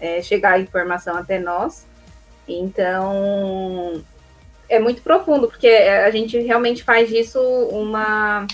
é, 0.00 0.22
chegar 0.22 0.52
a 0.52 0.58
informação 0.58 1.16
até 1.16 1.38
nós. 1.38 1.86
Então, 2.46 4.02
é 4.68 4.78
muito 4.78 5.02
profundo, 5.02 5.48
porque 5.48 5.68
a 5.68 6.10
gente 6.10 6.38
realmente 6.38 6.82
faz 6.82 7.08
disso 7.08 7.40
uma 7.70 8.46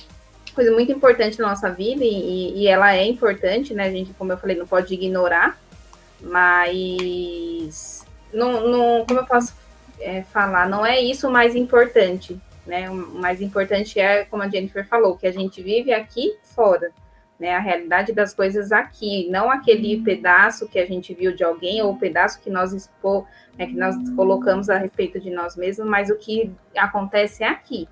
coisa 0.55 0.73
muito 0.73 0.91
importante 0.91 1.39
na 1.39 1.49
nossa 1.49 1.71
vida 1.71 2.05
e, 2.05 2.63
e 2.63 2.67
ela 2.67 2.95
é 2.95 3.05
importante, 3.05 3.73
né? 3.75 3.85
A 3.85 3.91
gente, 3.91 4.13
como 4.15 4.33
eu 4.33 4.39
falei, 4.39 4.57
não 4.57 4.67
pode 4.67 4.93
ignorar, 4.93 5.59
mas 6.21 8.05
não, 8.33 8.69
não 8.69 9.05
como 9.07 9.21
eu 9.21 9.27
posso 9.27 9.55
é, 10.01 10.23
falar, 10.23 10.69
não 10.69 10.85
é 10.85 11.01
isso 11.01 11.29
o 11.29 11.31
mais 11.31 11.55
importante, 11.55 12.39
né? 12.69 12.89
O 12.91 12.95
mais 12.95 13.41
importante 13.41 13.99
é, 13.99 14.25
como 14.27 14.43
a 14.43 14.49
Jennifer 14.49 14.87
falou, 14.87 15.17
que 15.17 15.27
a 15.27 15.33
gente 15.33 15.63
vive 15.63 15.93
aqui 15.93 16.37
fora, 16.43 16.93
né? 17.41 17.55
A 17.57 17.59
realidade 17.59 18.13
das 18.13 18.35
coisas 18.35 18.71
aqui, 18.71 19.29
não 19.31 19.51
aquele 19.51 20.03
pedaço 20.03 20.69
que 20.69 20.79
a 20.79 20.87
gente 20.87 21.15
viu 21.15 21.35
de 21.35 21.43
alguém 21.43 21.81
ou 21.83 21.93
o 21.93 21.99
pedaço 21.99 22.41
que 22.41 22.51
nós 22.51 22.73
expor, 22.75 23.27
né, 23.57 23.67
que 23.67 23.75
nós 23.75 23.97
colocamos 24.15 24.69
a 24.69 24.77
respeito 24.77 25.19
de 25.19 25.31
nós 25.31 25.57
mesmos, 25.57 25.89
mas 25.89 26.11
o 26.11 26.17
que 26.17 26.53
acontece 26.77 27.43
aqui, 27.43 27.89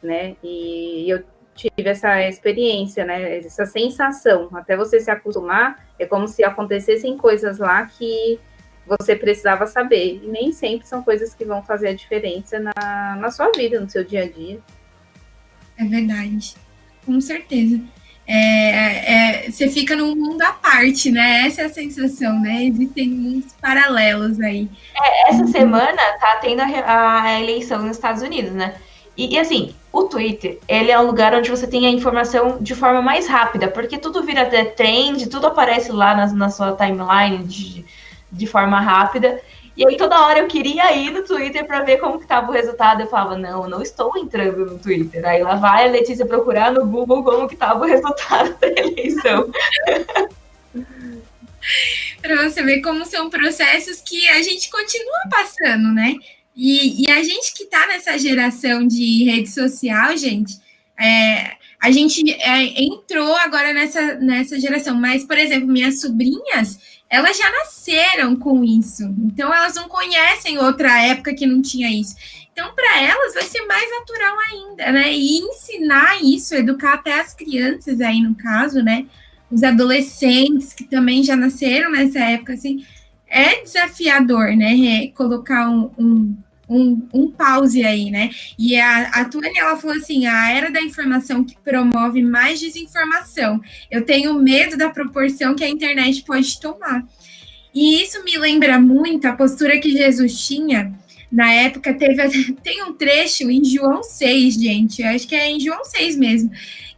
né? 0.00 0.36
E 0.42 1.10
eu 1.10 1.24
tive 1.54 1.88
essa 1.88 2.22
experiência, 2.22 3.04
né? 3.04 3.38
Essa 3.38 3.66
sensação. 3.66 4.48
Até 4.52 4.76
você 4.76 5.00
se 5.00 5.10
acostumar, 5.10 5.84
é 5.98 6.06
como 6.06 6.28
se 6.28 6.44
acontecessem 6.44 7.16
coisas 7.18 7.58
lá 7.58 7.84
que 7.86 8.38
você 8.86 9.16
precisava 9.16 9.66
saber. 9.66 10.20
E 10.22 10.26
nem 10.26 10.52
sempre 10.52 10.86
são 10.86 11.02
coisas 11.02 11.34
que 11.34 11.44
vão 11.44 11.62
fazer 11.62 11.88
a 11.88 11.94
diferença 11.94 12.58
na, 12.60 13.16
na 13.16 13.30
sua 13.30 13.50
vida, 13.52 13.80
no 13.80 13.88
seu 13.88 14.04
dia 14.04 14.24
a 14.24 14.28
dia. 14.28 14.60
É 15.76 15.84
verdade, 15.84 16.54
com 17.04 17.20
certeza. 17.20 17.80
É, 18.26 19.44
é, 19.46 19.50
você 19.50 19.68
fica 19.68 19.94
num 19.94 20.16
mundo 20.16 20.40
à 20.42 20.52
parte, 20.52 21.10
né? 21.10 21.46
Essa 21.46 21.62
é 21.62 21.64
a 21.66 21.68
sensação, 21.68 22.40
né? 22.40 22.64
Existem 22.64 23.08
mundos 23.08 23.52
paralelos 23.60 24.40
aí. 24.40 24.68
É, 24.96 25.30
essa 25.30 25.46
semana 25.48 26.00
tá 26.18 26.38
tendo 26.40 26.60
a, 26.62 27.22
a 27.22 27.40
eleição 27.40 27.82
nos 27.82 27.96
Estados 27.96 28.22
Unidos, 28.22 28.52
né? 28.52 28.74
E, 29.16 29.34
e, 29.34 29.38
assim, 29.38 29.74
o 29.92 30.04
Twitter, 30.04 30.58
ele 30.66 30.90
é 30.90 30.98
um 30.98 31.06
lugar 31.06 31.34
onde 31.34 31.50
você 31.50 31.66
tem 31.66 31.86
a 31.86 31.90
informação 31.90 32.58
de 32.60 32.74
forma 32.74 33.00
mais 33.00 33.28
rápida, 33.28 33.68
porque 33.68 33.98
tudo 33.98 34.24
vira 34.24 34.44
trend, 34.74 35.28
tudo 35.28 35.46
aparece 35.46 35.92
lá 35.92 36.16
na, 36.16 36.26
na 36.32 36.50
sua 36.50 36.72
timeline 36.72 37.44
de, 37.44 37.84
de 38.34 38.46
forma 38.46 38.80
rápida. 38.80 39.40
E 39.76 39.86
aí 39.86 39.96
toda 39.96 40.24
hora 40.24 40.38
eu 40.38 40.46
queria 40.46 40.94
ir 40.94 41.10
no 41.10 41.24
Twitter 41.24 41.66
para 41.66 41.82
ver 41.82 41.98
como 41.98 42.20
que 42.20 42.26
tava 42.26 42.50
o 42.50 42.52
resultado. 42.52 43.00
Eu 43.00 43.08
falava, 43.08 43.36
não, 43.36 43.68
não 43.68 43.82
estou 43.82 44.16
entrando 44.16 44.64
no 44.66 44.78
Twitter. 44.78 45.24
Aí 45.26 45.42
lá 45.42 45.56
vai 45.56 45.88
a 45.88 45.90
Letícia 45.90 46.24
procurar 46.26 46.72
no 46.72 46.86
Google 46.86 47.24
como 47.24 47.48
que 47.48 47.56
tava 47.56 47.84
o 47.84 47.88
resultado 47.88 48.56
da 48.58 48.68
eleição. 48.68 49.50
para 52.20 52.42
você 52.42 52.62
ver 52.62 52.80
como 52.82 53.04
são 53.04 53.28
processos 53.28 54.00
que 54.00 54.28
a 54.28 54.42
gente 54.42 54.70
continua 54.70 55.22
passando, 55.30 55.92
né? 55.92 56.14
E, 56.56 57.04
e 57.04 57.10
a 57.10 57.22
gente 57.22 57.52
que 57.52 57.64
está 57.64 57.86
nessa 57.86 58.16
geração 58.18 58.86
de 58.86 59.24
rede 59.24 59.50
social, 59.50 60.16
gente, 60.16 60.54
é, 60.98 61.56
a 61.80 61.90
gente 61.90 62.30
é, 62.32 62.82
entrou 62.82 63.34
agora 63.36 63.72
nessa, 63.72 64.14
nessa 64.14 64.58
geração. 64.58 64.94
Mas, 64.94 65.24
por 65.24 65.36
exemplo, 65.36 65.68
minhas 65.68 66.00
sobrinhas, 66.00 66.78
elas 67.08 67.36
já 67.36 67.50
nasceram 67.50 68.36
com 68.36 68.64
isso. 68.64 69.04
Então, 69.24 69.52
elas 69.52 69.74
não 69.74 69.88
conhecem 69.88 70.58
outra 70.58 71.00
época 71.02 71.34
que 71.34 71.46
não 71.46 71.62
tinha 71.62 71.90
isso. 71.90 72.16
Então, 72.52 72.72
para 72.74 73.02
elas, 73.02 73.34
vai 73.34 73.42
ser 73.42 73.66
mais 73.66 73.90
natural 73.90 74.36
ainda, 74.50 74.92
né? 74.92 75.12
E 75.12 75.38
ensinar 75.38 76.22
isso, 76.22 76.54
educar 76.54 76.94
até 76.94 77.20
as 77.20 77.34
crianças 77.34 78.00
aí, 78.00 78.20
no 78.20 78.34
caso, 78.34 78.82
né? 78.82 79.06
Os 79.50 79.62
adolescentes 79.62 80.72
que 80.72 80.84
também 80.84 81.22
já 81.22 81.36
nasceram 81.36 81.90
nessa 81.90 82.20
época, 82.20 82.52
assim, 82.52 82.84
é 83.26 83.60
desafiador, 83.62 84.56
né? 84.56 85.08
Colocar 85.14 85.68
um, 85.68 85.90
um, 85.98 86.36
um, 86.74 87.08
um, 87.12 87.30
pause 87.30 87.84
aí, 87.84 88.10
né? 88.10 88.30
E 88.58 88.76
a, 88.76 89.08
a 89.08 89.24
Tuane, 89.24 89.58
ela 89.58 89.76
falou 89.76 89.96
assim, 89.96 90.26
a 90.26 90.50
era 90.50 90.70
da 90.70 90.80
informação 90.82 91.44
que 91.44 91.56
promove 91.64 92.22
mais 92.22 92.60
desinformação. 92.60 93.60
Eu 93.90 94.04
tenho 94.04 94.34
medo 94.34 94.76
da 94.76 94.90
proporção 94.90 95.54
que 95.54 95.64
a 95.64 95.68
internet 95.68 96.22
pode 96.22 96.60
tomar. 96.60 97.04
E 97.74 98.02
isso 98.02 98.22
me 98.24 98.38
lembra 98.38 98.78
muito 98.78 99.26
a 99.26 99.32
postura 99.32 99.78
que 99.78 99.90
Jesus 99.90 100.46
tinha 100.46 100.92
na 101.30 101.52
época. 101.52 101.92
Teve 101.92 102.54
tem 102.62 102.82
um 102.84 102.92
trecho 102.92 103.50
em 103.50 103.64
João 103.64 104.02
6, 104.02 104.54
gente, 104.54 105.02
acho 105.02 105.26
que 105.26 105.34
é 105.34 105.48
em 105.48 105.58
João 105.58 105.84
6 105.84 106.16
mesmo, 106.16 106.50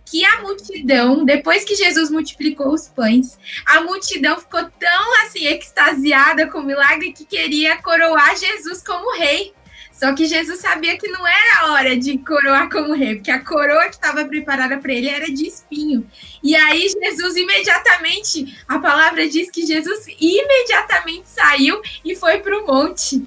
que 0.04 0.24
a 0.24 0.40
multidão, 0.42 1.24
depois 1.24 1.64
que 1.64 1.74
Jesus 1.74 2.10
multiplicou 2.10 2.72
os 2.72 2.86
pães, 2.86 3.38
a 3.66 3.80
multidão 3.80 4.38
ficou 4.38 4.62
tão 4.78 5.24
assim 5.24 5.46
extasiada 5.46 6.46
com 6.46 6.58
o 6.58 6.64
milagre 6.64 7.12
que 7.12 7.24
queria 7.24 7.76
coroar 7.82 8.36
Jesus 8.36 8.82
como 8.82 9.16
rei. 9.18 9.52
Só 9.98 10.12
que 10.14 10.26
Jesus 10.26 10.60
sabia 10.60 10.98
que 10.98 11.08
não 11.08 11.26
era 11.26 11.72
hora 11.72 11.96
de 11.96 12.18
coroar 12.18 12.68
como 12.68 12.92
rei, 12.92 13.14
porque 13.14 13.30
a 13.30 13.42
coroa 13.42 13.88
que 13.88 13.94
estava 13.94 14.26
preparada 14.26 14.76
para 14.76 14.92
ele 14.92 15.08
era 15.08 15.24
de 15.24 15.46
espinho. 15.46 16.06
E 16.42 16.54
aí 16.54 16.86
Jesus 16.86 17.34
imediatamente, 17.34 18.58
a 18.68 18.78
palavra 18.78 19.26
diz 19.26 19.50
que 19.50 19.64
Jesus 19.64 20.06
imediatamente 20.20 21.28
saiu 21.28 21.80
e 22.04 22.14
foi 22.14 22.40
para 22.40 22.58
o 22.58 22.66
monte. 22.66 23.24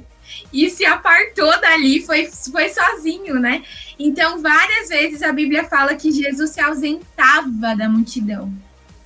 E 0.53 0.70
se 0.70 0.86
apartou 0.86 1.59
dali, 1.59 2.05
foi, 2.05 2.30
foi 2.51 2.70
sozinho, 2.70 3.39
né? 3.39 3.63
Então, 3.97 4.39
várias 4.39 4.89
vezes 4.89 5.24
a 5.24 5.34
Bíblia 5.34 5.63
fala 5.63 5.95
que 5.95 6.11
Jesus 6.11 6.51
se 6.51 6.61
ausentava 6.61 7.76
da 7.76 7.89
multidão. 7.89 8.53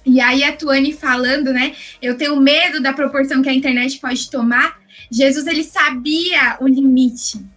E 0.05 0.19
aí 0.19 0.43
a 0.43 0.51
Tuane 0.51 0.91
falando, 0.91 1.53
né? 1.53 1.73
Eu 2.01 2.17
tenho 2.17 2.35
medo 2.35 2.81
da 2.81 2.91
proporção 2.91 3.41
que 3.41 3.47
a 3.47 3.53
internet 3.53 3.99
pode 3.99 4.29
tomar. 4.29 4.77
Jesus 5.09 5.47
ele 5.47 5.63
sabia 5.63 6.57
o 6.59 6.67
limite, 6.67 7.52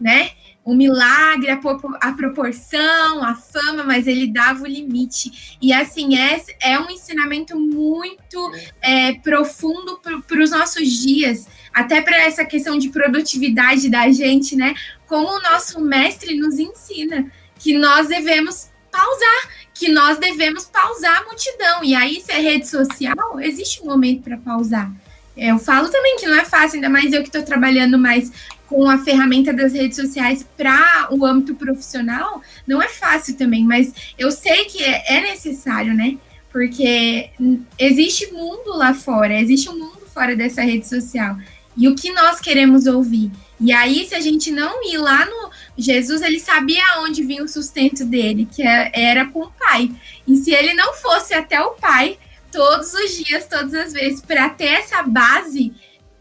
né? 0.00 0.30
O 0.64 0.74
milagre, 0.74 1.50
a, 1.50 1.58
a 2.00 2.12
proporção, 2.12 3.24
a 3.24 3.34
fama, 3.34 3.84
mas 3.84 4.06
ele 4.06 4.26
dava 4.26 4.64
o 4.64 4.66
limite. 4.66 5.56
E 5.62 5.72
assim, 5.72 6.18
é, 6.18 6.42
é 6.60 6.78
um 6.78 6.90
ensinamento 6.90 7.58
muito 7.58 8.52
é, 8.82 9.14
profundo 9.14 9.98
para 10.26 10.42
os 10.42 10.50
nossos 10.50 10.86
dias, 10.90 11.46
até 11.72 12.02
para 12.02 12.18
essa 12.18 12.44
questão 12.44 12.76
de 12.76 12.90
produtividade 12.90 13.88
da 13.88 14.10
gente, 14.10 14.54
né? 14.54 14.74
como 15.08 15.26
o 15.26 15.40
nosso 15.40 15.80
mestre 15.80 16.36
nos 16.36 16.58
ensina, 16.58 17.32
que 17.58 17.76
nós 17.76 18.06
devemos 18.06 18.70
pausar, 18.92 19.48
que 19.74 19.88
nós 19.90 20.18
devemos 20.18 20.66
pausar 20.66 21.22
a 21.22 21.24
multidão. 21.24 21.82
E 21.82 21.94
aí, 21.94 22.20
se 22.20 22.30
é 22.30 22.40
rede 22.40 22.68
social, 22.68 23.40
existe 23.40 23.82
um 23.82 23.86
momento 23.86 24.22
para 24.22 24.36
pausar. 24.36 24.92
Eu 25.36 25.58
falo 25.58 25.88
também 25.88 26.16
que 26.16 26.26
não 26.26 26.36
é 26.36 26.44
fácil, 26.44 26.76
ainda 26.76 26.90
mais 26.90 27.12
eu 27.12 27.22
que 27.22 27.28
estou 27.28 27.42
trabalhando 27.42 27.98
mais 27.98 28.30
com 28.68 28.88
a 28.88 28.98
ferramenta 28.98 29.52
das 29.52 29.72
redes 29.72 29.96
sociais 29.96 30.46
para 30.56 31.08
o 31.10 31.24
âmbito 31.24 31.54
profissional, 31.54 32.42
não 32.66 32.82
é 32.82 32.88
fácil 32.88 33.34
também, 33.34 33.64
mas 33.64 33.92
eu 34.18 34.30
sei 34.30 34.66
que 34.66 34.84
é, 34.84 35.16
é 35.16 35.20
necessário, 35.22 35.94
né? 35.94 36.18
Porque 36.52 37.30
existe 37.78 38.30
mundo 38.32 38.76
lá 38.76 38.92
fora, 38.92 39.40
existe 39.40 39.68
um 39.70 39.78
mundo 39.78 40.06
fora 40.12 40.36
dessa 40.36 40.62
rede 40.62 40.86
social. 40.86 41.36
E 41.76 41.88
o 41.88 41.94
que 41.94 42.10
nós 42.12 42.40
queremos 42.40 42.86
ouvir? 42.86 43.30
E 43.60 43.72
aí, 43.72 44.06
se 44.06 44.14
a 44.14 44.20
gente 44.20 44.50
não 44.50 44.84
ir 44.84 44.98
lá 44.98 45.24
no. 45.24 45.50
Jesus, 45.76 46.22
ele 46.22 46.40
sabia 46.40 46.82
onde 46.98 47.22
vinha 47.22 47.42
o 47.42 47.48
sustento 47.48 48.04
dele, 48.04 48.48
que 48.50 48.62
é, 48.62 48.90
era 48.92 49.26
com 49.26 49.44
o 49.44 49.52
Pai. 49.52 49.90
E 50.26 50.36
se 50.36 50.52
ele 50.52 50.74
não 50.74 50.92
fosse 50.94 51.34
até 51.34 51.60
o 51.60 51.70
Pai, 51.70 52.18
todos 52.50 52.92
os 52.92 53.16
dias, 53.24 53.46
todas 53.46 53.74
as 53.74 53.92
vezes, 53.92 54.20
para 54.20 54.48
ter 54.50 54.66
essa 54.66 55.02
base, 55.02 55.72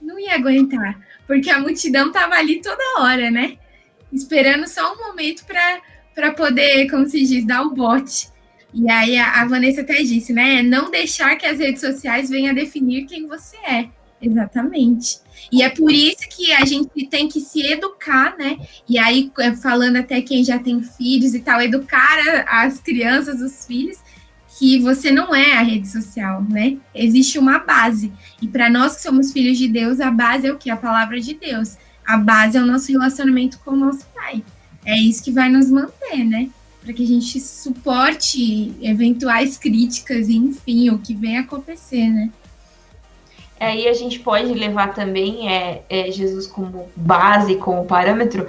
não 0.02 0.20
ia 0.20 0.36
aguentar. 0.36 1.07
Porque 1.28 1.50
a 1.50 1.60
multidão 1.60 2.08
estava 2.08 2.36
ali 2.36 2.62
toda 2.62 3.02
hora, 3.02 3.30
né? 3.30 3.58
Esperando 4.12 4.68
só 4.68 4.94
um 4.94 5.08
momento 5.08 5.44
para 6.16 6.32
poder, 6.32 6.90
como 6.90 7.08
se 7.08 7.24
diz, 7.26 7.46
dar 7.46 7.62
o 7.62 7.76
bote. 7.76 8.30
E 8.74 8.90
aí 8.90 9.18
a, 9.18 9.42
a 9.42 9.46
Vanessa 9.46 9.82
até 9.82 10.02
disse, 10.02 10.32
né? 10.32 10.64
Não 10.64 10.90
deixar 10.90 11.36
que 11.36 11.46
as 11.46 11.60
redes 11.60 11.82
sociais 11.82 12.30
venham 12.30 12.52
a 12.52 12.56
definir 12.56 13.06
quem 13.06 13.28
você 13.28 13.58
é. 13.58 13.90
Exatamente. 14.22 15.20
E 15.52 15.62
é 15.62 15.70
por 15.70 15.92
isso 15.92 16.28
que 16.30 16.52
a 16.54 16.66
gente 16.66 17.08
tem 17.08 17.28
que 17.28 17.40
se 17.40 17.62
educar, 17.62 18.36
né? 18.38 18.58
E 18.90 18.98
aí, 18.98 19.32
é, 19.40 19.56
falando 19.56 19.98
até 19.98 20.22
quem 20.22 20.44
já 20.44 20.58
tem 20.58 20.82
filhos 20.82 21.34
e 21.34 21.40
tal, 21.40 21.62
educar 21.62 22.18
as 22.48 22.80
crianças, 22.80 23.42
os 23.42 23.66
filhos, 23.66 23.98
que 24.58 24.80
você 24.80 25.12
não 25.12 25.36
é 25.36 25.54
a 25.54 25.62
rede 25.62 25.88
social, 25.88 26.44
né? 26.50 26.78
Existe 26.94 27.38
uma 27.38 27.60
base. 27.60 28.12
E 28.42 28.48
para 28.48 28.70
nós 28.70 28.96
que 28.96 29.04
somos 29.04 29.32
filhos 29.32 29.58
de 29.58 29.68
Deus, 29.68 30.00
a 30.00 30.10
base 30.10 30.48
é 30.48 30.52
o 30.52 30.58
que? 30.58 30.70
A 30.70 30.78
palavra 30.78 31.20
de 31.20 31.36
Deus. 31.36 31.78
A 32.06 32.18
base 32.18 32.58
é 32.58 32.62
o 32.62 32.66
nosso 32.66 32.92
relacionamento 32.92 33.60
com 33.60 33.72
o 33.72 33.76
nosso 33.76 34.06
Pai. 34.16 34.44
É 34.84 34.98
isso 34.98 35.24
que 35.24 35.32
vai 35.32 35.50
nos 35.50 35.70
manter, 35.70 36.24
né? 36.24 36.50
Para 36.82 36.92
que 36.92 37.04
a 37.04 37.08
gente 37.08 37.40
suporte 37.40 38.74
eventuais 38.82 39.58
críticas 39.58 40.30
enfim, 40.30 40.90
o 40.90 40.98
que 40.98 41.14
vem 41.14 41.38
acontecer, 41.38 42.10
né? 42.10 42.32
Aí 43.60 43.88
a 43.88 43.94
gente 43.94 44.20
pode 44.20 44.54
levar 44.54 44.94
também 44.94 45.52
é, 45.52 45.84
é, 45.90 46.12
Jesus 46.12 46.48
como 46.48 46.90
base, 46.96 47.56
como 47.58 47.86
parâmetro. 47.86 48.48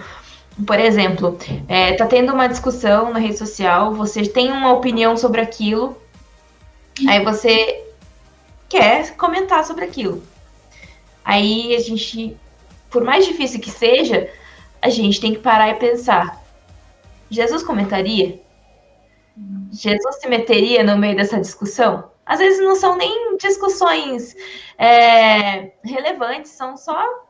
Por 0.67 0.81
exemplo, 0.81 1.39
é, 1.69 1.95
tá 1.95 2.07
tendo 2.07 2.33
uma 2.33 2.49
discussão 2.49 3.13
na 3.13 3.19
rede 3.19 3.39
social, 3.39 3.95
você 3.95 4.23
tem 4.23 4.51
uma 4.51 4.73
opinião 4.73 5.17
sobre 5.17 5.41
aquilo, 5.41 5.97
aí 7.07 7.25
você 7.25 7.85
quer 8.69 9.15
comentar 9.17 9.65
sobre 9.65 9.85
aquilo. 9.85 10.23
Aí 11.25 11.77
a 11.77 11.81
gente, 11.81 12.37
por 12.91 13.05
mais 13.05 13.25
difícil 13.25 13.61
que 13.61 13.71
seja, 13.71 14.29
a 14.83 14.89
gente 14.89 15.21
tem 15.21 15.33
que 15.33 15.41
parar 15.41 15.69
e 15.71 15.75
pensar: 15.75 16.43
Jesus 17.31 17.63
comentaria? 17.63 18.41
Jesus 19.71 20.21
se 20.21 20.29
meteria 20.29 20.83
no 20.83 20.99
meio 20.99 21.15
dessa 21.15 21.39
discussão? 21.41 22.11
Às 22.27 22.41
vezes 22.41 22.61
não 22.61 22.75
são 22.75 22.97
nem 22.97 23.37
discussões 23.37 24.35
é, 24.77 25.73
relevantes, 25.85 26.51
são 26.51 26.77
só 26.77 27.28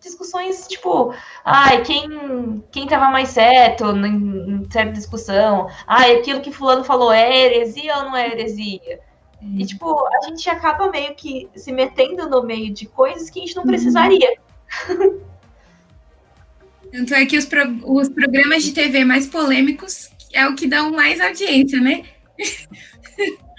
discussões 0.00 0.66
tipo, 0.66 1.14
ai, 1.44 1.82
quem, 1.82 2.64
quem 2.70 2.86
tava 2.86 3.10
mais 3.10 3.28
certo 3.30 3.84
em, 3.90 4.62
em 4.62 4.70
certa 4.70 4.92
discussão, 4.92 5.68
ai, 5.86 6.16
aquilo 6.16 6.40
que 6.40 6.52
fulano 6.52 6.84
falou 6.84 7.12
é 7.12 7.44
heresia 7.44 7.96
ou 7.98 8.04
não 8.04 8.16
é 8.16 8.30
heresia? 8.30 9.00
E, 9.42 9.64
tipo, 9.64 10.06
a 10.06 10.26
gente 10.26 10.50
acaba 10.50 10.90
meio 10.90 11.14
que 11.14 11.48
se 11.56 11.72
metendo 11.72 12.28
no 12.28 12.42
meio 12.42 12.74
de 12.74 12.84
coisas 12.86 13.30
que 13.30 13.38
a 13.38 13.42
gente 13.42 13.56
não 13.56 13.62
uhum. 13.62 13.70
precisaria. 13.70 14.36
Tanto 16.92 17.14
é 17.14 17.24
que 17.24 17.38
os, 17.38 17.46
pro, 17.46 17.62
os 17.84 18.08
programas 18.10 18.64
de 18.64 18.72
TV 18.72 19.02
mais 19.04 19.26
polêmicos 19.26 20.10
é 20.32 20.46
o 20.46 20.54
que 20.54 20.66
dão 20.66 20.90
mais 20.90 21.20
audiência, 21.20 21.80
né? 21.80 22.04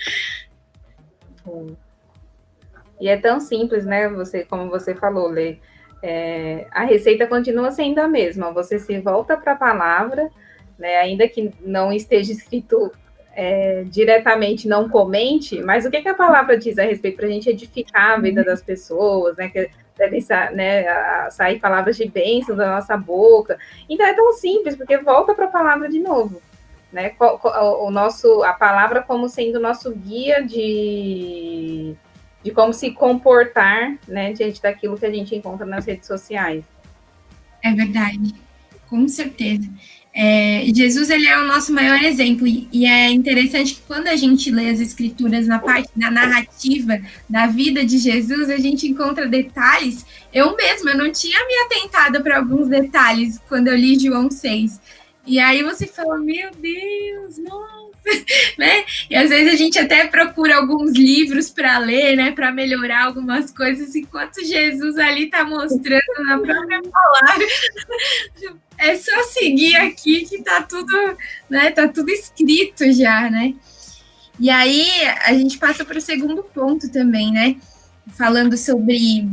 E 3.01 3.07
é 3.07 3.17
tão 3.17 3.39
simples, 3.39 3.83
né? 3.83 4.07
Você, 4.09 4.45
como 4.45 4.69
você 4.69 4.93
falou, 4.93 5.27
Lê, 5.27 5.57
é, 6.01 6.67
a 6.71 6.83
receita 6.83 7.27
continua 7.27 7.71
sendo 7.71 7.99
a 7.99 8.07
mesma. 8.07 8.51
Você 8.51 8.79
se 8.79 8.99
volta 8.99 9.37
para 9.37 9.53
a 9.53 9.55
palavra, 9.55 10.29
né? 10.77 10.97
Ainda 10.97 11.27
que 11.27 11.51
não 11.61 11.91
esteja 11.91 12.31
escrito 12.31 12.91
é, 13.33 13.83
diretamente, 13.85 14.67
não 14.67 14.89
comente, 14.89 15.61
mas 15.61 15.85
o 15.85 15.91
que, 15.91 16.01
que 16.01 16.09
a 16.09 16.13
palavra 16.13 16.57
diz 16.57 16.77
a 16.77 16.83
respeito 16.83 17.17
para 17.17 17.27
a 17.27 17.29
gente 17.29 17.49
edificar 17.49 18.11
a 18.11 18.19
vida 18.19 18.43
das 18.43 18.61
pessoas, 18.61 19.37
né? 19.37 19.49
Que 19.49 19.69
devem 19.97 20.25
né, 20.53 21.29
sair 21.29 21.59
palavras 21.59 21.95
de 21.97 22.07
bênção 22.07 22.55
da 22.55 22.71
nossa 22.71 22.97
boca. 22.97 23.59
Então 23.87 24.05
é 24.05 24.13
tão 24.13 24.33
simples, 24.33 24.75
porque 24.75 24.97
volta 24.97 25.35
para 25.35 25.45
a 25.45 25.51
palavra 25.51 25.87
de 25.87 25.99
novo. 25.99 26.41
Né? 26.91 27.13
O 27.19 27.91
nosso, 27.91 28.43
a 28.43 28.53
palavra 28.53 29.01
como 29.01 29.29
sendo 29.29 29.57
o 29.57 29.61
nosso 29.61 29.93
guia 29.93 30.43
de, 30.43 31.95
de 32.43 32.51
como 32.51 32.73
se 32.73 32.91
comportar 32.91 33.97
né, 34.07 34.33
diante 34.33 34.61
daquilo 34.61 34.97
que 34.97 35.05
a 35.05 35.11
gente 35.11 35.35
encontra 35.35 35.65
nas 35.65 35.85
redes 35.85 36.07
sociais. 36.07 36.63
É 37.63 37.71
verdade, 37.73 38.33
com 38.89 39.07
certeza. 39.07 39.69
É, 40.13 40.65
Jesus 40.75 41.09
ele 41.09 41.25
é 41.25 41.39
o 41.39 41.47
nosso 41.47 41.71
maior 41.71 42.03
exemplo 42.03 42.45
e, 42.45 42.85
é 42.85 43.09
interessante 43.09 43.75
que 43.75 43.81
quando 43.87 44.07
a 44.07 44.15
gente 44.17 44.51
lê 44.51 44.69
as 44.69 44.81
escrituras 44.81 45.47
na 45.47 45.57
parte 45.57 45.89
da 45.95 46.11
narrativa 46.11 46.99
da 47.29 47.47
vida 47.47 47.85
de 47.85 47.97
Jesus, 47.97 48.49
a 48.49 48.57
gente 48.57 48.87
encontra 48.87 49.25
detalhes. 49.25 50.05
Eu 50.33 50.55
mesma 50.55 50.91
eu 50.91 50.97
não 50.97 51.11
tinha 51.11 51.39
me 51.47 51.55
atentado 51.59 52.21
para 52.21 52.37
alguns 52.37 52.67
detalhes 52.67 53.39
quando 53.47 53.69
eu 53.69 53.75
li 53.75 53.97
João 53.97 54.29
6. 54.29 54.81
E 55.25 55.39
aí 55.39 55.63
você 55.63 55.87
fala, 55.87 56.17
meu 56.17 56.51
Deus, 56.51 57.37
nossa, 57.37 57.80
né? 58.57 58.83
E 59.09 59.15
às 59.15 59.29
vezes 59.29 59.53
a 59.53 59.55
gente 59.55 59.77
até 59.77 60.07
procura 60.07 60.57
alguns 60.57 60.93
livros 60.93 61.49
para 61.49 61.77
ler, 61.77 62.15
né, 62.15 62.31
para 62.31 62.51
melhorar 62.51 63.05
algumas 63.05 63.51
coisas, 63.51 63.95
enquanto 63.95 64.43
Jesus 64.43 64.97
ali 64.97 65.25
está 65.25 65.43
mostrando 65.43 66.25
na 66.25 66.39
própria 66.39 66.81
palavra 66.81 67.47
é 68.81 68.95
só 68.95 69.23
seguir 69.25 69.75
aqui 69.75 70.25
que 70.25 70.41
tá 70.41 70.63
tudo, 70.63 70.91
né? 71.47 71.69
Tá 71.69 71.87
tudo 71.87 72.09
escrito 72.09 72.91
já, 72.91 73.29
né? 73.29 73.53
E 74.39 74.49
aí 74.49 74.87
a 75.23 75.33
gente 75.33 75.59
passa 75.59 75.85
para 75.85 75.99
o 75.99 76.01
segundo 76.01 76.43
ponto 76.43 76.91
também, 76.91 77.31
né? 77.31 77.57
Falando 78.17 78.57
sobre 78.57 79.29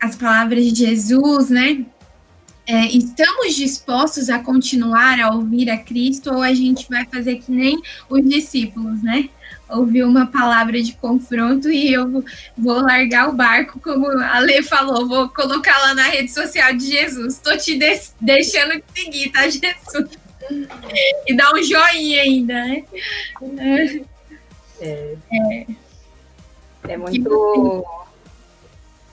as 0.00 0.16
palavras 0.16 0.64
de 0.64 0.74
Jesus, 0.86 1.48
né? 1.48 1.86
É, 2.68 2.84
estamos 2.88 3.56
dispostos 3.56 4.28
a 4.28 4.40
continuar 4.40 5.18
a 5.18 5.30
ouvir 5.30 5.70
a 5.70 5.78
Cristo 5.78 6.34
ou 6.34 6.42
a 6.42 6.52
gente 6.52 6.86
vai 6.88 7.06
fazer 7.06 7.36
que 7.36 7.50
nem 7.50 7.80
os 8.10 8.22
discípulos, 8.28 9.02
né? 9.02 9.30
ouvir 9.70 10.02
uma 10.02 10.26
palavra 10.26 10.82
de 10.82 10.94
confronto 10.94 11.70
e 11.70 11.92
eu 11.92 12.24
vou 12.56 12.80
largar 12.80 13.28
o 13.28 13.32
barco, 13.32 13.78
como 13.80 14.06
a 14.08 14.38
Lê 14.38 14.62
falou, 14.62 15.06
vou 15.06 15.28
colocar 15.28 15.78
lá 15.78 15.94
na 15.94 16.04
rede 16.04 16.32
social 16.32 16.74
de 16.74 16.86
Jesus. 16.86 17.34
Estou 17.34 17.56
te 17.56 17.78
de 17.78 18.00
deixando 18.20 18.76
de 18.76 18.84
seguir, 18.94 19.30
tá, 19.30 19.42
Jesus? 19.42 20.18
E 21.26 21.36
dar 21.36 21.52
um 21.52 21.62
joinha 21.62 22.22
ainda, 22.22 22.54
né? 22.54 22.84
É, 24.80 25.16
é, 25.30 25.66
é 26.88 26.96
muito 26.96 27.84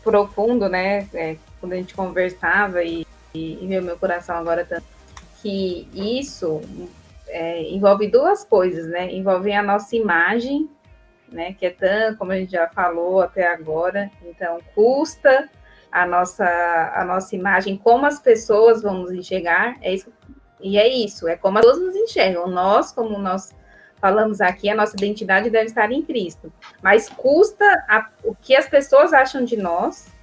profundo, 0.04 0.70
né? 0.70 1.08
É, 1.14 1.36
quando 1.60 1.74
a 1.74 1.76
gente 1.76 1.94
conversava 1.94 2.84
e, 2.84 3.06
e, 3.36 3.64
e 3.64 3.82
meu 3.82 3.98
coração 3.98 4.36
agora 4.36 4.66
tanto 4.66 4.86
que 5.42 5.88
isso 5.94 6.62
é, 7.28 7.62
envolve 7.70 8.08
duas 8.08 8.44
coisas, 8.44 8.88
né? 8.88 9.12
Envolve 9.14 9.52
a 9.52 9.62
nossa 9.62 9.96
imagem, 9.96 10.70
né? 11.32 11.54
Que 11.54 11.68
é 11.68 11.70
tão, 11.70 12.16
como 12.16 12.32
a 12.32 12.38
gente 12.38 12.52
já 12.52 12.68
falou 12.68 13.22
até 13.22 13.48
agora, 13.48 14.10
então 14.24 14.60
custa 14.74 15.50
a 15.92 16.06
nossa, 16.06 16.46
a 16.96 17.06
nossa 17.06 17.36
imagem, 17.36 17.78
como 17.78 18.06
as 18.06 18.20
pessoas 18.20 18.82
vão 18.82 18.96
nos 18.96 19.12
enxergar, 19.12 19.78
é 19.82 19.94
isso, 19.94 20.12
e 20.60 20.78
é 20.78 20.88
isso, 20.88 21.28
é 21.28 21.36
como 21.36 21.58
as 21.58 21.66
pessoas 21.66 21.86
nos 21.86 21.96
enxergam. 21.96 22.48
Nós, 22.48 22.92
como 22.92 23.18
nós 23.18 23.54
falamos 24.02 24.42
aqui, 24.42 24.70
a 24.70 24.76
nossa 24.76 24.96
identidade 24.96 25.50
deve 25.50 25.68
estar 25.68 25.92
em 25.92 26.02
Cristo, 26.02 26.52
mas 26.82 27.08
custa 27.08 27.66
a, 27.88 28.10
o 28.24 28.36
que 28.36 28.56
as 28.56 28.68
pessoas 28.68 29.14
acham 29.14 29.46
de 29.46 29.58
nós. 29.58 30.14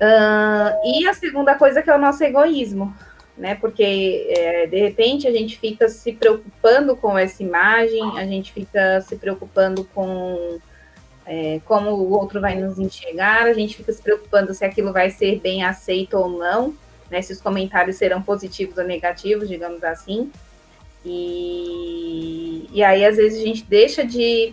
Uh, 0.00 0.76
e 0.84 1.06
a 1.06 1.14
segunda 1.14 1.54
coisa 1.54 1.82
que 1.82 1.88
é 1.88 1.94
o 1.94 1.98
nosso 1.98 2.22
egoísmo, 2.22 2.94
né? 3.36 3.54
Porque 3.54 4.26
é, 4.30 4.66
de 4.66 4.78
repente 4.78 5.26
a 5.26 5.32
gente 5.32 5.58
fica 5.58 5.88
se 5.88 6.12
preocupando 6.12 6.96
com 6.96 7.18
essa 7.18 7.42
imagem, 7.42 8.18
a 8.18 8.26
gente 8.26 8.52
fica 8.52 9.00
se 9.00 9.16
preocupando 9.16 9.84
com 9.94 10.58
é, 11.26 11.60
como 11.64 11.90
o 11.90 12.12
outro 12.12 12.40
vai 12.40 12.54
nos 12.54 12.78
enxergar, 12.78 13.46
a 13.46 13.52
gente 13.52 13.76
fica 13.76 13.92
se 13.92 14.00
preocupando 14.00 14.54
se 14.54 14.64
aquilo 14.64 14.92
vai 14.92 15.10
ser 15.10 15.40
bem 15.40 15.64
aceito 15.64 16.16
ou 16.16 16.28
não, 16.28 16.74
né? 17.10 17.20
Se 17.20 17.32
os 17.32 17.40
comentários 17.40 17.96
serão 17.96 18.22
positivos 18.22 18.78
ou 18.78 18.84
negativos, 18.84 19.48
digamos 19.48 19.82
assim. 19.82 20.30
E, 21.04 22.68
e 22.72 22.82
aí, 22.82 23.04
às 23.04 23.16
vezes, 23.16 23.40
a 23.40 23.44
gente 23.44 23.64
deixa 23.64 24.04
de, 24.04 24.52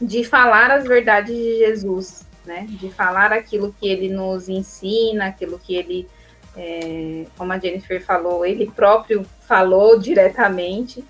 de 0.00 0.24
falar 0.24 0.70
as 0.70 0.84
verdades 0.84 1.34
de 1.34 1.58
Jesus, 1.58 2.26
né? 2.50 2.66
De 2.68 2.90
falar 2.90 3.32
aquilo 3.32 3.72
que 3.78 3.88
ele 3.88 4.08
nos 4.08 4.48
ensina, 4.48 5.26
aquilo 5.26 5.56
que 5.56 5.76
ele 5.76 6.08
é, 6.56 7.26
como 7.38 7.52
a 7.52 7.58
Jennifer 7.58 8.04
falou, 8.04 8.44
ele 8.44 8.68
próprio 8.68 9.24
falou 9.42 9.96
diretamente. 9.96 11.04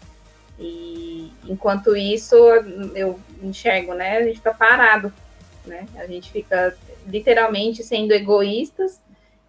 E 0.58 1.32
enquanto 1.48 1.96
isso, 1.96 2.36
eu 2.94 3.18
enxergo, 3.42 3.94
né? 3.94 4.18
A 4.18 4.22
gente 4.24 4.36
fica 4.36 4.52
parado, 4.52 5.10
né? 5.66 5.86
A 5.96 6.06
gente 6.06 6.30
fica 6.30 6.76
literalmente 7.06 7.82
sendo 7.82 8.12
egoístas 8.12 9.00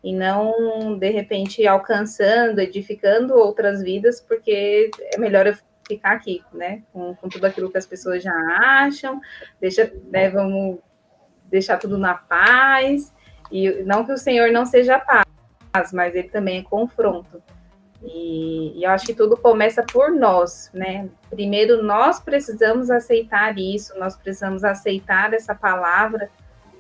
e 0.02 0.14
não 0.14 0.98
de 0.98 1.10
repente 1.10 1.68
alcançando, 1.68 2.60
edificando 2.60 3.36
outras 3.36 3.84
vidas, 3.84 4.22
porque 4.22 4.90
é 5.14 5.18
melhor 5.20 5.46
eu 5.46 5.58
ficar 5.86 6.14
aqui, 6.14 6.42
né? 6.54 6.82
Com, 6.94 7.14
com 7.16 7.28
tudo 7.28 7.44
aquilo 7.44 7.70
que 7.70 7.78
as 7.78 7.86
pessoas 7.86 8.24
já 8.24 8.34
acham, 8.34 9.20
deixa, 9.60 9.92
né, 10.10 10.30
vamos 10.30 10.80
deixar 11.52 11.78
tudo 11.78 11.98
na 11.98 12.16
paz, 12.16 13.14
e 13.52 13.70
não 13.84 14.06
que 14.06 14.14
o 14.14 14.18
Senhor 14.18 14.52
não 14.52 14.66
seja 14.66 14.98
paz 14.98 15.26
mas 15.94 16.16
ele 16.16 16.28
também 16.28 16.60
é 16.60 16.64
confronto. 16.64 17.42
E, 18.04 18.80
e, 18.80 18.84
eu 18.84 18.90
acho 18.90 19.06
que 19.06 19.14
tudo 19.14 19.38
começa 19.38 19.84
por 19.84 20.12
nós, 20.12 20.70
né? 20.74 21.08
Primeiro, 21.30 21.84
nós 21.84 22.20
precisamos 22.20 22.90
aceitar 22.90 23.58
isso, 23.58 23.98
nós 23.98 24.18
precisamos 24.18 24.64
aceitar 24.64 25.34
essa 25.34 25.54
palavra, 25.54 26.30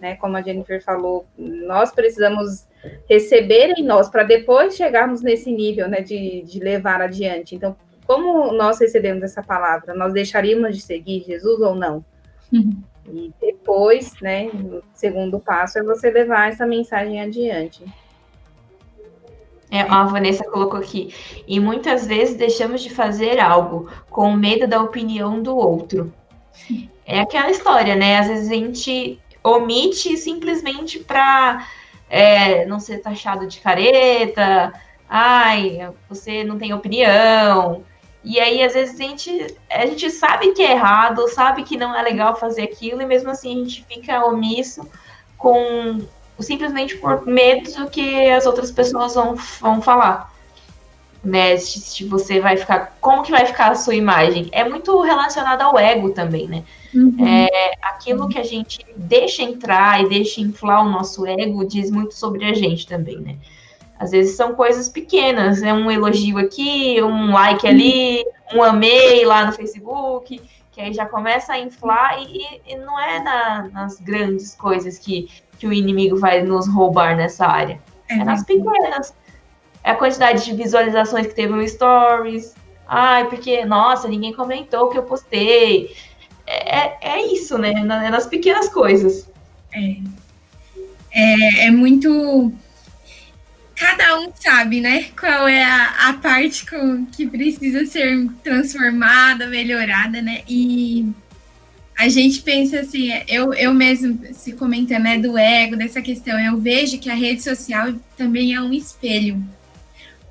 né? 0.02 0.16
Como 0.16 0.36
a 0.36 0.42
Jennifer 0.42 0.84
falou, 0.84 1.26
nós 1.38 1.92
precisamos 1.92 2.68
receber 3.08 3.74
em 3.78 3.84
nós 3.84 4.10
para 4.10 4.24
depois 4.24 4.76
chegarmos 4.76 5.22
nesse 5.22 5.52
nível, 5.52 5.88
né? 5.88 6.02
De, 6.02 6.42
de 6.42 6.60
levar 6.60 7.02
adiante. 7.02 7.56
Então, 7.56 7.76
como 8.08 8.52
nós 8.52 8.80
recebemos 8.80 9.22
essa 9.22 9.44
palavra? 9.44 9.94
Nós 9.94 10.14
deixaríamos 10.14 10.76
de 10.76 10.82
seguir 10.82 11.24
Jesus 11.24 11.62
ou 11.62 11.76
não? 11.76 12.04
Uhum. 12.52 12.82
E 13.08 13.34
depois, 13.42 14.14
né? 14.22 14.48
O 14.48 14.82
segundo 14.94 15.40
passo 15.40 15.80
é 15.80 15.84
você 15.84 16.10
levar 16.10 16.50
essa 16.50 16.66
mensagem 16.66 17.22
adiante. 17.22 17.84
É, 19.70 19.82
a 19.82 20.04
Vanessa 20.04 20.44
colocou 20.44 20.80
aqui. 20.80 21.14
E 21.48 21.60
muitas 21.60 22.06
vezes 22.06 22.36
deixamos 22.36 22.82
de 22.82 22.90
fazer 22.90 23.40
algo 23.40 23.90
com 24.10 24.34
medo 24.34 24.68
da 24.68 24.82
opinião 24.82 25.42
do 25.42 25.56
outro. 25.56 26.14
É 27.06 27.22
aquela 27.22 27.50
história, 27.50 27.96
né? 27.96 28.20
Às 28.20 28.28
vezes 28.28 28.52
a 28.52 28.54
gente 28.54 29.20
omite 29.44 30.18
simplesmente 30.18 31.00
para 31.00 31.66
é, 32.10 32.66
não 32.66 32.80
ser 32.80 33.00
taxado 33.00 33.48
de 33.48 33.60
careta. 33.62 34.74
Ai, 35.10 35.90
você 36.10 36.44
não 36.44 36.58
tem 36.58 36.74
opinião. 36.74 37.84
E 38.24 38.40
aí, 38.40 38.64
às 38.64 38.74
vezes, 38.74 39.00
a 39.00 39.04
gente, 39.04 39.56
a 39.70 39.86
gente 39.86 40.10
sabe 40.12 40.52
que 40.54 40.62
é 40.62 40.72
errado, 40.72 41.28
sabe 41.30 41.64
que 41.64 41.76
não 41.76 41.96
é 41.96 42.02
legal 42.04 42.36
fazer 42.36 42.62
aquilo, 42.62 43.02
e 43.02 43.06
mesmo 43.06 43.32
assim 43.32 43.52
a 43.52 43.64
gente 43.64 43.84
fica 43.86 44.26
omisso 44.26 44.88
com 45.38 46.02
simplesmente 46.40 46.98
por 46.98 47.26
medo 47.26 47.72
do 47.74 47.90
que 47.90 48.30
as 48.30 48.46
outras 48.46 48.72
pessoas 48.72 49.16
vão, 49.16 49.36
vão 49.60 49.82
falar. 49.82 50.32
né? 51.24 51.58
Se 51.58 52.04
você 52.06 52.40
vai 52.40 52.58
ficar, 52.58 52.98
como 53.00 53.24
que 53.24 53.32
vai 53.32 53.46
ficar 53.46 53.72
a 53.72 53.76
sua 53.76 53.96
imagem? 53.96 54.50
É 54.52 54.68
muito 54.68 55.00
relacionado 55.02 55.62
ao 55.62 55.78
ego 55.78 56.12
também, 56.12 56.48
né? 56.48 56.64
Uhum. 56.94 57.16
É, 57.26 57.72
aquilo 57.82 58.28
que 58.28 58.40
a 58.40 58.44
gente 58.44 58.86
deixa 58.96 59.44
entrar 59.44 60.04
e 60.04 60.10
deixa 60.10 60.42
inflar 60.42 60.86
o 60.86 60.90
nosso 60.90 61.26
ego 61.26 61.66
diz 61.66 61.90
muito 61.92 62.14
sobre 62.14 62.46
a 62.46 62.54
gente 62.54 62.88
também, 62.88 63.20
né? 63.20 63.36
Às 64.02 64.10
vezes 64.10 64.36
são 64.36 64.56
coisas 64.56 64.90
pequenas, 64.90 65.62
é 65.62 65.72
um 65.72 65.92
elogio 65.92 66.40
aqui, 66.40 67.00
um 67.04 67.32
like 67.32 67.68
ali, 67.68 68.26
um 68.52 68.64
amei 68.64 69.24
lá 69.24 69.46
no 69.46 69.54
Facebook, 69.54 70.42
que 70.72 70.82
aí 70.82 70.92
já 70.92 71.06
começa 71.06 71.54
a 71.54 71.60
inflar 71.60 72.20
e, 72.20 72.62
e 72.66 72.76
não 72.78 73.00
é 73.00 73.20
na, 73.20 73.70
nas 73.72 74.00
grandes 74.00 74.56
coisas 74.56 74.98
que, 74.98 75.30
que 75.60 75.68
o 75.68 75.72
inimigo 75.72 76.18
vai 76.18 76.42
nos 76.42 76.68
roubar 76.68 77.16
nessa 77.16 77.46
área. 77.46 77.80
É, 78.10 78.16
é 78.16 78.24
nas 78.24 78.44
pequenas 78.44 79.14
é 79.84 79.92
a 79.92 79.96
quantidade 79.96 80.44
de 80.46 80.54
visualizações 80.56 81.28
que 81.28 81.36
teve 81.36 81.54
no 81.54 81.68
Stories. 81.68 82.56
Ai, 82.88 83.28
porque, 83.30 83.64
nossa, 83.66 84.08
ninguém 84.08 84.34
comentou 84.34 84.88
o 84.88 84.90
que 84.90 84.98
eu 84.98 85.04
postei. 85.04 85.96
É, 86.48 86.80
é, 86.80 86.98
é 87.02 87.34
isso, 87.34 87.56
né? 87.60 87.72
É 87.72 88.10
nas 88.10 88.26
pequenas 88.26 88.68
coisas. 88.68 89.30
É. 89.72 89.98
É, 91.12 91.68
é 91.68 91.72
muito. 91.72 92.52
Cada 93.82 94.20
um 94.20 94.32
sabe, 94.40 94.80
né? 94.80 95.08
Qual 95.20 95.48
é 95.48 95.64
a, 95.64 96.10
a 96.10 96.14
parte 96.14 96.68
com, 96.68 97.04
que 97.08 97.26
precisa 97.26 97.84
ser 97.88 98.30
transformada, 98.44 99.48
melhorada, 99.48 100.22
né? 100.22 100.44
E 100.48 101.12
a 101.98 102.08
gente 102.08 102.44
pensa 102.44 102.82
assim, 102.82 103.12
eu, 103.28 103.56
eu 103.56 103.74
mesmo 103.74 104.20
se 104.34 104.54
comentando 104.54 105.02
né, 105.02 105.18
do 105.18 105.36
ego, 105.36 105.76
dessa 105.76 106.00
questão, 106.00 106.40
eu 106.40 106.60
vejo 106.60 107.00
que 107.00 107.10
a 107.10 107.16
rede 107.16 107.42
social 107.42 107.92
também 108.16 108.54
é 108.54 108.62
um 108.62 108.72
espelho 108.72 109.44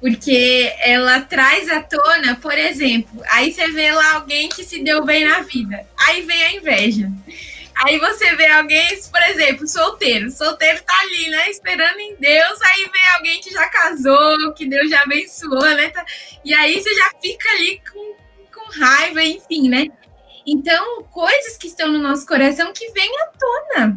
porque 0.00 0.72
ela 0.80 1.20
traz 1.20 1.68
à 1.68 1.82
tona, 1.82 2.34
por 2.36 2.56
exemplo, 2.56 3.22
aí 3.28 3.52
você 3.52 3.70
vê 3.70 3.92
lá 3.92 4.14
alguém 4.14 4.48
que 4.48 4.64
se 4.64 4.82
deu 4.82 5.04
bem 5.04 5.28
na 5.28 5.42
vida, 5.42 5.86
aí 6.08 6.22
vem 6.22 6.42
a 6.42 6.54
inveja. 6.54 7.12
Aí 7.82 7.98
você 7.98 8.36
vê 8.36 8.46
alguém, 8.48 8.88
por 9.10 9.22
exemplo, 9.22 9.66
solteiro, 9.66 10.30
solteiro 10.30 10.82
tá 10.82 10.98
ali, 11.00 11.30
né, 11.30 11.50
esperando 11.50 11.98
em 11.98 12.14
Deus, 12.16 12.60
aí 12.62 12.82
vem 12.82 13.10
alguém 13.16 13.40
que 13.40 13.50
já 13.50 13.66
casou, 13.70 14.52
que 14.52 14.66
Deus 14.66 14.90
já 14.90 15.02
abençoou, 15.02 15.62
né, 15.62 15.88
tá, 15.88 16.04
e 16.44 16.52
aí 16.52 16.74
você 16.78 16.94
já 16.94 17.10
fica 17.22 17.48
ali 17.52 17.80
com, 17.90 18.16
com 18.52 18.70
raiva, 18.78 19.22
enfim, 19.24 19.70
né. 19.70 19.86
Então, 20.46 21.04
coisas 21.04 21.56
que 21.56 21.68
estão 21.68 21.88
no 21.88 21.98
nosso 21.98 22.26
coração 22.26 22.72
que 22.72 22.90
vêm 22.90 23.10
à 23.18 23.26
tona. 23.38 23.96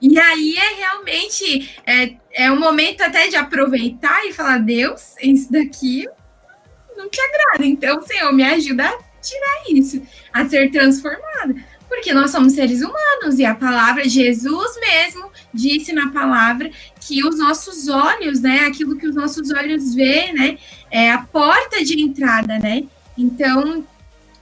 E 0.00 0.18
aí 0.18 0.56
é 0.56 0.74
realmente 0.74 1.80
é, 1.86 2.16
é 2.32 2.50
um 2.50 2.58
momento 2.58 3.02
até 3.02 3.28
de 3.28 3.36
aproveitar 3.36 4.26
e 4.26 4.32
falar, 4.32 4.58
Deus, 4.58 5.14
isso 5.20 5.50
daqui 5.52 6.06
não 6.96 7.08
te 7.08 7.20
agrada. 7.20 7.64
Então, 7.64 8.02
Senhor, 8.02 8.32
me 8.32 8.44
ajuda 8.44 8.88
a 8.88 8.98
tirar 9.20 9.62
isso, 9.68 10.02
a 10.32 10.48
ser 10.48 10.70
transformada. 10.70 11.54
Porque 11.94 12.12
nós 12.12 12.30
somos 12.30 12.54
seres 12.54 12.82
humanos 12.82 13.38
e 13.38 13.44
a 13.44 13.54
palavra, 13.54 14.08
Jesus 14.08 14.78
mesmo 14.80 15.30
disse 15.52 15.92
na 15.92 16.10
palavra 16.10 16.70
que 17.00 17.24
os 17.24 17.38
nossos 17.38 17.88
olhos, 17.88 18.40
né, 18.40 18.66
aquilo 18.66 18.96
que 18.96 19.06
os 19.06 19.14
nossos 19.14 19.50
olhos 19.50 19.94
vê, 19.94 20.32
né, 20.32 20.58
é 20.90 21.12
a 21.12 21.18
porta 21.18 21.84
de 21.84 22.00
entrada, 22.00 22.58
né? 22.58 22.84
Então, 23.16 23.84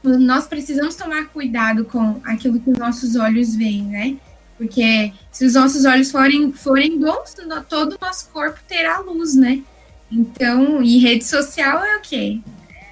nós 0.02 0.46
precisamos 0.46 0.96
tomar 0.96 1.26
cuidado 1.26 1.84
com 1.84 2.20
aquilo 2.24 2.58
que 2.58 2.70
os 2.70 2.78
nossos 2.78 3.16
olhos 3.16 3.54
veem, 3.54 3.82
né? 3.82 4.16
Porque 4.56 5.12
se 5.30 5.44
os 5.44 5.54
nossos 5.54 5.84
olhos 5.84 6.10
forem, 6.10 6.52
forem 6.52 6.98
bons, 6.98 7.34
todo 7.68 7.96
o 7.96 7.98
nosso 8.00 8.30
corpo 8.30 8.58
terá 8.66 8.98
luz, 8.98 9.34
né? 9.34 9.62
Então, 10.10 10.82
e 10.82 10.98
rede 10.98 11.24
social 11.24 11.84
é 11.84 11.96
o 11.98 12.00
quê? 12.00 12.40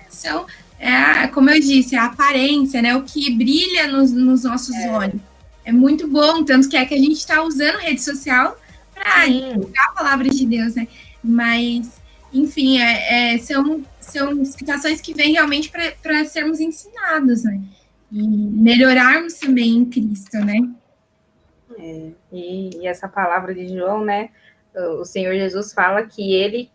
São, 0.08 0.46
é, 0.80 1.26
como 1.28 1.50
eu 1.50 1.60
disse, 1.60 1.94
a 1.94 2.06
aparência, 2.06 2.80
né? 2.80 2.96
O 2.96 3.02
que 3.02 3.30
brilha 3.36 3.86
nos, 3.86 4.12
nos 4.12 4.44
nossos 4.44 4.74
é. 4.74 4.90
olhos. 4.90 5.20
É 5.62 5.70
muito 5.70 6.08
bom, 6.08 6.42
tanto 6.42 6.70
que 6.70 6.76
é 6.76 6.86
que 6.86 6.94
a 6.94 6.98
gente 6.98 7.18
está 7.18 7.42
usando 7.42 7.76
rede 7.76 8.02
social 8.02 8.58
para 8.94 9.26
divulgar 9.26 9.88
a 9.88 9.92
palavra 9.92 10.26
de 10.30 10.46
Deus, 10.46 10.74
né? 10.74 10.88
Mas, 11.22 12.00
enfim, 12.32 12.80
é, 12.80 13.34
é, 13.34 13.38
são, 13.38 13.84
são 14.00 14.42
situações 14.42 15.02
que 15.02 15.12
vêm 15.12 15.32
realmente 15.32 15.70
para 16.02 16.24
sermos 16.24 16.60
ensinados, 16.60 17.44
né? 17.44 17.60
E 18.10 18.26
melhorarmos 18.26 19.34
também 19.34 19.76
em 19.76 19.84
Cristo, 19.84 20.38
né? 20.38 20.66
É, 21.78 22.10
e, 22.32 22.70
e, 22.78 22.86
essa 22.86 23.06
palavra 23.06 23.54
de 23.54 23.68
João, 23.68 24.02
né? 24.02 24.30
O 24.98 25.04
Senhor 25.04 25.34
Jesus 25.34 25.74
fala 25.74 26.04
que 26.04 26.32
ele 26.32 26.70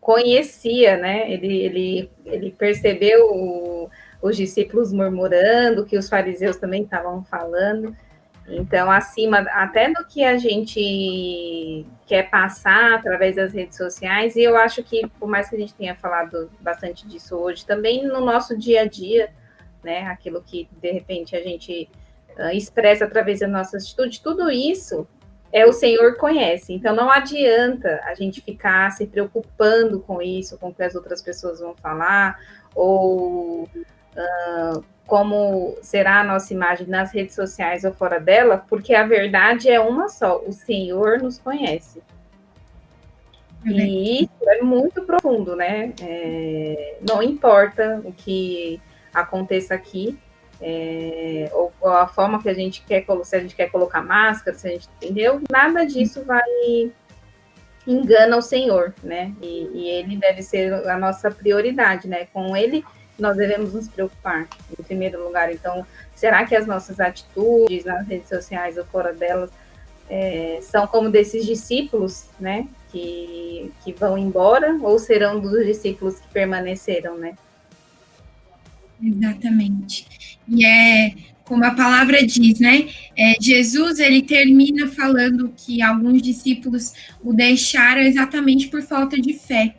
conhecia, 0.00 0.96
né? 0.96 1.30
Ele, 1.30 1.56
ele, 1.62 2.10
ele 2.24 2.50
percebeu 2.52 3.26
o, 3.32 3.90
os 4.22 4.36
discípulos 4.36 4.92
murmurando, 4.92 5.84
que 5.84 5.96
os 5.96 6.08
fariseus 6.08 6.56
também 6.56 6.82
estavam 6.82 7.24
falando. 7.24 7.96
Então, 8.48 8.90
acima 8.90 9.38
até 9.52 9.92
do 9.92 10.04
que 10.04 10.24
a 10.24 10.36
gente 10.36 11.86
quer 12.06 12.28
passar 12.30 12.94
através 12.94 13.36
das 13.36 13.52
redes 13.52 13.76
sociais, 13.76 14.34
e 14.34 14.42
eu 14.42 14.56
acho 14.56 14.82
que, 14.82 15.06
por 15.20 15.28
mais 15.28 15.48
que 15.48 15.54
a 15.54 15.58
gente 15.58 15.74
tenha 15.74 15.94
falado 15.94 16.50
bastante 16.60 17.06
disso 17.06 17.36
hoje, 17.36 17.64
também 17.64 18.04
no 18.04 18.20
nosso 18.20 18.58
dia 18.58 18.82
a 18.82 18.86
dia, 18.86 19.30
né? 19.84 20.02
Aquilo 20.08 20.42
que 20.42 20.68
de 20.80 20.90
repente 20.90 21.36
a 21.36 21.40
gente 21.40 21.88
uh, 22.36 22.50
expressa 22.50 23.04
através 23.04 23.40
da 23.40 23.46
nossa 23.46 23.76
atitude, 23.76 24.20
tudo 24.20 24.50
isso 24.50 25.06
é 25.52 25.66
o 25.66 25.72
Senhor 25.72 26.16
conhece. 26.16 26.72
Então 26.72 26.94
não 26.94 27.10
adianta 27.10 28.00
a 28.04 28.14
gente 28.14 28.40
ficar 28.40 28.90
se 28.92 29.06
preocupando 29.06 30.00
com 30.00 30.22
isso, 30.22 30.58
com 30.58 30.68
o 30.68 30.74
que 30.74 30.82
as 30.82 30.94
outras 30.94 31.20
pessoas 31.20 31.60
vão 31.60 31.74
falar, 31.76 32.38
ou 32.74 33.64
uh, 33.64 34.84
como 35.06 35.76
será 35.82 36.20
a 36.20 36.24
nossa 36.24 36.54
imagem 36.54 36.86
nas 36.86 37.12
redes 37.12 37.34
sociais 37.34 37.84
ou 37.84 37.92
fora 37.92 38.20
dela, 38.20 38.64
porque 38.68 38.94
a 38.94 39.04
verdade 39.06 39.68
é 39.68 39.80
uma 39.80 40.08
só: 40.08 40.40
o 40.46 40.52
Senhor 40.52 41.18
nos 41.18 41.38
conhece. 41.38 42.00
E 43.64 44.22
isso 44.22 44.48
é 44.48 44.62
muito 44.62 45.02
profundo, 45.02 45.54
né? 45.54 45.92
É, 46.00 46.96
não 47.06 47.22
importa 47.22 48.00
o 48.04 48.12
que 48.12 48.80
aconteça 49.12 49.74
aqui, 49.74 50.18
é, 50.60 51.50
ou, 51.52 51.72
a 51.88 52.06
forma 52.06 52.42
que 52.42 52.48
a 52.48 52.54
gente 52.54 52.82
quer, 52.82 53.04
se 53.24 53.36
a 53.36 53.40
gente 53.40 53.54
quer 53.54 53.70
colocar 53.70 54.02
máscara, 54.02 54.56
se 54.56 54.68
a 54.68 54.70
gente 54.70 54.88
entendeu, 54.96 55.40
nada 55.50 55.84
disso 55.86 56.22
vai 56.24 56.42
engana 57.86 58.36
o 58.36 58.42
Senhor, 58.42 58.94
né? 59.02 59.32
E, 59.40 59.70
e, 59.72 59.88
ele 59.88 60.16
deve 60.16 60.42
ser 60.42 60.72
a 60.88 60.98
nossa 60.98 61.30
prioridade, 61.30 62.06
né? 62.08 62.26
Com 62.32 62.56
ele 62.56 62.84
nós 63.18 63.36
devemos 63.36 63.74
nos 63.74 63.86
preocupar 63.86 64.48
em 64.78 64.82
primeiro 64.82 65.22
lugar. 65.22 65.52
Então, 65.52 65.84
será 66.14 66.46
que 66.46 66.56
as 66.56 66.66
nossas 66.66 66.98
atitudes 66.98 67.84
nas 67.84 68.06
redes 68.06 68.28
sociais 68.28 68.78
ou 68.78 68.84
fora 68.86 69.12
delas 69.12 69.50
é, 70.08 70.58
são 70.62 70.86
como 70.86 71.10
desses 71.10 71.44
discípulos, 71.44 72.26
né? 72.38 72.66
Que, 72.90 73.72
que 73.84 73.92
vão 73.92 74.18
embora 74.18 74.76
ou 74.82 74.98
serão 74.98 75.38
dos 75.38 75.64
discípulos 75.64 76.18
que 76.18 76.28
permaneceram, 76.28 77.16
né? 77.16 77.36
Exatamente. 79.02 80.06
E 80.48 80.64
é 80.64 81.14
como 81.50 81.64
a 81.64 81.72
palavra 81.72 82.24
diz, 82.24 82.60
né? 82.60 82.88
É, 83.18 83.34
Jesus 83.40 83.98
ele 83.98 84.22
termina 84.22 84.86
falando 84.86 85.52
que 85.56 85.82
alguns 85.82 86.22
discípulos 86.22 86.92
o 87.24 87.32
deixaram 87.32 88.02
exatamente 88.02 88.68
por 88.68 88.82
falta 88.82 89.20
de 89.20 89.32
fé. 89.32 89.74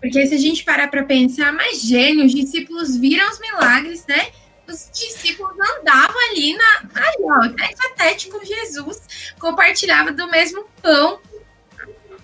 Porque 0.00 0.26
se 0.26 0.34
a 0.34 0.38
gente 0.38 0.64
parar 0.64 0.88
para 0.88 1.02
pensar, 1.02 1.52
mas 1.52 1.82
gênio, 1.82 2.24
os 2.24 2.34
discípulos 2.34 2.96
viram 2.96 3.30
os 3.30 3.38
milagres, 3.40 4.06
né? 4.08 4.28
Os 4.66 4.88
discípulos 4.90 5.52
andavam 5.52 6.16
ali 6.30 6.56
na 6.56 6.88
ali, 6.94 7.24
ó, 7.24 7.48
tete 7.50 7.86
a 7.86 7.90
tete 7.90 8.28
com 8.30 8.42
Jesus, 8.42 9.34
compartilhava 9.38 10.12
do 10.12 10.30
mesmo 10.30 10.64
pão. 10.80 11.20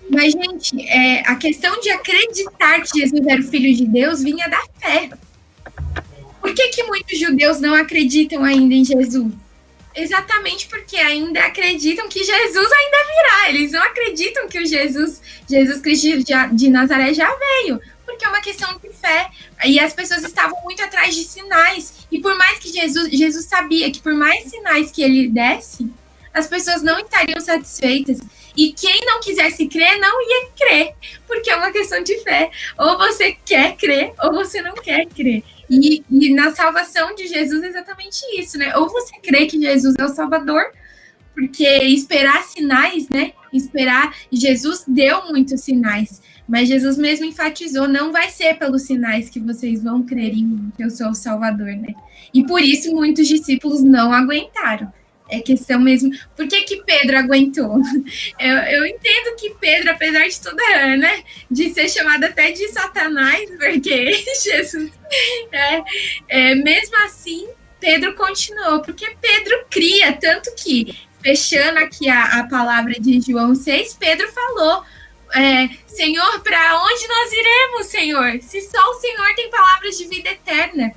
Mas, 0.09 0.33
gente, 0.33 0.81
é, 0.89 1.21
a 1.27 1.35
questão 1.35 1.79
de 1.79 1.91
acreditar 1.91 2.81
que 2.81 2.99
Jesus 2.99 3.27
era 3.27 3.39
o 3.39 3.43
Filho 3.43 3.75
de 3.75 3.85
Deus 3.85 4.23
vinha 4.23 4.49
da 4.49 4.61
fé. 4.79 5.11
Por 6.41 6.53
que, 6.53 6.69
que 6.69 6.83
muitos 6.83 7.19
judeus 7.19 7.59
não 7.59 7.73
acreditam 7.73 8.43
ainda 8.43 8.73
em 8.73 8.85
Jesus? 8.85 9.33
Exatamente 9.95 10.67
porque 10.67 10.95
ainda 10.95 11.41
acreditam 11.41 12.07
que 12.07 12.23
Jesus 12.23 12.71
ainda 12.71 12.97
virá. 13.13 13.49
Eles 13.49 13.71
não 13.71 13.81
acreditam 13.83 14.47
que 14.47 14.59
o 14.59 14.65
Jesus, 14.65 15.21
Jesus 15.49 15.81
Cristo 15.81 16.07
de 16.53 16.69
Nazaré 16.69 17.13
já 17.13 17.29
veio, 17.35 17.81
porque 18.05 18.23
é 18.23 18.29
uma 18.29 18.41
questão 18.41 18.77
de 18.77 18.89
fé. 18.93 19.29
E 19.65 19.79
as 19.79 19.93
pessoas 19.93 20.23
estavam 20.23 20.57
muito 20.63 20.81
atrás 20.81 21.15
de 21.15 21.23
sinais. 21.23 21.93
E 22.11 22.19
por 22.19 22.35
mais 22.37 22.59
que 22.59 22.71
Jesus, 22.71 23.09
Jesus 23.09 23.45
sabia 23.45 23.91
que 23.91 23.99
por 23.99 24.13
mais 24.13 24.49
sinais 24.49 24.91
que 24.91 25.01
ele 25.01 25.27
desse, 25.27 25.89
as 26.33 26.47
pessoas 26.47 26.81
não 26.81 26.99
estariam 26.99 27.41
satisfeitas. 27.41 28.19
E 28.59 28.73
quem 28.73 28.99
não 29.05 29.21
quisesse 29.21 29.67
crer, 29.67 29.97
não 30.01 30.21
ia 30.21 30.49
crer, 30.53 30.93
porque 31.25 31.49
é 31.49 31.55
uma 31.55 31.71
questão 31.71 32.03
de 32.03 32.17
fé. 32.17 32.51
Ou 32.77 32.97
você 32.97 33.37
quer 33.45 33.77
crer, 33.77 34.11
ou 34.21 34.33
você 34.33 34.61
não 34.61 34.73
quer 34.73 35.05
crer. 35.05 35.45
E, 35.69 36.03
e, 36.11 36.33
na 36.33 36.53
salvação 36.53 37.15
de 37.15 37.25
Jesus 37.25 37.63
é 37.63 37.69
exatamente 37.69 38.19
isso, 38.37 38.57
né? 38.57 38.75
Ou 38.75 38.89
você 38.89 39.13
crê 39.23 39.45
que 39.45 39.61
Jesus 39.61 39.95
é 39.97 40.03
o 40.03 40.09
Salvador, 40.09 40.61
porque 41.33 41.65
esperar 41.85 42.43
sinais, 42.43 43.07
né? 43.07 43.31
Esperar, 43.53 44.13
Jesus 44.29 44.83
deu 44.85 45.29
muitos 45.29 45.61
sinais, 45.61 46.21
mas 46.45 46.67
Jesus 46.67 46.97
mesmo 46.97 47.23
enfatizou: 47.23 47.87
não 47.87 48.11
vai 48.11 48.29
ser 48.29 48.55
pelos 48.55 48.81
sinais 48.81 49.29
que 49.29 49.39
vocês 49.39 49.81
vão 49.81 50.03
crer 50.03 50.33
em 50.33 50.43
mim, 50.43 50.71
que 50.75 50.83
eu 50.83 50.89
sou 50.89 51.11
o 51.11 51.15
Salvador, 51.15 51.77
né? 51.77 51.93
E 52.33 52.45
por 52.45 52.59
isso 52.59 52.93
muitos 52.93 53.25
discípulos 53.25 53.81
não 53.81 54.11
aguentaram. 54.11 54.91
É 55.29 55.39
questão 55.39 55.79
mesmo. 55.79 56.11
Por 56.35 56.47
que, 56.47 56.63
que 56.63 56.83
Pedro 56.83 57.17
aguentou? 57.17 57.77
Eu, 58.39 58.55
eu 58.57 58.85
entendo 58.85 59.35
que 59.37 59.51
Pedro, 59.59 59.91
apesar 59.91 60.27
de 60.27 60.39
tudo, 60.39 60.55
né? 60.55 61.23
De 61.49 61.73
ser 61.73 61.89
chamado 61.89 62.23
até 62.23 62.51
de 62.51 62.67
Satanás, 62.69 63.49
porque 63.59 64.11
Jesus. 64.43 64.91
É, 65.51 65.83
é, 66.27 66.55
mesmo 66.55 66.95
assim, 67.03 67.47
Pedro 67.79 68.15
continuou, 68.15 68.81
porque 68.81 69.05
Pedro 69.21 69.65
cria, 69.69 70.13
tanto 70.13 70.53
que, 70.55 70.97
fechando 71.21 71.79
aqui 71.79 72.09
a, 72.09 72.39
a 72.39 72.47
palavra 72.47 72.93
de 72.93 73.19
João 73.21 73.53
6, 73.53 73.95
Pedro 73.99 74.27
falou 74.31 74.83
é, 75.33 75.69
Senhor, 75.87 76.39
para 76.41 76.81
onde 76.83 77.07
nós 77.07 77.31
iremos, 77.31 77.85
Senhor? 77.87 78.41
Se 78.41 78.61
só 78.61 78.79
o 78.89 78.99
Senhor 78.99 79.35
tem 79.35 79.49
palavras 79.49 79.97
de 79.97 80.07
vida 80.07 80.29
eterna. 80.29 80.91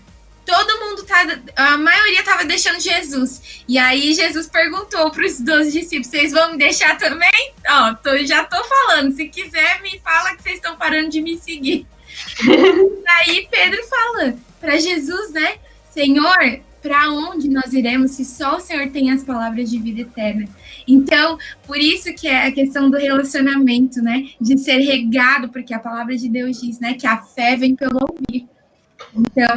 Todo 0.44 0.80
mundo 0.80 1.04
tá, 1.04 1.24
a 1.54 1.78
maioria 1.78 2.20
estava 2.20 2.44
deixando 2.44 2.80
Jesus. 2.80 3.62
E 3.68 3.78
aí 3.78 4.12
Jesus 4.12 4.48
perguntou 4.48 5.10
para 5.10 5.24
os 5.24 5.40
doze 5.40 5.72
discípulos: 5.72 6.08
vocês 6.08 6.32
vão 6.32 6.52
me 6.52 6.58
deixar 6.58 6.98
também? 6.98 7.52
Ó, 7.68 7.94
tô, 7.94 8.16
já 8.18 8.44
tô 8.44 8.62
falando. 8.64 9.14
Se 9.14 9.28
quiser, 9.28 9.80
me 9.82 10.00
fala 10.00 10.36
que 10.36 10.42
vocês 10.42 10.56
estão 10.56 10.76
parando 10.76 11.10
de 11.10 11.22
me 11.22 11.38
seguir. 11.38 11.86
aí 13.20 13.48
Pedro 13.50 13.82
fala 13.86 14.36
para 14.60 14.78
Jesus, 14.78 15.32
né? 15.32 15.56
Senhor, 15.90 16.60
para 16.82 17.10
onde 17.12 17.48
nós 17.48 17.72
iremos 17.72 18.10
se 18.12 18.24
só 18.24 18.56
o 18.56 18.60
Senhor 18.60 18.90
tem 18.90 19.10
as 19.10 19.22
palavras 19.22 19.70
de 19.70 19.78
vida 19.78 20.00
eterna? 20.00 20.48
Então, 20.86 21.38
por 21.64 21.78
isso 21.78 22.12
que 22.14 22.26
é 22.26 22.46
a 22.46 22.52
questão 22.52 22.90
do 22.90 22.96
relacionamento, 22.96 24.02
né? 24.02 24.30
De 24.40 24.58
ser 24.58 24.78
regado, 24.78 25.48
porque 25.50 25.72
a 25.72 25.78
palavra 25.78 26.16
de 26.16 26.28
Deus 26.28 26.60
diz, 26.60 26.80
né? 26.80 26.94
Que 26.94 27.06
a 27.06 27.18
fé 27.18 27.56
vem 27.56 27.76
pelo 27.76 28.00
ouvir. 28.00 28.48
Então, 29.14 29.56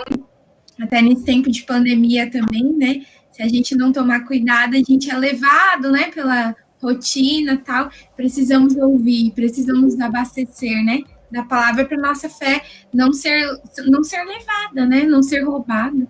até 0.82 1.02
nesse 1.02 1.24
tempo 1.24 1.50
de 1.50 1.64
pandemia 1.64 2.30
também, 2.30 2.74
né? 2.74 3.06
Se 3.32 3.42
a 3.42 3.48
gente 3.48 3.76
não 3.76 3.92
tomar 3.92 4.26
cuidado, 4.26 4.76
a 4.76 4.78
gente 4.78 5.10
é 5.10 5.18
levado, 5.18 5.92
né? 5.92 6.12
Pela 6.12 6.56
rotina 6.82 7.62
tal. 7.66 7.90
Precisamos 8.16 8.76
ouvir, 8.76 9.32
precisamos 9.32 10.00
abastecer, 10.00 10.84
né? 10.84 11.02
Da 11.32 11.44
palavra 11.44 11.86
para 11.86 11.98
nossa 11.98 12.30
fé 12.30 12.64
não 12.94 13.12
ser, 13.12 13.46
não 13.88 14.04
ser 14.04 14.24
levada, 14.24 14.86
né? 14.86 15.04
Não 15.04 15.22
ser 15.22 15.42
roubada. 15.42 16.08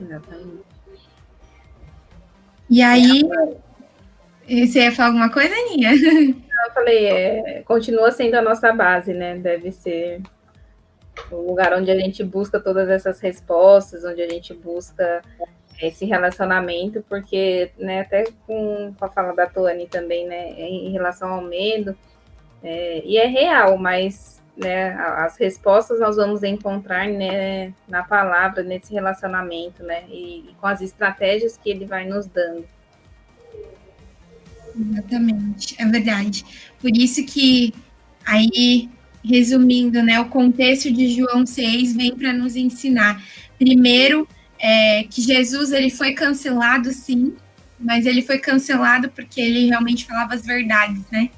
Exatamente. 0.00 0.70
E 2.68 2.80
aí, 2.82 3.22
você 4.48 4.84
ia 4.84 4.92
falar 4.92 5.08
alguma 5.08 5.28
coisa, 5.28 5.52
Aninha? 5.52 5.92
Eu 5.92 6.72
falei, 6.72 7.06
é, 7.06 7.62
continua 7.64 8.12
sendo 8.12 8.36
a 8.36 8.42
nossa 8.42 8.72
base, 8.72 9.12
né? 9.12 9.36
Deve 9.36 9.72
ser 9.72 10.22
o 11.30 11.36
lugar 11.36 11.72
onde 11.72 11.90
a 11.90 11.98
gente 11.98 12.22
busca 12.22 12.60
todas 12.60 12.88
essas 12.88 13.20
respostas, 13.20 14.04
onde 14.04 14.22
a 14.22 14.28
gente 14.28 14.54
busca 14.54 15.22
esse 15.80 16.04
relacionamento, 16.04 17.02
porque, 17.08 17.70
né, 17.78 18.02
até 18.02 18.24
com, 18.46 18.92
com 18.98 19.04
a 19.04 19.08
fala 19.08 19.34
da 19.34 19.46
Tony 19.46 19.86
também, 19.86 20.26
né, 20.26 20.50
em 20.58 20.90
relação 20.92 21.32
ao 21.32 21.42
medo, 21.42 21.96
é, 22.62 23.02
e 23.04 23.16
é 23.16 23.26
real, 23.26 23.78
mas 23.78 24.42
né, 24.56 24.92
as 24.92 25.38
respostas 25.38 25.98
nós 25.98 26.16
vamos 26.16 26.42
encontrar 26.42 27.08
né, 27.08 27.72
na 27.88 28.02
palavra, 28.02 28.62
nesse 28.62 28.92
relacionamento, 28.92 29.82
né, 29.82 30.04
e, 30.08 30.50
e 30.50 30.56
com 30.60 30.66
as 30.66 30.82
estratégias 30.82 31.56
que 31.56 31.70
ele 31.70 31.86
vai 31.86 32.04
nos 32.04 32.26
dando. 32.26 32.66
Exatamente, 34.78 35.76
é 35.80 35.86
verdade. 35.86 36.44
Por 36.80 36.90
isso 36.90 37.24
que 37.24 37.74
aí, 38.24 38.88
resumindo, 39.24 40.02
né, 40.02 40.18
o 40.20 40.26
contexto 40.26 40.90
de 40.90 41.14
João 41.14 41.46
6 41.46 41.94
vem 41.94 42.14
para 42.14 42.32
nos 42.32 42.56
ensinar. 42.56 43.22
Primeiro, 43.58 44.26
é, 44.58 45.04
que 45.04 45.20
Jesus 45.20 45.72
ele 45.72 45.90
foi 45.90 46.12
cancelado, 46.12 46.92
sim, 46.92 47.34
mas 47.78 48.06
ele 48.06 48.22
foi 48.22 48.38
cancelado 48.38 49.10
porque 49.10 49.40
ele 49.40 49.66
realmente 49.66 50.04
falava 50.06 50.34
as 50.34 50.44
verdades, 50.44 51.02
né? 51.10 51.30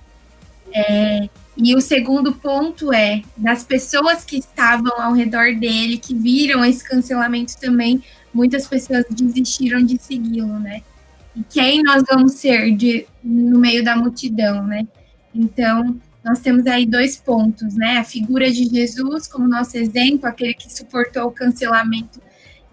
É, 0.74 1.28
e 1.56 1.74
o 1.76 1.80
segundo 1.80 2.32
ponto 2.32 2.92
é 2.92 3.22
das 3.36 3.62
pessoas 3.62 4.24
que 4.24 4.38
estavam 4.38 5.00
ao 5.00 5.12
redor 5.12 5.54
dele, 5.54 5.98
que 5.98 6.14
viram 6.14 6.64
esse 6.64 6.82
cancelamento 6.82 7.58
também, 7.60 8.02
muitas 8.32 8.66
pessoas 8.66 9.04
desistiram 9.10 9.82
de 9.84 10.00
segui-lo, 10.02 10.58
né? 10.58 10.82
E 11.36 11.42
quem 11.44 11.82
nós 11.82 12.02
vamos 12.10 12.32
ser 12.32 12.74
de, 12.74 13.06
no 13.22 13.58
meio 13.58 13.84
da 13.84 13.96
multidão, 13.96 14.66
né? 14.66 14.86
Então, 15.34 16.00
nós 16.24 16.40
temos 16.40 16.66
aí 16.66 16.86
dois 16.86 17.16
pontos, 17.16 17.74
né? 17.74 17.98
A 17.98 18.04
figura 18.04 18.50
de 18.50 18.64
Jesus 18.66 19.26
como 19.26 19.48
nosso 19.48 19.76
exemplo, 19.76 20.28
aquele 20.28 20.54
que 20.54 20.72
suportou 20.72 21.24
o 21.24 21.32
cancelamento 21.32 22.20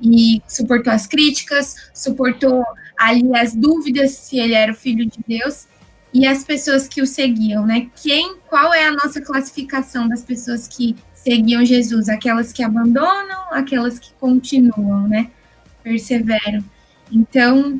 e 0.02 0.42
suportou 0.48 0.94
as 0.94 1.08
críticas, 1.08 1.76
suportou 1.94 2.64
ali 2.98 3.36
as 3.36 3.56
dúvidas 3.56 4.12
se 4.12 4.38
ele 4.38 4.54
era 4.54 4.72
o 4.72 4.76
filho 4.76 5.06
de 5.06 5.20
Deus, 5.28 5.68
e 6.14 6.26
as 6.26 6.44
pessoas 6.44 6.88
que 6.88 7.02
o 7.02 7.08
seguiam, 7.08 7.66
né? 7.66 7.88
Quem, 8.02 8.38
qual 8.48 8.74
é 8.74 8.86
a 8.88 8.92
nossa 8.92 9.22
classificação 9.22 10.08
das 10.08 10.24
pessoas 10.24 10.68
que 10.68 10.96
seguiam 11.14 11.64
Jesus? 11.64 12.10
Aquelas 12.10 12.52
que 12.52 12.64
abandonam, 12.64 13.52
aquelas 13.52 14.00
que 14.00 14.12
continuam, 14.20 15.08
né? 15.08 15.30
Perseveram. 15.84 16.64
Então, 17.12 17.80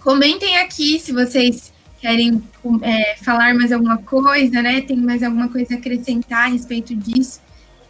comentem 0.00 0.56
aqui 0.58 0.98
se 0.98 1.12
vocês 1.12 1.72
querem 2.00 2.42
é, 2.82 3.16
falar 3.16 3.54
mais 3.54 3.72
alguma 3.72 3.98
coisa, 3.98 4.62
né? 4.62 4.80
Tem 4.80 4.96
mais 4.96 5.22
alguma 5.22 5.48
coisa 5.48 5.74
a 5.74 5.76
acrescentar 5.76 6.46
a 6.46 6.52
respeito 6.52 6.94
disso. 6.94 7.40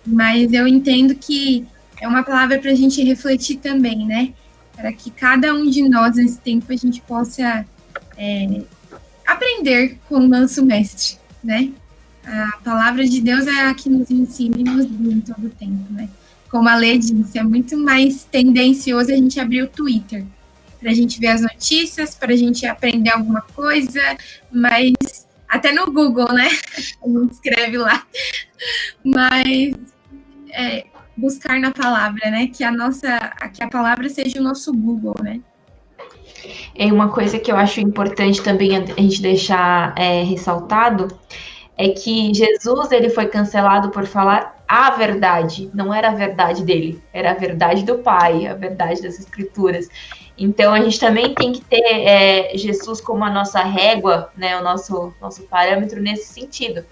Mas 0.07 0.53
eu 0.53 0.67
entendo 0.67 1.15
que 1.15 1.67
é 2.01 2.09
uma 2.09 2.23
palavra 2.23 2.59
para 2.59 2.71
a 2.71 2.75
gente 2.75 3.03
refletir 3.03 3.57
também, 3.57 4.07
né? 4.07 4.33
Para 4.75 4.93
que 4.93 5.11
cada 5.11 5.53
um 5.55 5.69
de 5.69 5.89
nós 5.89 6.17
nesse 6.17 6.39
tempo 6.39 6.73
a 6.73 6.77
gente 6.77 7.01
possa 7.03 7.67
é, 8.17 8.63
aprender 9.27 9.99
com 10.09 10.17
o 10.17 10.29
nosso 10.29 10.65
mestre, 10.65 11.19
né? 11.43 11.71
A 12.25 12.59
palavra 12.63 13.05
de 13.05 13.21
Deus 13.21 13.47
é 13.47 13.67
a 13.67 13.75
que 13.75 13.89
nos 13.89 14.11
ensina 14.11 14.57
e 14.59 14.65
nos 14.65 14.87
guia 14.87 15.13
em 15.13 15.21
todo 15.21 15.47
o 15.47 15.51
tempo, 15.51 15.93
né? 15.93 16.09
Como 16.49 16.69
a 16.69 16.77
Lê 16.77 16.99
disse, 16.99 17.39
é 17.39 17.43
muito 17.43 17.77
mais 17.77 18.25
tendencioso 18.25 19.13
a 19.13 19.17
gente 19.17 19.39
abrir 19.39 19.63
o 19.63 19.69
Twitter 19.69 20.25
para 20.81 20.91
a 20.91 20.95
gente 20.95 21.21
ver 21.21 21.29
as 21.29 21.43
notícias, 21.43 22.15
para 22.15 22.33
a 22.33 22.37
gente 22.37 22.67
aprender 22.67 23.11
alguma 23.11 23.43
coisa, 23.55 24.01
mas 24.51 24.95
até 25.49 25.73
no 25.73 25.87
Google, 25.87 26.33
né? 26.33 26.49
Gente 27.05 27.33
escreve 27.33 27.77
lá. 27.77 28.07
Mas 29.05 29.75
é, 30.53 30.87
buscar 31.17 31.59
na 31.59 31.71
palavra, 31.73 32.31
né? 32.31 32.47
Que 32.47 32.65
a 32.65 32.71
nossa, 32.71 33.19
que 33.53 33.63
a 33.63 33.69
palavra 33.69 34.09
seja 34.09 34.41
o 34.41 34.43
nosso 34.43 34.73
Google, 34.73 35.17
né? 35.23 35.41
É 36.75 36.87
uma 36.87 37.09
coisa 37.09 37.39
que 37.39 37.51
eu 37.51 37.57
acho 37.57 37.81
importante 37.81 38.43
também 38.43 38.77
a 38.77 38.81
gente 38.81 39.21
deixar 39.21 39.95
é, 39.99 40.23
ressaltado 40.23 41.09
é 41.77 41.89
que 41.89 42.33
Jesus 42.35 42.93
ele 42.93 43.09
foi 43.09 43.27
cancelado 43.27 43.89
por 43.91 44.07
falar 44.07 44.60
a 44.71 44.91
verdade, 44.91 45.69
não 45.75 45.93
era 45.93 46.11
a 46.11 46.15
verdade 46.15 46.63
dele, 46.63 47.03
era 47.13 47.33
a 47.33 47.35
verdade 47.35 47.83
do 47.83 47.99
Pai, 47.99 48.47
a 48.47 48.55
verdade 48.55 49.03
das 49.03 49.19
Escrituras. 49.19 49.89
Então 50.39 50.73
a 50.73 50.81
gente 50.81 51.01
também 51.01 51.35
tem 51.35 51.51
que 51.51 51.61
ter 51.61 51.83
é, 51.83 52.57
Jesus 52.57 53.01
como 53.01 53.25
a 53.25 53.31
nossa 53.31 53.65
régua, 53.65 54.31
né, 54.37 54.57
o 54.57 54.63
nosso 54.63 55.13
nosso 55.21 55.43
parâmetro 55.43 56.01
nesse 56.01 56.33
sentido, 56.33 56.87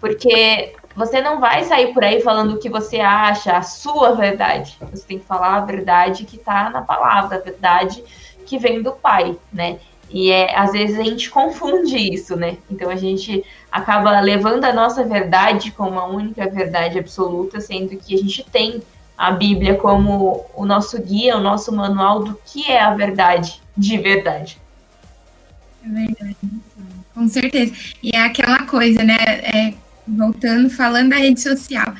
porque 0.00 0.76
você 0.94 1.20
não 1.20 1.40
vai 1.40 1.64
sair 1.64 1.92
por 1.92 2.04
aí 2.04 2.20
falando 2.20 2.54
o 2.54 2.58
que 2.60 2.68
você 2.68 3.00
acha, 3.00 3.56
a 3.56 3.62
sua 3.62 4.14
verdade. 4.14 4.78
Você 4.92 5.04
tem 5.04 5.18
que 5.18 5.26
falar 5.26 5.56
a 5.56 5.64
verdade 5.64 6.24
que 6.24 6.36
está 6.36 6.70
na 6.70 6.82
palavra, 6.82 7.36
a 7.36 7.40
verdade 7.40 8.04
que 8.46 8.58
vem 8.58 8.80
do 8.80 8.92
pai, 8.92 9.36
né? 9.52 9.80
E 10.08 10.30
é, 10.30 10.56
às 10.56 10.70
vezes 10.70 10.96
a 11.00 11.02
gente 11.02 11.28
confunde 11.28 11.96
isso, 11.96 12.36
né? 12.36 12.58
Então 12.70 12.88
a 12.88 12.96
gente 12.96 13.44
acaba 13.70 14.20
levando 14.20 14.64
a 14.64 14.72
nossa 14.72 15.04
verdade 15.04 15.70
como 15.70 15.98
a 15.98 16.06
única 16.06 16.48
verdade 16.48 16.98
absoluta, 16.98 17.60
sendo 17.60 17.96
que 17.96 18.14
a 18.14 18.18
gente 18.18 18.44
tem 18.44 18.82
a 19.16 19.32
Bíblia 19.32 19.74
como 19.74 20.46
o 20.54 20.64
nosso 20.64 21.00
guia, 21.02 21.36
o 21.36 21.40
nosso 21.40 21.74
manual 21.74 22.22
do 22.22 22.38
que 22.46 22.70
é 22.70 22.80
a 22.80 22.94
verdade 22.94 23.60
de 23.76 23.98
verdade. 23.98 24.58
É 25.84 25.88
verdade, 25.88 26.36
com 27.14 27.28
certeza. 27.28 27.74
E 28.02 28.14
é 28.14 28.20
aquela 28.20 28.62
coisa, 28.64 29.02
né? 29.02 29.16
É, 29.16 29.74
voltando, 30.06 30.70
falando 30.70 31.10
da 31.10 31.16
rede 31.16 31.40
social. 31.40 31.94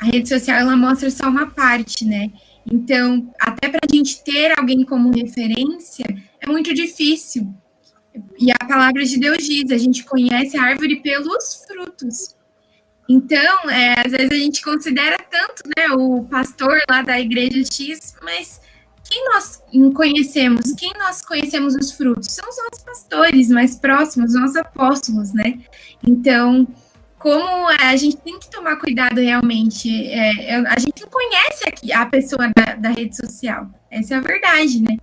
A 0.00 0.06
rede 0.06 0.28
social 0.28 0.58
ela 0.58 0.76
mostra 0.76 1.10
só 1.10 1.28
uma 1.28 1.46
parte, 1.46 2.04
né? 2.04 2.30
Então, 2.66 3.30
até 3.38 3.68
para 3.68 3.80
a 3.82 3.94
gente 3.94 4.22
ter 4.24 4.58
alguém 4.58 4.84
como 4.84 5.14
referência, 5.14 6.06
é 6.40 6.46
muito 6.46 6.72
difícil. 6.74 7.54
E 8.38 8.50
a 8.50 8.66
palavra 8.66 9.04
de 9.04 9.18
Deus 9.18 9.38
diz: 9.38 9.70
a 9.70 9.78
gente 9.78 10.04
conhece 10.04 10.56
a 10.56 10.62
árvore 10.62 11.00
pelos 11.00 11.64
frutos. 11.66 12.34
Então, 13.08 13.70
é, 13.70 14.00
às 14.00 14.12
vezes 14.12 14.30
a 14.30 14.34
gente 14.34 14.62
considera 14.62 15.18
tanto 15.30 15.62
né, 15.76 15.88
o 15.90 16.24
pastor 16.24 16.80
lá 16.88 17.02
da 17.02 17.20
igreja 17.20 17.58
X, 17.58 18.16
mas 18.22 18.60
quem 19.04 19.24
nós 19.26 19.62
conhecemos, 19.94 20.72
quem 20.72 20.92
nós 20.98 21.20
conhecemos 21.20 21.74
os 21.74 21.92
frutos? 21.92 22.32
São 22.32 22.48
os 22.48 22.56
nossos 22.56 22.84
pastores 22.84 23.48
mais 23.48 23.76
próximos, 23.76 24.34
os 24.34 24.40
nossos 24.40 24.56
apóstolos, 24.56 25.34
né? 25.34 25.58
Então, 26.02 26.66
como 27.18 27.68
a 27.68 27.94
gente 27.96 28.16
tem 28.18 28.38
que 28.38 28.50
tomar 28.50 28.76
cuidado 28.76 29.20
realmente, 29.20 29.88
é, 30.06 30.56
a 30.66 30.78
gente 30.78 31.02
não 31.02 31.08
conhece 31.10 31.92
a 31.92 32.06
pessoa 32.06 32.50
da, 32.56 32.74
da 32.74 32.88
rede 32.90 33.16
social, 33.16 33.68
essa 33.90 34.14
é 34.14 34.16
a 34.16 34.20
verdade, 34.20 34.82
né? 34.82 34.96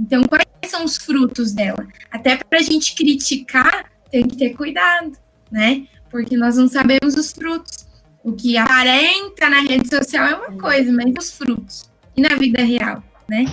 Então, 0.00 0.22
quais 0.22 0.46
são 0.66 0.84
os 0.84 0.96
frutos 0.96 1.52
dela? 1.52 1.86
Até 2.10 2.36
para 2.36 2.58
a 2.58 2.62
gente 2.62 2.94
criticar, 2.94 3.90
tem 4.10 4.26
que 4.26 4.36
ter 4.36 4.50
cuidado, 4.54 5.12
né? 5.50 5.86
Porque 6.10 6.36
nós 6.36 6.56
não 6.56 6.68
sabemos 6.68 7.14
os 7.14 7.32
frutos. 7.32 7.86
O 8.24 8.32
que 8.32 8.56
aparenta 8.56 9.50
na 9.50 9.60
rede 9.60 9.88
social 9.88 10.26
é 10.26 10.34
uma 10.34 10.58
coisa, 10.58 10.90
mas 10.90 11.12
os 11.18 11.32
frutos. 11.32 11.90
E 12.16 12.22
na 12.22 12.34
vida 12.36 12.62
real, 12.62 13.02
né? 13.28 13.44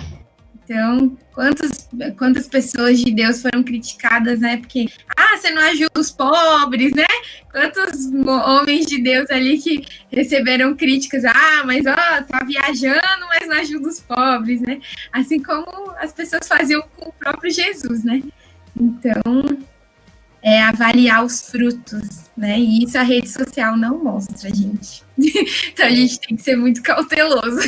Então, 0.68 1.16
quantas, 1.32 1.88
quantas 2.18 2.46
pessoas 2.46 3.00
de 3.00 3.10
Deus 3.10 3.40
foram 3.40 3.62
criticadas, 3.62 4.40
né? 4.40 4.58
Porque, 4.58 4.86
ah, 5.16 5.34
você 5.34 5.48
não 5.48 5.62
ajuda 5.62 5.98
os 5.98 6.10
pobres, 6.10 6.92
né? 6.92 7.06
Quantos 7.50 8.04
homens 8.44 8.84
de 8.84 9.02
Deus 9.02 9.30
ali 9.30 9.56
que 9.56 9.82
receberam 10.12 10.76
críticas, 10.76 11.24
ah, 11.24 11.62
mas 11.64 11.86
ó, 11.86 11.94
tá 11.94 12.44
viajando, 12.44 13.26
mas 13.30 13.48
não 13.48 13.56
ajuda 13.56 13.88
os 13.88 14.00
pobres, 14.00 14.60
né? 14.60 14.78
Assim 15.10 15.42
como 15.42 15.90
as 15.98 16.12
pessoas 16.12 16.46
faziam 16.46 16.84
com 16.96 17.08
o 17.08 17.12
próprio 17.14 17.50
Jesus, 17.50 18.04
né? 18.04 18.22
Então, 18.78 19.22
é 20.42 20.62
avaliar 20.62 21.24
os 21.24 21.50
frutos, 21.50 22.30
né? 22.36 22.58
E 22.58 22.84
isso 22.84 22.96
a 22.96 23.02
rede 23.02 23.28
social 23.28 23.76
não 23.76 24.02
mostra, 24.02 24.48
gente. 24.54 25.02
então 25.18 25.86
a 25.86 25.90
gente 25.90 26.20
tem 26.20 26.36
que 26.36 26.42
ser 26.42 26.56
muito 26.56 26.82
cauteloso. 26.82 27.60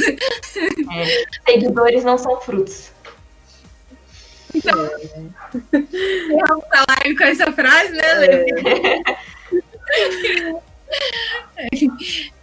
É, 0.93 1.25
seguidores 1.51 2.05
não 2.05 2.17
são 2.17 2.41
frutos. 2.41 2.91
Então, 4.55 4.77
vamos 5.73 6.65
falar 6.69 7.17
com 7.17 7.25
essa 7.25 7.53
frase, 7.53 7.93
né, 7.93 8.15
Lê? 8.15 8.47
É. 11.57 11.71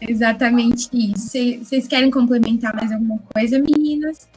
Exatamente 0.10 0.90
isso. 0.94 1.38
Vocês 1.64 1.88
querem 1.88 2.10
complementar 2.10 2.76
mais 2.76 2.92
alguma 2.92 3.20
coisa, 3.34 3.60
meninas? 3.60 4.28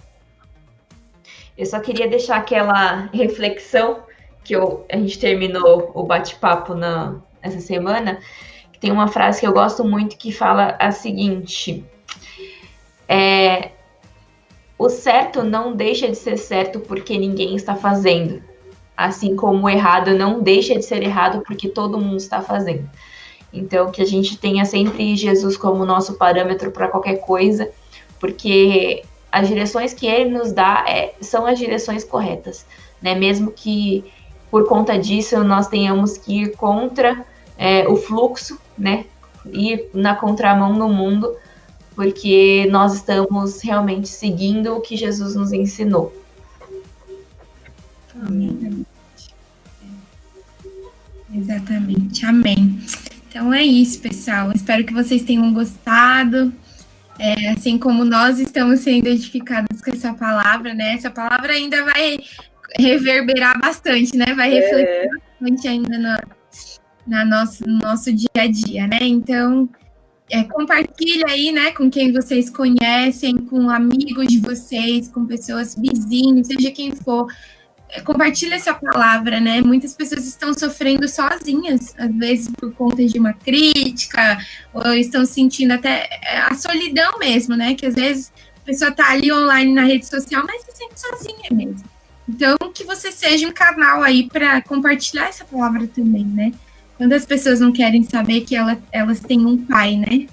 Eu 1.57 1.67
só 1.67 1.79
queria 1.79 2.09
deixar 2.09 2.37
aquela 2.37 3.09
reflexão 3.13 4.03
que 4.45 4.55
eu, 4.55 4.85
a 4.91 4.97
gente 4.97 5.19
terminou 5.19 5.91
o 5.95 6.03
bate-papo 6.03 6.75
essa 7.43 7.61
semana, 7.61 8.19
que 8.73 8.79
tem 8.79 8.91
uma 8.91 9.09
frase 9.09 9.41
que 9.41 9.47
eu 9.47 9.53
gosto 9.53 9.85
muito 9.85 10.17
que 10.17 10.33
fala 10.33 10.77
a 10.79 10.91
seguinte: 10.91 11.85
é, 13.09 13.71
o 14.79 14.89
certo 14.89 15.43
não 15.43 15.75
deixa 15.75 16.09
de 16.09 16.17
ser 16.17 16.37
certo 16.37 16.81
porque 16.81 17.19
ninguém 17.19 17.55
está 17.55 17.75
fazendo, 17.75 18.43
assim 18.97 19.37
como 19.37 19.67
o 19.67 19.69
errado 19.69 20.15
não 20.15 20.41
deixa 20.41 20.75
de 20.75 20.85
ser 20.85 21.03
errado 21.03 21.43
porque 21.47 21.69
todo 21.69 22.01
mundo 22.01 22.17
está 22.17 22.41
fazendo. 22.41 22.89
Então, 23.53 23.91
que 23.91 24.01
a 24.01 24.07
gente 24.07 24.39
tenha 24.39 24.65
sempre 24.65 25.17
Jesus 25.17 25.57
como 25.57 25.85
nosso 25.85 26.15
parâmetro 26.15 26.71
para 26.71 26.89
qualquer 26.89 27.17
coisa, 27.17 27.71
porque 28.19 29.03
as 29.31 29.49
direções 29.49 29.93
que 29.93 30.07
ele 30.07 30.31
nos 30.31 30.53
dá 30.53 30.85
é, 30.89 31.15
são 31.21 31.47
as 31.47 31.59
direções 31.59 32.05
corretas, 32.05 32.65
né? 33.03 33.15
Mesmo 33.15 33.51
que 33.51 34.05
por 34.51 34.67
conta 34.67 34.99
disso 34.99 35.43
nós 35.45 35.69
tenhamos 35.69 36.19
que 36.19 36.43
ir 36.43 36.57
contra 36.57 37.25
é, 37.57 37.87
o 37.89 37.97
fluxo, 37.97 38.59
né? 38.77 39.05
Ir 39.47 39.89
na 39.95 40.15
contramão 40.15 40.75
no 40.75 40.89
mundo, 40.89 41.37
porque 41.95 42.67
nós 42.71 42.95
estamos 42.95 43.61
realmente 43.63 44.09
seguindo 44.09 44.75
o 44.75 44.81
que 44.81 44.97
Jesus 44.97 45.35
nos 45.35 45.53
ensinou. 45.53 46.13
Amém. 48.27 48.85
Exatamente, 51.33 52.27
amém. 52.27 52.81
Então 53.29 53.55
é 53.55 53.63
isso, 53.63 54.01
pessoal. 54.01 54.51
Espero 54.53 54.85
que 54.85 54.93
vocês 54.93 55.23
tenham 55.23 55.53
gostado. 55.55 56.53
É, 57.19 57.51
assim 57.51 57.79
como 57.79 58.03
nós 58.05 58.39
estamos 58.39 58.81
sendo 58.81 59.07
edificados 59.07 59.83
com 59.83 59.91
essa 59.91 60.15
palavra, 60.15 60.73
né? 60.75 60.95
Essa 60.95 61.11
palavra 61.11 61.53
ainda 61.53 61.85
vai 61.85 62.19
reverberar 62.79 63.59
bastante, 63.61 64.17
né? 64.17 64.35
Vai 64.35 64.51
refletir 64.51 64.89
é. 64.89 65.09
bastante 65.09 65.69
ainda 65.69 65.99
no, 65.99 66.17
na 67.07 67.25
nosso, 67.25 67.67
no 67.67 67.79
nosso 67.79 68.13
dia 68.13 68.29
a 68.37 68.47
dia, 68.47 68.87
né? 68.87 68.99
Então, 69.03 69.69
é, 70.31 70.45
compartilha 70.45 71.27
aí, 71.29 71.51
né, 71.51 71.73
com 71.73 71.91
quem 71.91 72.13
vocês 72.13 72.49
conhecem, 72.49 73.37
com 73.37 73.69
amigos 73.69 74.29
de 74.29 74.39
vocês, 74.39 75.09
com 75.09 75.27
pessoas 75.27 75.75
vizinhos, 75.75 76.47
seja 76.47 76.71
quem 76.71 76.93
for. 76.95 77.27
É, 77.89 78.01
compartilha 78.01 78.55
essa 78.55 78.73
palavra, 78.73 79.41
né? 79.41 79.61
Muitas 79.61 79.95
pessoas 79.95 80.25
estão 80.25 80.55
sofrendo 80.55 81.09
sozinhas, 81.09 81.93
às 81.99 82.15
vezes 82.15 82.49
por 82.49 82.73
conta 82.73 83.05
de 83.05 83.19
uma 83.19 83.33
crítica, 83.33 84.39
ou 84.73 84.95
estão 84.95 85.27
sentindo 85.27 85.73
até 85.73 86.09
é, 86.23 86.39
a 86.39 86.55
solidão 86.55 87.19
mesmo, 87.19 87.57
né? 87.57 87.75
Que 87.75 87.87
às 87.87 87.95
vezes 87.95 88.33
a 88.63 88.65
pessoa 88.65 88.93
tá 88.93 89.11
ali 89.11 89.33
online 89.33 89.75
na 89.75 89.83
rede 89.83 90.07
social, 90.07 90.45
mas 90.47 90.63
se 90.63 90.77
sente 90.77 91.01
sozinha 91.01 91.49
mesmo. 91.51 91.83
Então, 92.31 92.57
que 92.73 92.85
você 92.85 93.11
seja 93.11 93.49
um 93.49 93.53
canal 93.53 94.03
aí 94.03 94.29
para 94.29 94.63
compartilhar 94.63 95.27
essa 95.27 95.45
palavra 95.45 95.89
também, 95.89 96.25
né? 96.25 96.53
Quantas 96.97 97.27
pessoas 97.27 97.59
não 97.59 97.73
querem 97.73 98.05
saber 98.05 98.43
que 98.43 98.55
ela, 98.55 98.79
elas 98.93 99.19
têm 99.19 99.45
um 99.45 99.59
pai, 99.59 99.97
né? 99.97 100.29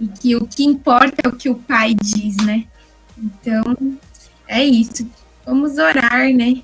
E 0.00 0.08
que 0.08 0.34
o 0.34 0.46
que 0.46 0.64
importa 0.64 1.16
é 1.22 1.28
o 1.28 1.32
que 1.32 1.50
o 1.50 1.54
pai 1.54 1.94
diz, 1.94 2.36
né? 2.38 2.64
Então, 3.18 3.62
é 4.48 4.64
isso. 4.64 5.06
Vamos 5.44 5.76
orar, 5.76 6.32
né? 6.32 6.62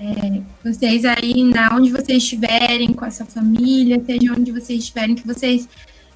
É, 0.00 0.42
vocês 0.64 1.04
aí, 1.04 1.44
na 1.44 1.76
onde 1.76 1.90
vocês 1.90 2.22
estiverem, 2.22 2.92
com 2.92 3.04
a 3.04 3.10
sua 3.10 3.26
família, 3.26 4.02
seja 4.04 4.32
onde 4.32 4.50
vocês 4.50 4.80
estiverem, 4.80 5.14
que 5.14 5.26
vocês 5.26 5.68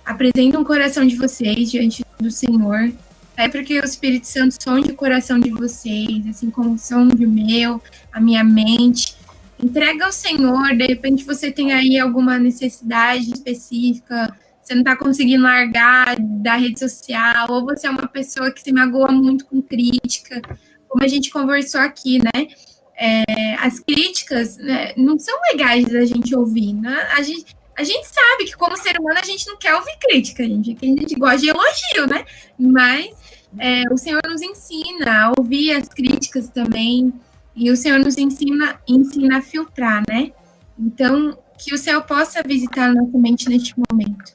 apresentem 0.05 0.59
o 0.59 0.65
coração 0.65 1.07
de 1.07 1.15
vocês 1.15 1.71
diante 1.71 2.05
do 2.19 2.31
Senhor, 2.31 2.93
é 3.37 3.49
porque 3.49 3.81
o 3.81 3.85
Espírito 3.85 4.27
Santo 4.27 4.63
sonde 4.63 4.93
o 4.93 4.97
coração 4.97 5.39
de 5.39 5.51
vocês, 5.51 6.27
assim 6.29 6.51
como 6.51 6.79
sonde 6.79 7.25
o 7.25 7.31
meu, 7.31 7.81
a 8.13 8.21
minha 8.21 8.45
mente. 8.45 9.17
Entrega 9.63 10.07
ao 10.07 10.13
Senhor, 10.13 10.77
de 10.77 10.87
repente 10.87 11.25
você 11.25 11.51
tem 11.51 11.73
aí 11.73 11.99
alguma 11.99 12.39
necessidade 12.39 13.31
específica, 13.33 14.35
você 14.63 14.75
não 14.75 14.83
está 14.83 14.97
conseguindo 14.97 15.43
largar 15.43 16.17
da 16.19 16.57
rede 16.57 16.79
social, 16.79 17.47
ou 17.51 17.65
você 17.65 17.87
é 17.87 17.91
uma 17.91 18.07
pessoa 18.07 18.51
que 18.51 18.61
se 18.61 18.73
magoa 18.73 19.11
muito 19.11 19.47
com 19.47 19.63
crítica, 19.63 20.41
como 20.89 21.05
a 21.05 21.09
gente 21.09 21.31
conversou 21.31 21.81
aqui, 21.81 22.19
né? 22.19 22.49
É, 22.95 23.55
as 23.55 23.81
críticas 23.81 24.59
né, 24.59 24.93
não 24.97 25.19
são 25.19 25.37
legais 25.51 25.89
da 25.89 26.05
gente 26.05 26.35
ouvir, 26.37 26.75
né? 26.75 27.09
A 27.17 27.23
gente, 27.23 27.57
a 27.77 27.83
gente 27.83 28.07
sabe 28.07 28.45
que 28.45 28.57
como 28.57 28.77
ser 28.77 29.01
humano 29.01 29.19
a 29.21 29.25
gente 29.25 29.47
não 29.47 29.57
quer 29.57 29.75
ouvir 29.75 29.97
crítica, 29.99 30.45
gente, 30.45 30.75
que 30.75 30.87
a 30.87 30.89
gente 30.89 31.15
gosta 31.15 31.39
de 31.39 31.49
elogio, 31.49 32.07
né? 32.09 32.25
Mas 32.59 33.22
é, 33.59 33.83
o 33.93 33.97
Senhor 33.97 34.21
nos 34.27 34.41
ensina 34.41 35.27
a 35.27 35.33
ouvir 35.39 35.73
as 35.73 35.89
críticas 35.89 36.49
também, 36.49 37.13
e 37.55 37.71
o 37.71 37.77
Senhor 37.77 37.99
nos 37.99 38.17
ensina, 38.17 38.81
ensina 38.89 39.39
a 39.39 39.43
filtrar, 39.43 40.03
né? 40.09 40.33
Então, 40.79 41.37
que 41.59 41.75
o 41.75 41.79
Senhor 41.79 42.03
possa 42.03 42.43
visitar 42.43 42.91
a 42.91 42.95
nossa 42.95 43.19
mente 43.19 43.49
neste 43.49 43.75
momento. 43.77 44.35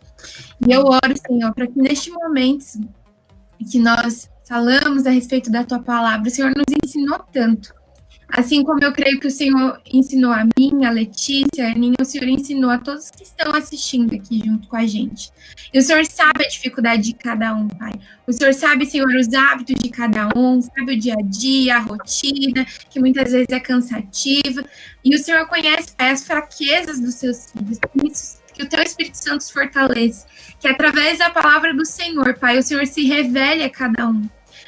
E 0.66 0.72
eu 0.72 0.82
oro, 0.86 1.14
Senhor, 1.28 1.54
para 1.54 1.68
que 1.68 1.80
neste 1.80 2.12
momento 2.12 2.66
que 3.70 3.80
nós 3.80 4.30
falamos 4.48 5.06
a 5.06 5.10
respeito 5.10 5.52
da 5.52 5.64
tua 5.64 5.80
palavra, 5.80 6.28
o 6.28 6.32
Senhor 6.32 6.54
nos 6.56 6.66
ensinou 6.84 7.20
tanto. 7.32 7.74
Assim 8.30 8.62
como 8.64 8.84
eu 8.84 8.92
creio 8.92 9.20
que 9.20 9.28
o 9.28 9.32
Senhor 9.32 9.82
ensinou 9.92 10.32
a 10.32 10.44
mim, 10.58 10.84
a 10.86 10.92
Letícia, 10.92 11.66
a 11.66 11.72
Aninha, 11.72 11.96
o 12.00 12.06
Senhor 12.06 12.28
ensinou 12.28 12.70
a 12.70 12.78
todos 12.78 13.10
que 13.10 13.24
estão 13.24 13.54
assistindo 13.56 14.14
aqui 14.14 14.42
junto 14.46 14.68
com 14.68 14.76
a 14.76 14.86
gente. 14.86 15.32
E 15.74 15.80
o 15.80 15.82
Senhor 15.82 16.06
sabe 16.06 16.46
a 16.46 16.48
dificuldade 16.48 17.04
de 17.04 17.14
cada 17.14 17.56
um, 17.56 17.68
Pai. 17.68 17.94
O 18.28 18.34
Senhor 18.34 18.54
sabe, 18.54 18.86
Senhor, 18.86 19.08
os 19.08 19.34
hábitos 19.34 19.76
de 19.82 19.90
cada 19.90 20.30
um, 20.36 20.62
sabe 20.62 20.94
o 20.94 21.00
dia 21.00 21.16
a 21.18 21.22
dia, 21.22 21.78
a 21.78 21.80
rotina, 21.80 22.66
que 22.90 23.00
muitas 23.00 23.32
vezes 23.32 23.48
é 23.50 23.60
cansativa. 23.60 24.64
E 25.04 25.16
o 25.16 25.20
Senhor 25.20 25.48
conhece, 25.48 25.94
Pai, 25.96 26.12
as 26.12 26.26
fraquezas 26.26 27.00
dos 27.00 27.16
seus 27.16 27.52
filhos. 27.52 27.80
Isso, 28.04 28.38
que 28.54 28.64
o 28.64 28.70
teu 28.70 28.84
Espírito 28.84 29.18
Santo 29.18 29.42
os 29.42 29.50
fortaleça. 29.50 30.28
Que 30.60 30.68
através 30.68 31.20
da 31.20 31.30
palavra 31.30 31.74
do 31.74 31.86
Senhor, 31.86 32.38
Pai, 32.38 32.58
o 32.58 32.64
Senhor 32.64 32.86
se 32.86 33.04
revele 33.06 33.64
a 33.64 33.70
cada 33.70 34.10
um 34.10 34.28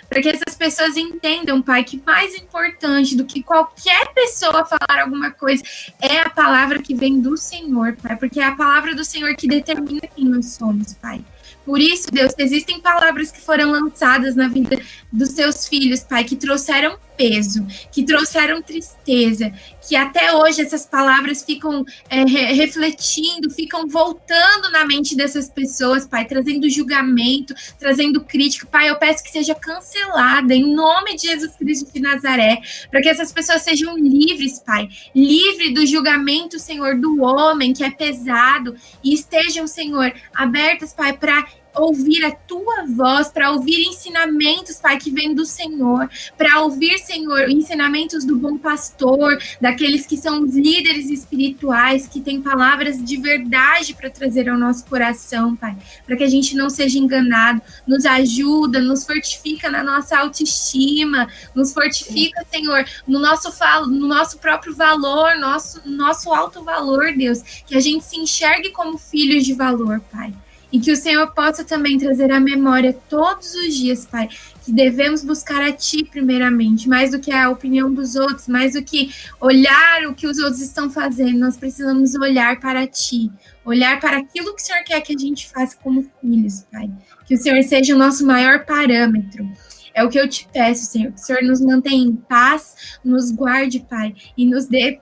para 0.09 0.21
que 0.21 0.29
essas 0.29 0.55
pessoas 0.57 0.97
entendam, 0.97 1.61
Pai, 1.61 1.83
que 1.83 2.01
mais 2.05 2.35
importante 2.35 3.15
do 3.15 3.25
que 3.25 3.43
qualquer 3.43 4.11
pessoa 4.13 4.65
falar 4.65 5.03
alguma 5.03 5.31
coisa 5.31 5.63
é 6.01 6.19
a 6.19 6.29
palavra 6.29 6.81
que 6.81 6.95
vem 6.95 7.21
do 7.21 7.37
Senhor, 7.37 7.95
Pai, 8.01 8.15
porque 8.15 8.39
é 8.39 8.45
a 8.45 8.55
palavra 8.55 8.95
do 8.95 9.05
Senhor 9.05 9.35
que 9.35 9.47
determina 9.47 10.01
quem 10.15 10.25
nós 10.25 10.47
somos, 10.53 10.93
Pai. 10.95 11.23
Por 11.63 11.79
isso, 11.79 12.09
Deus, 12.11 12.33
existem 12.37 12.79
palavras 12.79 13.31
que 13.31 13.39
foram 13.39 13.69
lançadas 13.69 14.35
na 14.35 14.47
vida 14.47 14.81
dos 15.11 15.29
seus 15.29 15.67
filhos, 15.67 15.99
Pai, 15.99 16.23
que 16.23 16.35
trouxeram 16.35 16.97
peso, 17.19 17.67
que 17.91 18.05
trouxeram 18.05 18.61
tristeza, 18.61 19.51
que 19.85 19.93
até 19.93 20.33
hoje 20.33 20.61
essas 20.61 20.85
palavras 20.85 21.43
ficam 21.43 21.83
é, 22.09 22.23
refletindo, 22.23 23.49
ficam 23.49 23.89
voltando 23.89 24.71
na 24.71 24.85
mente 24.85 25.17
dessas 25.17 25.49
pessoas, 25.49 26.07
Pai, 26.07 26.23
trazendo 26.23 26.69
julgamento, 26.69 27.53
trazendo 27.77 28.21
crítica. 28.21 28.65
Pai, 28.67 28.89
eu 28.89 28.95
peço 28.95 29.21
que 29.21 29.31
seja 29.31 29.53
cancelada 29.53 30.55
em 30.55 30.73
nome 30.73 31.17
de 31.17 31.23
Jesus 31.23 31.53
Cristo 31.57 31.91
de 31.91 31.99
Nazaré, 31.99 32.61
para 32.89 33.01
que 33.01 33.09
essas 33.09 33.33
pessoas 33.33 33.63
sejam 33.63 33.97
livres, 33.97 34.59
Pai, 34.59 34.87
livre 35.13 35.73
do 35.73 35.85
julgamento, 35.85 36.57
Senhor, 36.57 36.95
do 36.95 37.21
homem 37.21 37.73
que 37.73 37.83
é 37.83 37.91
pesado 37.91 38.77
e 39.03 39.13
estejam, 39.13 39.67
Senhor, 39.67 40.13
abertas, 40.33 40.93
Pai, 40.93 41.11
para 41.11 41.45
ouvir 41.75 42.25
a 42.25 42.31
tua 42.31 42.85
voz, 42.87 43.29
para 43.29 43.51
ouvir 43.51 43.87
ensinamentos, 43.87 44.77
Pai, 44.77 44.97
que 44.97 45.11
vem 45.11 45.33
do 45.33 45.45
Senhor, 45.45 46.09
para 46.37 46.61
ouvir, 46.61 46.97
Senhor, 46.99 47.49
ensinamentos 47.49 48.25
do 48.25 48.35
bom 48.35 48.57
pastor, 48.57 49.37
daqueles 49.61 50.05
que 50.05 50.17
são 50.17 50.43
os 50.43 50.55
líderes 50.55 51.09
espirituais, 51.09 52.07
que 52.07 52.21
têm 52.21 52.41
palavras 52.41 53.03
de 53.03 53.17
verdade 53.17 53.93
para 53.93 54.09
trazer 54.09 54.49
ao 54.49 54.57
nosso 54.57 54.85
coração, 54.85 55.55
Pai, 55.55 55.75
para 56.05 56.15
que 56.15 56.23
a 56.23 56.29
gente 56.29 56.55
não 56.55 56.69
seja 56.69 56.97
enganado, 56.97 57.61
nos 57.87 58.05
ajuda, 58.05 58.79
nos 58.79 59.05
fortifica 59.05 59.69
na 59.69 59.83
nossa 59.83 60.17
autoestima, 60.17 61.27
nos 61.55 61.73
fortifica, 61.73 62.45
Senhor, 62.51 62.83
no 63.07 63.19
nosso, 63.19 63.49
no 63.87 64.07
nosso 64.07 64.37
próprio 64.37 64.75
valor, 64.75 65.35
nosso, 65.37 65.81
nosso 65.85 66.33
alto 66.33 66.63
valor, 66.63 67.13
Deus, 67.13 67.41
que 67.65 67.75
a 67.75 67.79
gente 67.79 68.03
se 68.03 68.17
enxergue 68.17 68.71
como 68.71 68.97
filhos 68.97 69.45
de 69.45 69.53
valor, 69.53 70.01
Pai. 70.11 70.33
E 70.71 70.79
que 70.79 70.91
o 70.91 70.95
Senhor 70.95 71.33
possa 71.33 71.63
também 71.63 71.97
trazer 71.97 72.31
à 72.31 72.39
memória 72.39 72.93
todos 73.09 73.55
os 73.55 73.75
dias, 73.75 74.05
Pai, 74.05 74.29
que 74.63 74.71
devemos 74.71 75.23
buscar 75.23 75.61
a 75.63 75.71
Ti 75.71 76.03
primeiramente, 76.03 76.87
mais 76.87 77.11
do 77.11 77.19
que 77.19 77.31
a 77.31 77.49
opinião 77.49 77.91
dos 77.91 78.15
outros, 78.15 78.47
mais 78.47 78.73
do 78.73 78.83
que 78.83 79.11
olhar 79.41 80.05
o 80.07 80.13
que 80.13 80.27
os 80.27 80.37
outros 80.37 80.61
estão 80.61 80.89
fazendo, 80.89 81.39
nós 81.39 81.57
precisamos 81.57 82.13
olhar 82.13 82.59
para 82.59 82.85
Ti, 82.85 83.31
olhar 83.65 83.99
para 83.99 84.17
aquilo 84.17 84.55
que 84.55 84.61
o 84.61 84.65
Senhor 84.65 84.83
quer 84.83 85.01
que 85.01 85.15
a 85.15 85.17
gente 85.17 85.49
faça 85.49 85.75
como 85.81 86.05
filhos, 86.21 86.65
Pai. 86.71 86.89
Que 87.25 87.33
o 87.33 87.37
Senhor 87.37 87.61
seja 87.63 87.95
o 87.95 87.97
nosso 87.97 88.25
maior 88.25 88.65
parâmetro. 88.65 89.49
É 89.93 90.03
o 90.03 90.09
que 90.09 90.19
eu 90.19 90.29
te 90.29 90.47
peço, 90.53 90.85
Senhor, 90.85 91.11
que 91.11 91.19
o 91.19 91.23
Senhor 91.23 91.41
nos 91.41 91.59
mantenha 91.61 92.03
em 92.03 92.15
paz, 92.15 92.99
nos 93.03 93.31
guarde, 93.31 93.79
Pai, 93.79 94.13
e 94.37 94.45
nos 94.45 94.67
dê 94.67 94.99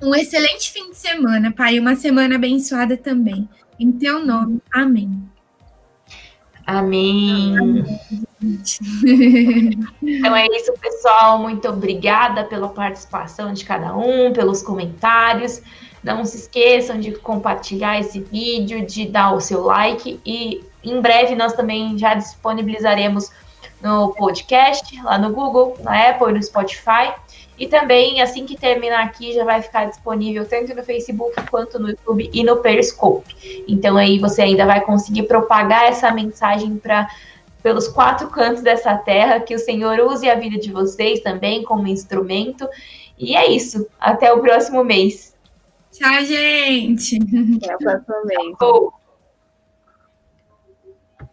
um 0.00 0.14
excelente 0.14 0.70
fim 0.70 0.90
de 0.90 0.96
semana, 0.96 1.52
Pai, 1.52 1.78
uma 1.78 1.94
semana 1.94 2.34
abençoada 2.34 2.96
também. 2.96 3.48
Em 3.78 3.92
teu 3.92 4.24
nome. 4.24 4.60
Amém. 4.72 5.22
Amém. 6.66 7.84
então 10.02 10.36
é 10.36 10.46
isso, 10.46 10.72
pessoal. 10.80 11.38
Muito 11.38 11.68
obrigada 11.68 12.44
pela 12.44 12.68
participação 12.68 13.52
de 13.52 13.64
cada 13.64 13.96
um, 13.96 14.32
pelos 14.32 14.62
comentários. 14.62 15.60
Não 16.02 16.24
se 16.24 16.36
esqueçam 16.36 16.98
de 16.98 17.12
compartilhar 17.12 17.98
esse 17.98 18.20
vídeo, 18.20 18.84
de 18.84 19.06
dar 19.06 19.34
o 19.34 19.40
seu 19.40 19.62
like 19.62 20.20
e 20.24 20.64
em 20.82 21.00
breve 21.00 21.34
nós 21.36 21.52
também 21.52 21.96
já 21.96 22.14
disponibilizaremos 22.14 23.30
no 23.80 24.12
podcast, 24.14 25.00
lá 25.02 25.18
no 25.18 25.32
Google, 25.32 25.76
na 25.80 26.10
Apple 26.10 26.30
e 26.30 26.32
no 26.34 26.42
Spotify. 26.42 27.12
E 27.58 27.66
também, 27.66 28.20
assim 28.20 28.46
que 28.46 28.56
terminar 28.56 29.04
aqui, 29.04 29.32
já 29.32 29.44
vai 29.44 29.60
ficar 29.62 29.84
disponível 29.84 30.44
tanto 30.46 30.74
no 30.74 30.82
Facebook 30.82 31.34
quanto 31.50 31.78
no 31.78 31.90
YouTube 31.90 32.30
e 32.32 32.42
no 32.42 32.56
Periscope. 32.56 33.64
Então 33.68 33.96
aí 33.96 34.18
você 34.18 34.42
ainda 34.42 34.66
vai 34.66 34.80
conseguir 34.80 35.24
propagar 35.24 35.84
essa 35.84 36.10
mensagem 36.10 36.76
para 36.76 37.08
pelos 37.62 37.86
quatro 37.86 38.28
cantos 38.28 38.62
dessa 38.62 38.96
terra, 38.96 39.38
que 39.38 39.54
o 39.54 39.58
Senhor 39.58 40.00
use 40.00 40.28
a 40.28 40.34
vida 40.34 40.58
de 40.58 40.72
vocês 40.72 41.20
também 41.20 41.62
como 41.62 41.86
instrumento. 41.86 42.68
E 43.16 43.36
é 43.36 43.48
isso. 43.50 43.86
Até 44.00 44.32
o 44.32 44.40
próximo 44.40 44.82
mês. 44.82 45.32
Tchau, 45.92 46.24
gente. 46.24 47.18
Até 47.62 47.74
o 47.74 47.78
próximo 47.78 48.26
mês. 48.26 48.56
Tchau. 48.58 49.01